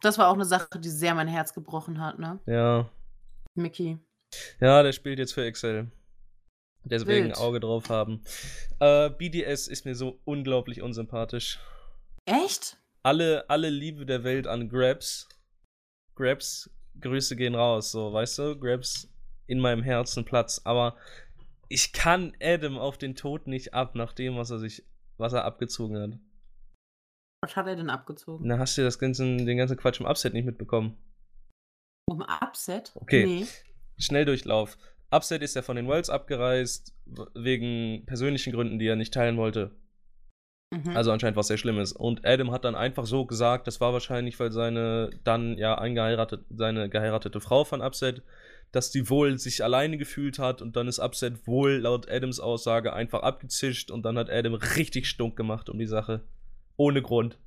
Das 0.00 0.18
war 0.18 0.28
auch 0.28 0.36
'ne 0.36 0.44
Sache, 0.44 0.78
die 0.78 0.88
sehr 0.88 1.14
mein 1.14 1.28
Herz 1.28 1.52
gebrochen 1.54 2.00
hat, 2.00 2.18
ne? 2.18 2.40
Ja. 2.46 2.88
Mickey. 3.54 3.98
Ja, 4.60 4.82
der 4.82 4.92
spielt 4.92 5.18
jetzt 5.18 5.34
für 5.34 5.44
Excel. 5.44 5.90
Deswegen 6.84 7.26
Wild. 7.26 7.38
Auge 7.38 7.60
drauf 7.60 7.90
haben. 7.90 8.22
Äh, 8.80 9.10
BDS 9.10 9.68
ist 9.68 9.84
mir 9.84 9.94
so 9.94 10.20
unglaublich 10.24 10.82
unsympathisch. 10.82 11.60
Echt? 12.24 12.78
Alle 13.02 13.48
alle 13.48 13.68
Liebe 13.70 14.06
der 14.06 14.24
Welt 14.24 14.46
an 14.46 14.68
Grabs. 14.68 15.28
Grabs, 16.14 16.70
Grüße 17.00 17.36
gehen 17.36 17.54
raus, 17.54 17.90
so, 17.92 18.12
weißt 18.12 18.38
du? 18.38 18.58
Grabs 18.58 19.08
in 19.46 19.60
meinem 19.60 19.82
Herzen 19.82 20.24
Platz, 20.24 20.60
aber 20.64 20.96
ich 21.68 21.92
kann 21.92 22.32
Adam 22.42 22.78
auf 22.78 22.98
den 22.98 23.14
Tod 23.14 23.46
nicht 23.46 23.74
ab, 23.74 23.94
nach 23.94 24.12
dem, 24.12 24.36
was 24.36 24.50
er 24.50 24.58
sich 24.58 24.84
was 25.18 25.32
er 25.32 25.44
abgezogen 25.44 25.98
hat. 26.00 26.18
Was 27.42 27.56
hat 27.56 27.66
er 27.66 27.74
denn 27.74 27.90
abgezogen? 27.90 28.46
Na, 28.46 28.58
hast 28.58 28.78
du 28.78 28.82
das 28.82 28.98
ganzen 28.98 29.46
den 29.46 29.58
ganzen 29.58 29.76
Quatsch 29.76 30.00
im 30.00 30.06
Upset 30.06 30.32
nicht 30.32 30.44
mitbekommen? 30.44 30.96
Um 32.08 32.22
Upset? 32.22 32.92
Okay. 32.94 33.26
Ne. 33.26 33.46
Schnelldurchlauf. 33.98 34.78
Upset 35.10 35.42
ist 35.42 35.56
ja 35.56 35.62
von 35.62 35.76
den 35.76 35.86
Worlds 35.88 36.08
abgereist, 36.08 36.94
wegen 37.34 38.06
persönlichen 38.06 38.52
Gründen, 38.52 38.78
die 38.78 38.86
er 38.86 38.96
nicht 38.96 39.12
teilen 39.12 39.36
wollte. 39.36 39.72
Mhm. 40.72 40.96
Also 40.96 41.10
anscheinend 41.10 41.36
was 41.36 41.48
sehr 41.48 41.58
Schlimmes. 41.58 41.92
Und 41.92 42.24
Adam 42.24 42.52
hat 42.52 42.64
dann 42.64 42.76
einfach 42.76 43.06
so 43.06 43.26
gesagt, 43.26 43.66
das 43.66 43.80
war 43.80 43.92
wahrscheinlich, 43.92 44.38
weil 44.38 44.52
seine 44.52 45.10
dann 45.24 45.58
ja 45.58 45.76
eingeheiratet, 45.76 46.46
seine 46.48 46.88
geheiratete 46.88 47.40
Frau 47.40 47.64
von 47.64 47.82
Upset, 47.82 48.22
dass 48.70 48.90
die 48.90 49.10
wohl 49.10 49.38
sich 49.38 49.62
alleine 49.62 49.98
gefühlt 49.98 50.38
hat 50.38 50.62
und 50.62 50.76
dann 50.76 50.88
ist 50.88 50.98
Upset 50.98 51.46
wohl 51.46 51.72
laut 51.72 52.10
Adams 52.10 52.40
Aussage 52.40 52.92
einfach 52.92 53.22
abgezischt 53.22 53.90
und 53.90 54.04
dann 54.04 54.16
hat 54.16 54.30
Adam 54.30 54.54
richtig 54.54 55.08
stunk 55.08 55.36
gemacht 55.36 55.68
um 55.68 55.78
die 55.78 55.86
Sache. 55.86 56.22
Ohne 56.82 57.00
Grund. 57.00 57.38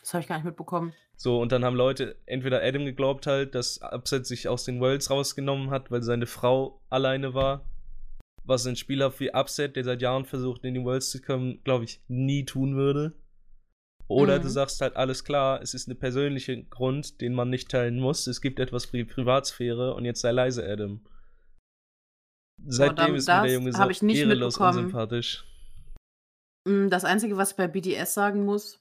Das 0.00 0.14
habe 0.14 0.22
ich 0.22 0.28
gar 0.28 0.36
nicht 0.36 0.44
mitbekommen. 0.44 0.92
So, 1.16 1.40
und 1.40 1.50
dann 1.50 1.64
haben 1.64 1.74
Leute, 1.76 2.16
entweder 2.26 2.62
Adam 2.62 2.84
geglaubt 2.84 3.26
halt, 3.26 3.54
dass 3.56 3.80
Upset 3.82 4.24
sich 4.26 4.46
aus 4.48 4.62
den 4.64 4.80
Worlds 4.80 5.10
rausgenommen 5.10 5.70
hat, 5.70 5.90
weil 5.90 6.02
seine 6.02 6.26
Frau 6.26 6.80
alleine 6.90 7.34
war. 7.34 7.68
Was 8.44 8.66
ein 8.66 8.76
Spieler 8.76 9.12
wie 9.18 9.32
Upset, 9.34 9.74
der 9.74 9.82
seit 9.84 10.00
Jahren 10.00 10.26
versucht, 10.26 10.64
in 10.64 10.74
die 10.74 10.84
Worlds 10.84 11.10
zu 11.10 11.20
kommen, 11.20 11.60
glaube 11.64 11.84
ich, 11.84 12.00
nie 12.08 12.44
tun 12.44 12.76
würde. 12.76 13.14
Oder 14.06 14.38
Mhm. 14.38 14.42
du 14.42 14.48
sagst 14.48 14.80
halt, 14.80 14.94
alles 14.96 15.24
klar, 15.24 15.60
es 15.62 15.74
ist 15.74 15.88
ein 15.88 15.98
persönlicher 15.98 16.54
Grund, 16.56 17.20
den 17.20 17.32
man 17.34 17.50
nicht 17.50 17.68
teilen 17.70 17.98
muss. 17.98 18.26
Es 18.28 18.40
gibt 18.40 18.60
etwas 18.60 18.86
Pri 18.86 19.04
Privatsphäre 19.04 19.94
und 19.94 20.04
jetzt 20.04 20.20
sei 20.20 20.30
leise, 20.30 20.64
Adam. 20.64 21.04
Seitdem 22.66 22.96
dann- 22.96 23.14
ist 23.16 23.28
mir 23.28 23.42
der 23.42 23.52
Junge 23.54 23.72
so 23.72 23.84
mitbekommen. 24.06 24.68
unsympathisch. 24.78 25.44
Mm, 26.64 26.88
Das 26.88 27.04
Einzige, 27.04 27.36
was 27.36 27.50
ich 27.52 27.56
bei 27.56 27.66
BDS 27.68 28.14
sagen 28.14 28.44
muss, 28.44 28.80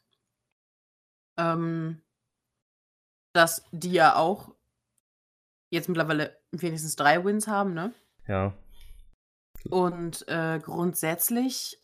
ähm, 1.37 2.01
dass 3.33 3.65
die 3.71 3.91
ja 3.93 4.15
auch 4.15 4.55
jetzt 5.71 5.89
mittlerweile 5.89 6.39
wenigstens 6.51 6.95
drei 6.95 7.23
Wins 7.25 7.47
haben, 7.47 7.73
ne? 7.73 7.93
Ja. 8.27 8.53
Und 9.69 10.27
äh, 10.27 10.59
grundsätzlich 10.59 11.79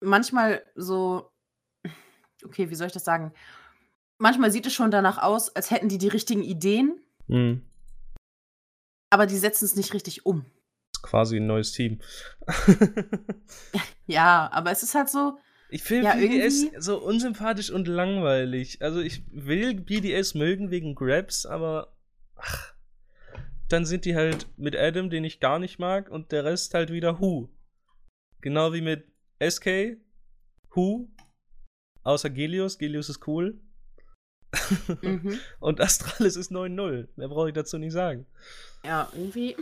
manchmal 0.00 0.64
so, 0.74 1.30
okay, 2.44 2.70
wie 2.70 2.74
soll 2.74 2.88
ich 2.88 2.92
das 2.92 3.04
sagen? 3.04 3.32
Manchmal 4.18 4.50
sieht 4.50 4.66
es 4.66 4.72
schon 4.74 4.90
danach 4.90 5.18
aus, 5.18 5.54
als 5.54 5.70
hätten 5.70 5.88
die 5.88 5.98
die 5.98 6.08
richtigen 6.08 6.42
Ideen, 6.42 7.00
Hm. 7.28 7.62
aber 9.10 9.26
die 9.26 9.36
setzen 9.38 9.64
es 9.66 9.76
nicht 9.76 9.92
richtig 9.94 10.24
um. 10.26 10.44
Quasi 11.02 11.36
ein 11.38 11.46
neues 11.46 11.72
Team. 11.72 12.00
Ja, 14.06 14.48
aber 14.52 14.70
es 14.70 14.82
ist 14.82 14.94
halt 14.94 15.08
so, 15.08 15.38
Ich 15.68 15.82
finde 15.82 16.04
Ja, 16.06 16.14
BDS 16.14 16.62
irgendwie- 16.62 16.80
so 16.80 16.98
unsympathisch 17.02 17.70
und 17.70 17.88
langweilig. 17.88 18.80
Also 18.82 19.00
ich 19.00 19.22
will 19.32 19.74
BDS 19.74 20.34
mögen 20.34 20.70
wegen 20.70 20.94
Grabs, 20.94 21.44
aber 21.44 21.92
ach, 22.36 22.72
dann 23.68 23.84
sind 23.84 24.04
die 24.04 24.14
halt 24.14 24.46
mit 24.56 24.76
Adam, 24.76 25.10
den 25.10 25.24
ich 25.24 25.40
gar 25.40 25.58
nicht 25.58 25.80
mag, 25.80 26.08
und 26.08 26.30
der 26.30 26.44
Rest 26.44 26.72
halt 26.74 26.92
wieder 26.92 27.20
Who. 27.20 27.48
Genau 28.42 28.72
wie 28.72 28.80
mit 28.80 29.06
SK, 29.42 29.96
Who, 30.70 31.08
außer 32.04 32.30
Gelios. 32.30 32.78
Gelios 32.78 33.08
ist 33.08 33.26
cool. 33.26 33.58
mhm. 35.02 35.36
Und 35.58 35.80
Astralis 35.80 36.36
ist 36.36 36.52
9-0. 36.52 37.08
Mehr 37.16 37.28
brauche 37.28 37.48
ich 37.48 37.54
dazu 37.54 37.76
nicht 37.78 37.92
sagen. 37.92 38.24
ja, 38.84 39.08
irgendwie. 39.16 39.56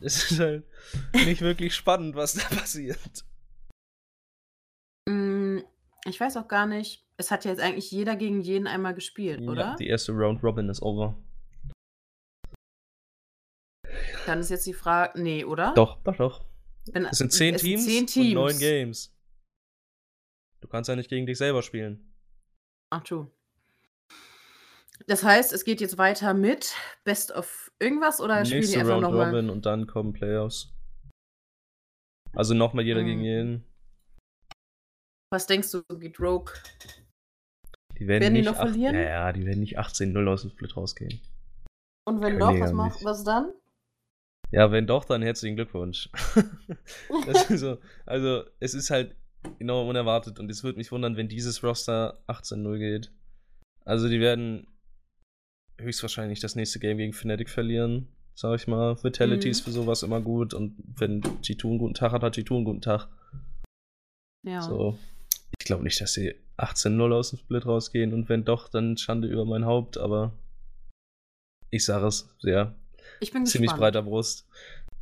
Es 0.00 0.30
ist 0.30 0.40
halt 0.40 0.64
nicht 1.12 1.42
wirklich 1.42 1.74
spannend, 1.74 2.14
was 2.14 2.32
da 2.34 2.42
passiert. 2.56 3.24
Mm, 5.08 5.58
Ich 6.06 6.18
weiß 6.18 6.36
auch 6.38 6.48
gar 6.48 6.66
nicht. 6.66 7.04
Es 7.18 7.30
hat 7.30 7.44
ja 7.44 7.50
jetzt 7.50 7.60
eigentlich 7.60 7.90
jeder 7.90 8.16
gegen 8.16 8.40
jeden 8.40 8.66
einmal 8.66 8.94
gespielt, 8.94 9.42
oder? 9.42 9.60
Ja, 9.60 9.76
die 9.76 9.88
erste 9.88 10.12
Round 10.12 10.42
Robin 10.42 10.70
ist 10.70 10.80
over. 10.80 11.16
Dann 14.26 14.40
ist 14.40 14.50
jetzt 14.50 14.66
die 14.66 14.72
Frage. 14.74 15.20
Nee, 15.20 15.44
oder? 15.44 15.74
Doch, 15.74 16.02
doch, 16.02 16.16
doch. 16.16 16.44
Wenn, 16.92 17.04
Es 17.04 17.18
sind 17.18 17.32
zehn 17.32 17.54
es 17.54 17.62
Teams, 17.62 17.84
zehn 17.84 18.06
Teams. 18.06 18.28
und 18.28 18.34
neun 18.34 18.58
Games. 18.58 19.14
Du 20.60 20.68
kannst 20.68 20.88
ja 20.88 20.96
nicht 20.96 21.08
gegen 21.10 21.26
dich 21.26 21.38
selber 21.38 21.62
spielen. 21.62 22.14
Ach, 22.92 23.02
true. 23.02 23.30
Das 25.06 25.24
heißt, 25.24 25.52
es 25.52 25.64
geht 25.64 25.80
jetzt 25.80 25.98
weiter 25.98 26.34
mit 26.34 26.74
Best 27.04 27.32
of 27.32 27.72
irgendwas 27.80 28.20
oder 28.20 28.44
spielen 28.44 28.62
die 28.62 28.76
einfach 28.76 28.94
Round 28.94 29.02
nochmal? 29.02 29.26
Robin 29.30 29.50
und 29.50 29.66
dann 29.66 29.86
kommen 29.86 30.12
Playoffs. 30.12 30.72
Also 32.32 32.54
nochmal 32.54 32.84
jeder 32.84 33.00
Hm. 33.00 33.06
gegen 33.06 33.20
jeden. 33.22 33.64
Was 35.32 35.46
denkst 35.46 35.70
du, 35.70 35.82
geht 35.98 36.20
Rogue? 36.20 36.52
Die 37.98 38.06
werden, 38.06 38.22
Werden 38.22 38.34
die 38.34 38.40
nicht 38.40 38.50
noch 38.50 38.56
verlieren? 38.56 38.94
Ja, 38.94 39.00
ja, 39.00 39.32
die 39.32 39.44
werden 39.44 39.60
nicht 39.60 39.78
18-0 39.78 40.26
aus 40.28 40.42
dem 40.42 40.50
Split 40.50 40.76
rausgehen. 40.76 41.20
Und 42.08 42.22
wenn 42.22 42.38
Können 42.38 42.40
doch, 42.40 42.60
was, 42.60 42.72
macht, 42.72 43.04
was 43.04 43.24
dann? 43.24 43.52
Ja, 44.50 44.72
wenn 44.72 44.86
doch, 44.86 45.04
dann 45.04 45.22
herzlichen 45.22 45.54
Glückwunsch. 45.54 46.08
so, 47.50 47.78
also, 48.06 48.44
es 48.58 48.74
ist 48.74 48.90
halt 48.90 49.14
enorm 49.58 49.88
unerwartet 49.88 50.40
und 50.40 50.50
es 50.50 50.64
würde 50.64 50.78
mich 50.78 50.90
wundern, 50.90 51.16
wenn 51.16 51.28
dieses 51.28 51.62
Roster 51.62 52.20
18-0 52.26 52.78
geht. 52.78 53.12
Also, 53.84 54.08
die 54.08 54.20
werden 54.20 54.66
höchstwahrscheinlich 55.80 56.40
das 56.40 56.56
nächste 56.56 56.78
Game 56.78 56.98
gegen 56.98 57.12
Fnatic 57.12 57.48
verlieren, 57.50 58.08
sag 58.34 58.56
ich 58.60 58.66
mal. 58.66 59.02
Vitality 59.02 59.48
Mhm. 59.48 59.50
ist 59.52 59.60
für 59.62 59.70
sowas 59.72 60.02
immer 60.02 60.20
gut 60.20 60.54
und 60.54 60.74
wenn 60.96 61.20
G2 61.22 61.68
einen 61.68 61.78
guten 61.78 61.94
Tag 61.94 62.12
hat, 62.12 62.22
hat 62.22 62.36
G2 62.36 62.56
einen 62.56 62.64
guten 62.64 62.80
Tag. 62.80 63.08
Ja. 64.46 64.62
So. 64.62 64.98
Ich 65.58 65.66
glaube 65.66 65.82
nicht, 65.84 66.00
dass 66.00 66.12
sie 66.14 66.34
18-0 66.56 67.12
aus 67.12 67.30
dem 67.30 67.38
Split 67.38 67.66
rausgehen 67.66 68.12
und 68.14 68.28
wenn 68.28 68.44
doch, 68.44 68.68
dann 68.68 68.96
Schande 68.96 69.28
über 69.28 69.44
mein 69.44 69.64
Haupt, 69.64 69.98
aber 69.98 70.32
ich 71.70 71.84
sage 71.84 72.06
es 72.06 72.34
sehr 72.40 72.74
Ich 73.20 73.32
bin 73.32 73.46
ziemlich 73.46 73.70
gespannt. 73.70 73.80
breiter 73.94 74.02
Brust. 74.02 74.48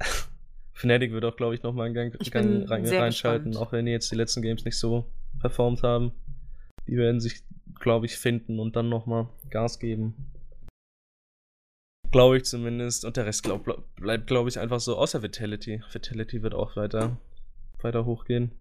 Fnatic 0.75 1.13
wird 1.13 1.25
auch, 1.25 1.37
glaube 1.37 1.55
ich, 1.55 1.63
nochmal 1.63 1.87
einen 1.87 1.95
Gang, 1.95 2.17
Ich 2.21 2.31
Gang 2.31 2.69
rein, 2.71 2.87
reinschalten, 2.87 3.51
gespannt. 3.51 3.69
auch 3.69 3.73
wenn 3.73 3.87
die 3.87 3.93
jetzt 3.93 4.11
die 4.13 4.17
letzten 4.17 4.43
Games 4.43 4.65
nicht 4.65 4.79
so 4.79 5.11
performt 5.41 5.83
haben. 5.83 6.13
Die 6.87 6.97
werden 6.97 7.21
sich, 7.21 7.43
glaube 7.81 8.07
ich, 8.07 8.17
finden 8.17 8.61
und 8.61 8.77
dann 8.77 8.89
nochmal 8.89 9.29
Gas 9.51 9.79
geben. 9.81 10.15
Glaube 12.11 12.39
ich 12.39 12.45
zumindest. 12.45 13.05
Und 13.05 13.17
der 13.17 13.27
Rest 13.27 13.43
glaub, 13.43 13.65
bleibt, 13.97 14.27
glaube 14.27 14.49
ich, 14.49 14.59
einfach 14.59 14.81
so, 14.81 14.97
außer 14.97 15.23
Vitality. 15.23 15.83
Vitality 15.93 16.43
wird 16.43 16.55
auch 16.55 16.77
weiter, 16.77 17.19
weiter 17.83 18.05
hochgehen. 18.05 18.53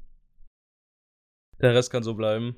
Der 1.61 1.73
Rest 1.73 1.91
kann 1.91 2.03
so 2.03 2.13
bleiben. 2.13 2.55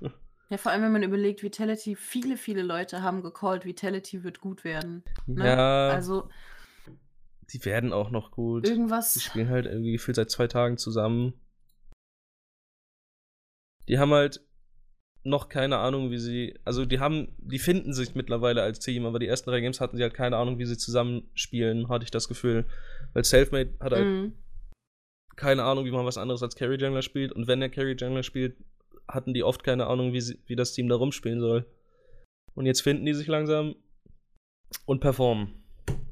Ja, 0.50 0.58
vor 0.58 0.70
allem, 0.70 0.82
wenn 0.82 0.92
man 0.92 1.02
überlegt, 1.02 1.42
Vitality, 1.42 1.96
viele, 1.96 2.36
viele 2.36 2.60
Leute 2.60 3.00
haben 3.00 3.22
gecallt, 3.22 3.64
Vitality 3.64 4.22
wird 4.22 4.38
gut 4.42 4.64
werden. 4.64 5.02
Ne? 5.24 5.46
Ja, 5.46 5.88
Also 5.88 6.28
die 7.54 7.64
werden 7.64 7.94
auch 7.94 8.10
noch 8.10 8.32
gut. 8.32 8.66
Die 8.66 8.70
irgendwas. 8.70 9.18
spielen 9.22 9.48
halt 9.48 9.64
irgendwie 9.64 9.92
gefühlt 9.92 10.16
seit 10.16 10.30
zwei 10.30 10.48
Tagen 10.48 10.76
zusammen. 10.76 11.32
Die 13.88 13.98
haben 13.98 14.12
halt 14.12 14.46
noch 15.24 15.48
keine 15.48 15.78
Ahnung, 15.78 16.10
wie 16.10 16.18
sie. 16.18 16.58
Also 16.64 16.84
die 16.84 16.98
haben, 16.98 17.28
die 17.38 17.58
finden 17.58 17.92
sich 17.94 18.14
mittlerweile 18.14 18.62
als 18.62 18.80
Team, 18.80 19.06
aber 19.06 19.18
die 19.18 19.26
ersten 19.28 19.50
drei 19.50 19.60
Games 19.60 19.80
hatten 19.80 19.96
sie 19.96 20.02
halt 20.02 20.14
keine 20.14 20.36
Ahnung, 20.36 20.58
wie 20.58 20.66
sie 20.66 20.76
zusammen 20.76 21.30
spielen, 21.34 21.88
hatte 21.88 22.04
ich 22.04 22.10
das 22.10 22.28
Gefühl. 22.28 22.64
Weil 23.12 23.24
Selfmade 23.24 23.74
hat 23.80 23.92
halt 23.92 24.06
Mhm. 24.06 24.32
keine 25.36 25.62
Ahnung, 25.64 25.84
wie 25.84 25.90
man 25.92 26.04
was 26.06 26.18
anderes 26.18 26.42
als 26.42 26.56
Carry 26.56 26.76
Jungler 26.76 27.02
spielt. 27.02 27.32
Und 27.32 27.46
wenn 27.46 27.62
er 27.62 27.68
Carry 27.68 27.92
Jungler 27.98 28.22
spielt, 28.22 28.56
hatten 29.08 29.34
die 29.34 29.44
oft 29.44 29.62
keine 29.64 29.86
Ahnung, 29.86 30.12
wie, 30.12 30.20
sie, 30.20 30.38
wie 30.46 30.56
das 30.56 30.72
Team 30.72 30.88
da 30.88 30.96
rumspielen 30.96 31.40
soll. 31.40 31.66
Und 32.54 32.66
jetzt 32.66 32.82
finden 32.82 33.06
die 33.06 33.14
sich 33.14 33.26
langsam 33.28 33.76
und 34.86 35.00
performen. 35.00 35.62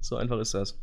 So 0.00 0.16
einfach 0.16 0.38
ist 0.38 0.54
das. 0.54 0.78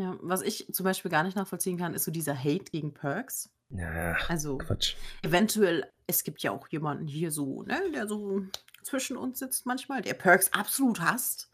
Ja, 0.00 0.16
was 0.22 0.42
ich 0.42 0.72
zum 0.72 0.84
Beispiel 0.84 1.10
gar 1.10 1.24
nicht 1.24 1.36
nachvollziehen 1.36 1.76
kann, 1.78 1.94
ist 1.94 2.04
so 2.04 2.10
dieser 2.12 2.36
Hate 2.36 2.70
gegen 2.70 2.94
Perks. 2.94 3.50
Ja, 3.70 4.14
Also 4.28 4.58
Quatsch. 4.58 4.96
eventuell, 5.22 5.90
es 6.06 6.24
gibt 6.24 6.42
ja 6.42 6.52
auch 6.52 6.68
jemanden 6.68 7.06
hier 7.06 7.30
so, 7.30 7.62
ne, 7.64 7.78
der 7.92 8.06
so 8.08 8.42
zwischen 8.82 9.16
uns 9.18 9.38
sitzt 9.38 9.66
manchmal, 9.66 10.00
der 10.02 10.14
Perks 10.14 10.52
absolut 10.52 11.00
hasst. 11.00 11.50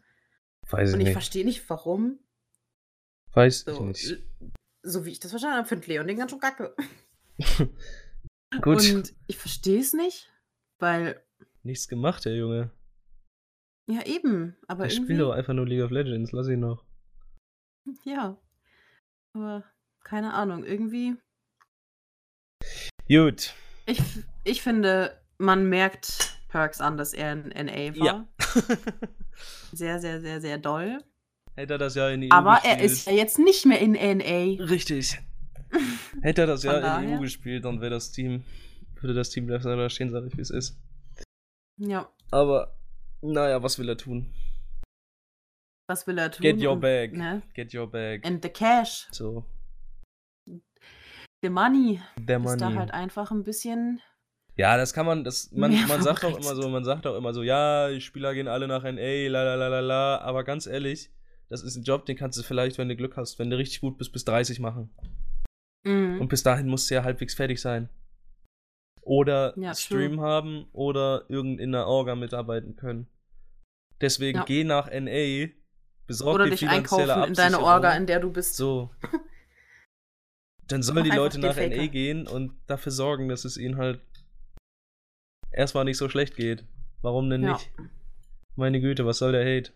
Weiß 0.69 0.89
ich 0.89 0.93
Und 0.95 1.01
ich 1.01 1.05
nicht. 1.07 1.13
verstehe 1.13 1.43
nicht, 1.45 1.69
warum. 1.69 2.19
Weiß 3.33 3.65
ich 3.67 3.73
So, 3.75 3.83
nicht. 3.85 4.17
so 4.83 5.05
wie 5.05 5.11
ich 5.11 5.19
das 5.19 5.31
verstanden 5.31 5.57
habe, 5.57 5.67
findet 5.67 5.87
Leon 5.87 6.07
den 6.07 6.17
ganz 6.17 6.31
schön 6.31 6.39
kacke. 6.39 6.73
Gut. 8.61 8.77
Und 8.93 9.13
ich 9.27 9.37
verstehe 9.37 9.79
es 9.81 9.93
nicht, 9.93 10.31
weil, 10.79 11.21
Nichts 11.63 11.87
gemacht, 11.87 12.23
der 12.25 12.35
Junge. 12.35 12.71
ja 13.87 14.05
eben, 14.05 14.55
aber 14.67 14.85
Er 14.85 14.89
spielt 14.89 15.09
irgendwie, 15.09 15.21
doch 15.23 15.31
einfach 15.33 15.53
nur 15.53 15.67
League 15.67 15.83
of 15.83 15.91
Legends, 15.91 16.31
lass 16.31 16.47
ihn 16.47 16.61
noch. 16.61 16.85
ja. 18.05 18.37
Aber 19.33 19.63
keine 20.05 20.33
Ahnung, 20.33 20.63
irgendwie, 20.63 21.17
Gut. 23.07 23.53
ich, 23.85 24.01
ich 24.43 24.61
finde, 24.61 25.19
man 25.37 25.67
merkt 25.69 26.37
Perks 26.49 26.81
an, 26.81 26.97
dass 26.97 27.13
er 27.13 27.31
ein 27.31 27.49
NA 27.49 27.95
war. 27.99 28.05
Ja. 28.05 28.27
Sehr, 29.73 29.99
sehr, 29.99 30.21
sehr, 30.21 30.39
sehr 30.39 30.57
doll. 30.57 30.99
Hätte 31.55 31.73
er 31.73 31.77
das 31.77 31.95
ja 31.95 32.09
in 32.09 32.21
die 32.21 32.31
Aber 32.31 32.61
EU 32.63 32.67
er 32.67 32.79
ist 32.79 33.05
ja 33.07 33.13
jetzt 33.13 33.37
nicht 33.37 33.65
mehr 33.65 33.79
in 33.79 33.91
NA. 33.91 34.63
Richtig. 34.63 35.19
Hätte 36.21 36.41
er 36.41 36.47
das 36.47 36.63
ja 36.63 36.73
in 36.77 36.81
daher. 36.81 37.17
EU 37.17 37.21
gespielt, 37.21 37.65
dann 37.65 37.81
wäre 37.81 37.91
das 37.91 38.13
Team, 38.13 38.45
würde 39.01 39.13
das 39.13 39.29
Team 39.29 39.47
da 39.47 39.89
stehen, 39.89 40.11
sag 40.11 40.25
ich, 40.25 40.37
wie 40.37 40.41
es 40.41 40.49
ist. 40.49 40.79
Ja, 41.77 42.09
Aber, 42.31 42.77
naja, 43.21 43.61
was 43.61 43.77
will 43.77 43.89
er 43.89 43.97
tun? 43.97 44.33
was 45.87 46.07
will 46.07 46.17
er 46.17 46.31
tun? 46.31 46.41
Get 46.41 46.61
your 46.63 46.79
bag. 46.79 47.13
Ne? 47.13 47.41
Get 47.53 47.73
your 47.73 47.87
bag. 47.87 48.25
And 48.25 48.41
the 48.41 48.49
cash. 48.49 49.07
So. 49.11 49.45
The 51.41 51.49
money 51.49 52.01
Der 52.17 52.39
ist 52.43 52.57
da 52.61 52.65
Money. 52.65 52.77
halt 52.79 52.91
einfach 52.91 53.31
ein 53.31 53.43
bisschen 53.43 54.01
Ja, 54.55 54.77
das 54.77 54.93
kann 54.93 55.05
man, 55.05 55.23
das, 55.23 55.51
man, 55.51 55.71
man 55.87 56.01
sagt 56.01 56.23
auch 56.25 56.37
immer 56.37 56.55
so, 56.55 56.69
man 56.69 56.83
sagt 56.83 57.05
auch 57.07 57.15
immer 57.15 57.33
so, 57.33 57.43
ja, 57.43 57.89
die 57.89 58.01
Spieler 58.01 58.33
gehen 58.33 58.47
alle 58.47 58.67
nach 58.67 58.83
NA, 58.83 59.27
la 59.29 59.43
la 59.43 59.55
la 59.55 59.67
la 59.67 59.79
la, 59.81 60.17
aber 60.19 60.43
ganz 60.43 60.65
ehrlich, 60.67 61.11
das 61.49 61.61
ist 61.61 61.75
ein 61.75 61.83
Job, 61.83 62.05
den 62.05 62.15
kannst 62.17 62.37
du 62.39 62.43
vielleicht, 62.43 62.77
wenn 62.77 62.89
du 62.89 62.95
Glück 62.95 63.17
hast, 63.17 63.37
wenn 63.37 63.49
du 63.49 63.57
richtig 63.57 63.81
gut 63.81 63.97
bist, 63.97 64.11
bis 64.13 64.25
30 64.25 64.59
machen. 64.59 64.89
Mhm. 65.83 66.19
Und 66.21 66.29
bis 66.29 66.41
dahin 66.41 66.67
musst 66.67 66.89
du 66.89 66.95
ja 66.95 67.03
halbwegs 67.03 67.35
fertig 67.35 67.61
sein. 67.61 67.89
Oder 69.01 69.53
Ja, 69.59 69.75
Stream 69.75 70.19
haben 70.21 70.65
oder 70.71 71.25
irgend 71.29 71.59
in 71.59 71.71
der 71.71 71.85
Orga 71.85 72.15
mitarbeiten 72.15 72.75
können. 72.75 73.07
Deswegen 74.01 74.39
Ja. 74.39 74.45
geh 74.45 74.63
nach 74.63 74.89
NA, 74.89 75.49
besorg 76.07 76.35
Oder 76.35 76.45
dir 76.45 76.51
dich 76.51 76.59
finanzielle 76.61 77.13
einkaufen 77.13 77.27
in 77.29 77.33
deine. 77.35 77.59
Orga, 77.59 77.91
in 77.95 78.07
der 78.07 78.19
du 78.19 78.31
bist. 78.31 78.55
So. 78.55 78.89
Dann 80.67 80.81
sollen 80.83 81.03
die 81.03 81.11
Leute 81.11 81.39
nach. 81.39 81.55
NA 81.55 81.87
gehen 81.87 82.27
und 82.27 82.57
dafür 82.67 82.91
sorgen, 82.91 83.27
dass 83.29 83.45
es 83.45 83.57
ihnen 83.57 83.77
halt 83.77 84.01
erstmal 85.51 85.85
nicht 85.85 85.97
so 85.97 86.09
schlecht 86.09 86.35
geht. 86.35 86.65
Warum 87.01 87.29
denn 87.29 87.43
Ja. 87.43 87.53
nicht? 87.53 87.71
Meine 88.55 88.79
Güte, 88.81 89.05
was 89.05 89.17
soll 89.19 89.31
der 89.33 89.45
Hate? 89.45 89.71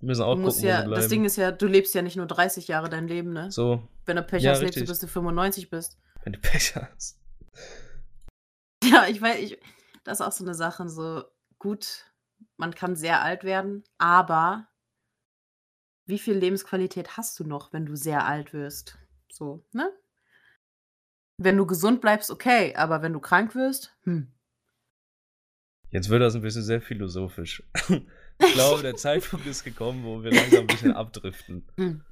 Wir 0.00 0.06
müssen 0.06 0.22
auch 0.22 0.34
Du 0.36 0.42
gucken, 0.44 0.64
ja, 0.64 0.86
das 0.88 1.08
Ding 1.08 1.24
ist 1.24 1.36
ja, 1.36 1.52
du 1.52 1.66
lebst 1.66 1.94
ja 1.94 2.02
nicht 2.02 2.16
nur 2.16 2.26
30 2.26 2.66
Jahre 2.68 2.88
dein 2.88 3.06
Leben, 3.06 3.32
ne? 3.32 3.50
so, 3.52 3.86
Wenn 4.06 4.16
du 4.16 4.22
Pech 4.22 4.42
Ja, 4.42 4.52
hast, 4.52 4.60
lebst 4.60 4.76
du, 4.76 4.80
richtig. 4.80 4.88
bis 4.92 4.98
du 5.00 5.06
95 5.06 5.70
bist. 5.70 5.98
wenn 6.24 6.32
du 6.32 6.38
Pech 6.40 6.74
hast. 6.76 7.18
Ja, 8.84 9.06
ich 9.06 9.22
weiß, 9.22 9.38
ich, 9.38 9.58
das 10.02 10.18
ist 10.20 10.26
auch 10.26 10.32
so 10.32 10.44
eine 10.44 10.54
Sache, 10.54 10.88
so 10.88 11.22
gut, 11.60 12.12
man 12.56 12.74
kann 12.74 12.96
sehr 12.96 13.22
alt 13.22 13.44
werden, 13.44 13.84
aber 13.96 14.66
wie 16.06 16.18
viel 16.18 16.34
Lebensqualität 16.34 17.16
hast 17.16 17.38
du 17.38 17.44
noch, 17.44 17.72
wenn 17.72 17.86
du 17.86 17.94
sehr 17.94 18.26
alt 18.26 18.52
wirst? 18.52 18.98
So, 19.32 19.64
ne? 19.72 19.90
Wenn 21.38 21.56
du 21.56 21.66
gesund 21.66 22.02
bleibst, 22.02 22.30
okay, 22.30 22.74
aber 22.76 23.00
wenn 23.02 23.14
du 23.14 23.20
krank 23.20 23.54
wirst, 23.54 23.96
hm. 24.02 24.30
Jetzt 25.90 26.08
wird 26.08 26.22
das 26.22 26.34
ein 26.34 26.42
bisschen 26.42 26.62
sehr 26.62 26.80
philosophisch. 26.82 27.62
Ich 28.38 28.54
glaube, 28.54 28.82
der 28.82 28.96
Zeitpunkt 28.96 29.46
ist 29.46 29.62
gekommen, 29.62 30.02
wo 30.04 30.24
wir 30.24 30.32
langsam 30.32 30.62
ein 30.62 30.66
bisschen 30.66 30.92
abdriften. 30.96 31.68
hm. 31.76 32.04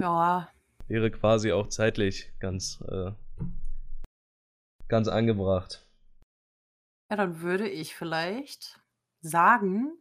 Ja, 0.00 0.48
Wäre 0.86 1.10
quasi 1.10 1.52
auch 1.52 1.68
zeitlich 1.68 2.32
ganz, 2.38 2.80
äh, 2.88 3.10
ganz 4.88 5.08
angebracht. 5.08 5.86
ja, 7.10 7.16
dann 7.16 7.40
würde 7.42 7.68
ich 7.68 7.94
vielleicht 7.94 8.80
sagen, 9.20 9.92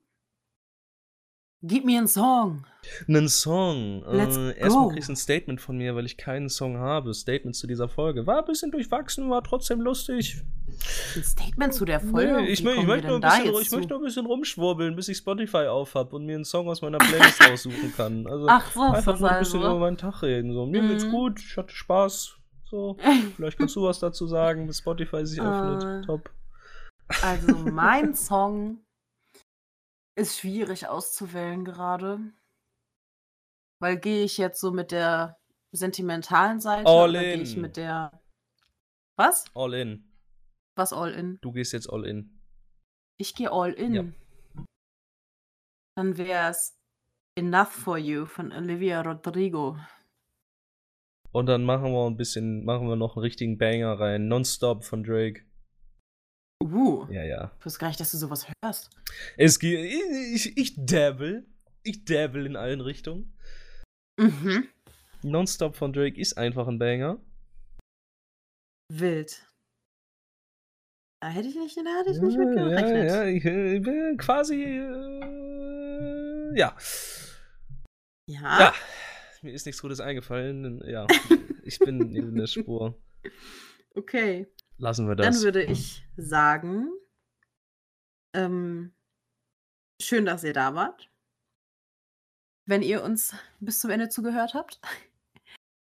gib 1.64 1.86
mir 1.86 1.98
einen 1.98 2.08
Song. 2.08 2.66
Einen 3.08 3.30
Song. 3.30 4.04
Let's 4.12 4.36
Äh, 4.38 4.58
erstmal 4.60 4.90
kriegst 4.90 5.08
du 5.08 5.14
ein 5.14 5.16
Statement 5.16 5.62
von 5.62 5.78
mir, 5.78 5.96
weil 5.96 6.06
ich 6.06 6.18
keinen 6.18 6.50
Song 6.50 6.78
habe. 6.78 7.14
Statement 7.14 7.56
zu 7.56 7.66
dieser 7.66 7.88
Folge. 7.88 8.28
War 8.28 8.40
ein 8.40 8.46
bisschen 8.46 8.72
durchwachsen, 8.72 9.30
war 9.30 9.42
trotzdem 9.44 9.80
lustig. 9.82 10.42
Ein 11.16 11.24
Statement 11.24 11.74
zu 11.74 11.86
der 11.86 12.00
Folge? 12.02 12.42
Nee, 12.42 12.48
ich, 12.50 12.60
ich, 12.60 12.66
wir 12.66 12.84
möchte 12.84 13.08
nur 13.08 13.24
ein 13.24 13.44
bisschen, 13.44 13.62
ich 13.62 13.72
möchte 13.72 13.96
ein 13.96 14.02
bisschen 14.02 14.26
rumschwurbeln, 14.26 14.96
bis 14.96 15.08
ich 15.08 15.18
Spotify 15.18 15.68
aufhab 15.68 16.12
und 16.14 16.26
mir 16.26 16.36
einen 16.36 16.44
Song 16.46 16.68
aus 16.68 16.82
meiner 16.82 16.98
Playlist 16.98 17.42
aussuchen 17.52 17.94
kann. 17.96 18.28
Also 18.28 18.48
Ach 18.50 18.72
so, 18.72 18.82
einfach 18.82 19.20
nur 19.20 19.30
ein 19.32 19.40
bisschen 19.40 19.60
über 19.62 19.70
also. 19.70 19.80
meinen 19.80 19.98
Tag 19.98 20.22
reden. 20.22 20.54
So, 20.54 20.66
mir 20.66 20.82
geht's 20.88 21.06
Mhm. 21.06 21.12
gut, 21.12 21.40
ich 21.40 21.56
hatte 21.58 21.74
Spaß. 21.74 22.36
So, 22.66 22.98
vielleicht 23.38 23.58
kannst 23.58 23.76
du 23.78 23.84
was 23.84 24.00
dazu 24.00 24.28
sagen, 24.28 24.68
bis 24.68 24.80
Spotify 24.80 25.26
sich 25.26 25.40
Äh. 25.40 25.44
öffnet. 25.44 26.06
Top. 26.06 26.30
Also 27.22 27.56
mein 27.56 28.14
Song 28.16 28.80
ist 30.16 30.40
schwierig 30.40 30.88
auszuwählen 30.88 31.66
gerade. 31.66 32.20
Weil 33.82 34.00
gehe 34.00 34.24
ich 34.24 34.38
jetzt 34.38 34.60
so 34.62 34.72
mit 34.72 34.92
der 34.92 35.40
sentimentalen 35.72 36.60
Seite 36.60 36.88
All 36.88 37.10
oder 37.10 37.22
gehe 37.22 37.42
ich 37.42 37.56
in. 37.56 37.62
mit 37.62 37.78
der. 37.78 38.22
Was? 39.18 39.46
All 39.54 39.74
in. 39.74 40.12
Was 40.76 40.94
all 40.94 41.12
in? 41.12 41.38
Du 41.42 41.52
gehst 41.52 41.74
jetzt 41.74 41.90
all 41.90 42.06
in. 42.06 42.40
Ich 43.20 43.36
gehe 43.36 43.52
all 43.52 43.74
in. 43.74 43.94
Ja. 43.94 44.04
Dann 45.96 46.18
wäre 46.18 46.50
es 46.50 46.76
Enough 47.36 47.70
for 47.70 47.98
You 47.98 48.26
von 48.26 48.52
Olivia 48.52 49.02
Rodrigo. 49.02 49.78
Und 51.32 51.48
dann 51.48 51.64
machen 51.64 51.92
wir 51.92 52.06
ein 52.08 52.16
bisschen, 52.18 52.64
machen 52.64 52.88
wir 52.88 52.96
noch 52.96 53.16
einen 53.16 53.24
richtigen 53.24 53.58
Banger 53.58 54.00
rein. 54.00 54.28
Nonstop 54.28 54.84
von 54.84 55.04
Drake. 55.04 55.46
Uh, 56.72 57.08
Ja, 57.12 57.24
ja. 57.24 57.52
ich 57.60 57.66
wusste 57.66 57.80
gar 57.80 57.88
nicht, 57.88 58.00
dass 58.00 58.12
du 58.12 58.18
sowas 58.18 58.48
hörst. 58.64 58.90
Es 59.38 59.60
geht, 59.60 59.80
ich, 60.34 60.58
ich 60.58 60.76
dabble. 60.78 61.46
Ich 61.84 62.06
dabble 62.06 62.46
in 62.46 62.56
allen 62.56 62.82
Richtungen. 62.82 63.38
Mhm. 64.20 64.68
Nonstop 65.24 65.76
von 65.76 65.92
Drake 65.94 66.20
ist 66.20 66.38
einfach 66.38 66.68
ein 66.68 66.80
Banger. 66.80 67.20
Wild. 68.92 69.46
Da 71.22 71.30
hätte 71.30 71.48
ich 71.48 71.56
nicht, 71.56 71.78
da 71.78 72.00
hätte 72.00 72.12
ich 72.12 72.18
Ja, 72.18 72.24
nicht 72.24 72.38
ja, 72.38 72.44
gerechnet. 72.44 73.10
ja, 73.10 73.26
ich 73.26 73.46
äh, 73.46 73.80
bin 73.80 74.18
quasi, 74.18 74.62
äh, 74.64 76.58
ja. 76.60 76.76
Ja. 78.30 78.60
Ja, 78.60 78.74
mir 79.42 79.54
ist 79.54 79.66
nichts 79.66 79.82
Gutes 79.82 80.00
eingefallen. 80.00 80.82
Ja, 80.86 81.08
ich 81.64 81.80
bin 81.80 82.14
in 82.16 82.36
der 82.36 82.48
Spur. 82.48 82.98
Okay. 83.96 84.48
Lassen 84.84 85.08
wir 85.08 85.16
Dann 85.16 85.28
das. 85.28 85.44
würde 85.44 85.64
ich 85.64 86.04
sagen, 86.18 86.90
ähm, 88.36 88.94
schön, 90.02 90.26
dass 90.26 90.44
ihr 90.44 90.52
da 90.52 90.76
wart. 90.76 91.10
Wenn 92.68 92.82
ihr 92.82 93.02
uns 93.02 93.34
bis 93.62 93.80
zum 93.80 93.92
Ende 93.92 94.10
zugehört 94.10 94.54
habt. 94.54 94.82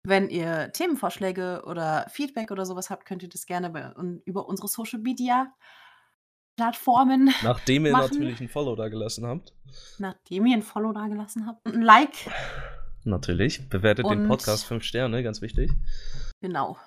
Wenn 0.06 0.30
ihr 0.30 0.72
Themenvorschläge 0.74 1.64
oder 1.66 2.08
Feedback 2.10 2.51
oder 2.51 2.66
sowas 2.66 2.89
habt, 2.89 3.06
könnt 3.06 3.24
ihr 3.24 3.30
das 3.30 3.45
gerne 3.45 3.70
bei, 3.70 3.93
un, 3.95 4.22
über 4.26 4.47
unsere 4.47 4.68
Social 4.70 4.99
Media 4.99 5.54
Plattformen, 6.58 7.34
Nachdem 7.41 7.86
ihr 7.86 7.93
machen. 7.93 8.10
natürlich 8.20 8.39
ein 8.41 8.49
Follow 8.49 8.76
da 8.76 8.88
gelassen 8.89 9.26
habt. 9.26 9.54
nachdem 9.99 10.45
ihr 10.45 10.58
ein 10.58 10.62
Follow 10.62 10.91
da 10.93 11.08
gelassen 11.08 11.45
habt 11.47 11.66
und 11.66 11.76
ein 11.76 11.82
Like. 11.82 12.30
Natürlich. 13.06 13.68
Bewertet 13.70 14.06
den 14.06 14.22
Und- 14.24 14.28
Podcast 14.28 14.66
5 14.66 14.84
Sterne, 14.84 15.24
ganz 15.24 15.41
wichtig. 15.41 15.72
Genau. 16.41 16.78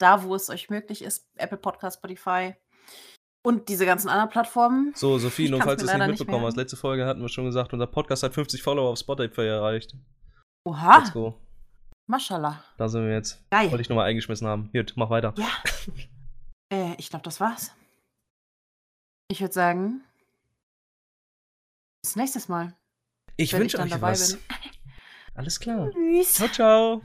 Da, 0.00 0.22
wo 0.22 0.34
es 0.34 0.48
euch 0.48 0.70
möglich 0.70 1.02
ist, 1.02 1.26
Apple 1.36 1.58
Podcast, 1.58 1.98
Spotify 1.98 2.54
und 3.42 3.68
diese 3.68 3.86
ganzen 3.86 4.08
anderen 4.08 4.30
Plattformen. 4.30 4.92
So, 4.94 5.18
Sophie, 5.18 5.44
Ich 5.44 5.50
nur 5.50 5.60
falls 5.62 5.82
du 5.82 5.88
es 5.88 5.94
nicht 5.94 6.06
mitbekommen 6.06 6.44
hast, 6.46 6.56
letzte 6.56 6.76
Folge 6.76 7.06
hatten 7.06 7.20
wir 7.20 7.28
schon 7.28 7.44
gesagt, 7.44 7.72
unser 7.72 7.86
Podcast 7.86 8.22
hat 8.22 8.34
50 8.34 8.62
Follower 8.62 8.90
auf 8.90 8.98
Spotify 8.98 9.42
erreicht. 9.42 9.94
Oha, 10.66 10.98
Let's 10.98 11.12
go. 11.12 11.38
Mashallah. 12.06 12.64
Da 12.76 12.88
sind 12.88 13.06
wir 13.06 13.12
jetzt. 13.12 13.44
Geil. 13.50 13.70
Wollte 13.70 13.82
ich 13.82 13.88
nochmal 13.88 14.06
eingeschmissen 14.06 14.46
haben. 14.46 14.70
Gut, 14.72 14.94
mach 14.96 15.10
weiter. 15.10 15.34
Ja. 15.36 15.48
äh, 16.72 16.94
ich 16.98 17.08
glaube, 17.08 17.22
das 17.22 17.40
war's. 17.40 17.72
Ich 19.30 19.40
würde 19.40 19.54
sagen, 19.54 20.02
bis 22.02 22.16
nächstes 22.16 22.48
Mal. 22.48 22.74
Ich 23.36 23.52
wünsche 23.52 23.78
euch 23.78 23.90
dabei 23.90 24.12
was. 24.12 24.34
bin. 24.34 24.42
Alles 25.34 25.60
klar. 25.60 25.90
Tschüss. 25.90 26.34
Ciao, 26.34 26.48
ciao. 26.48 27.02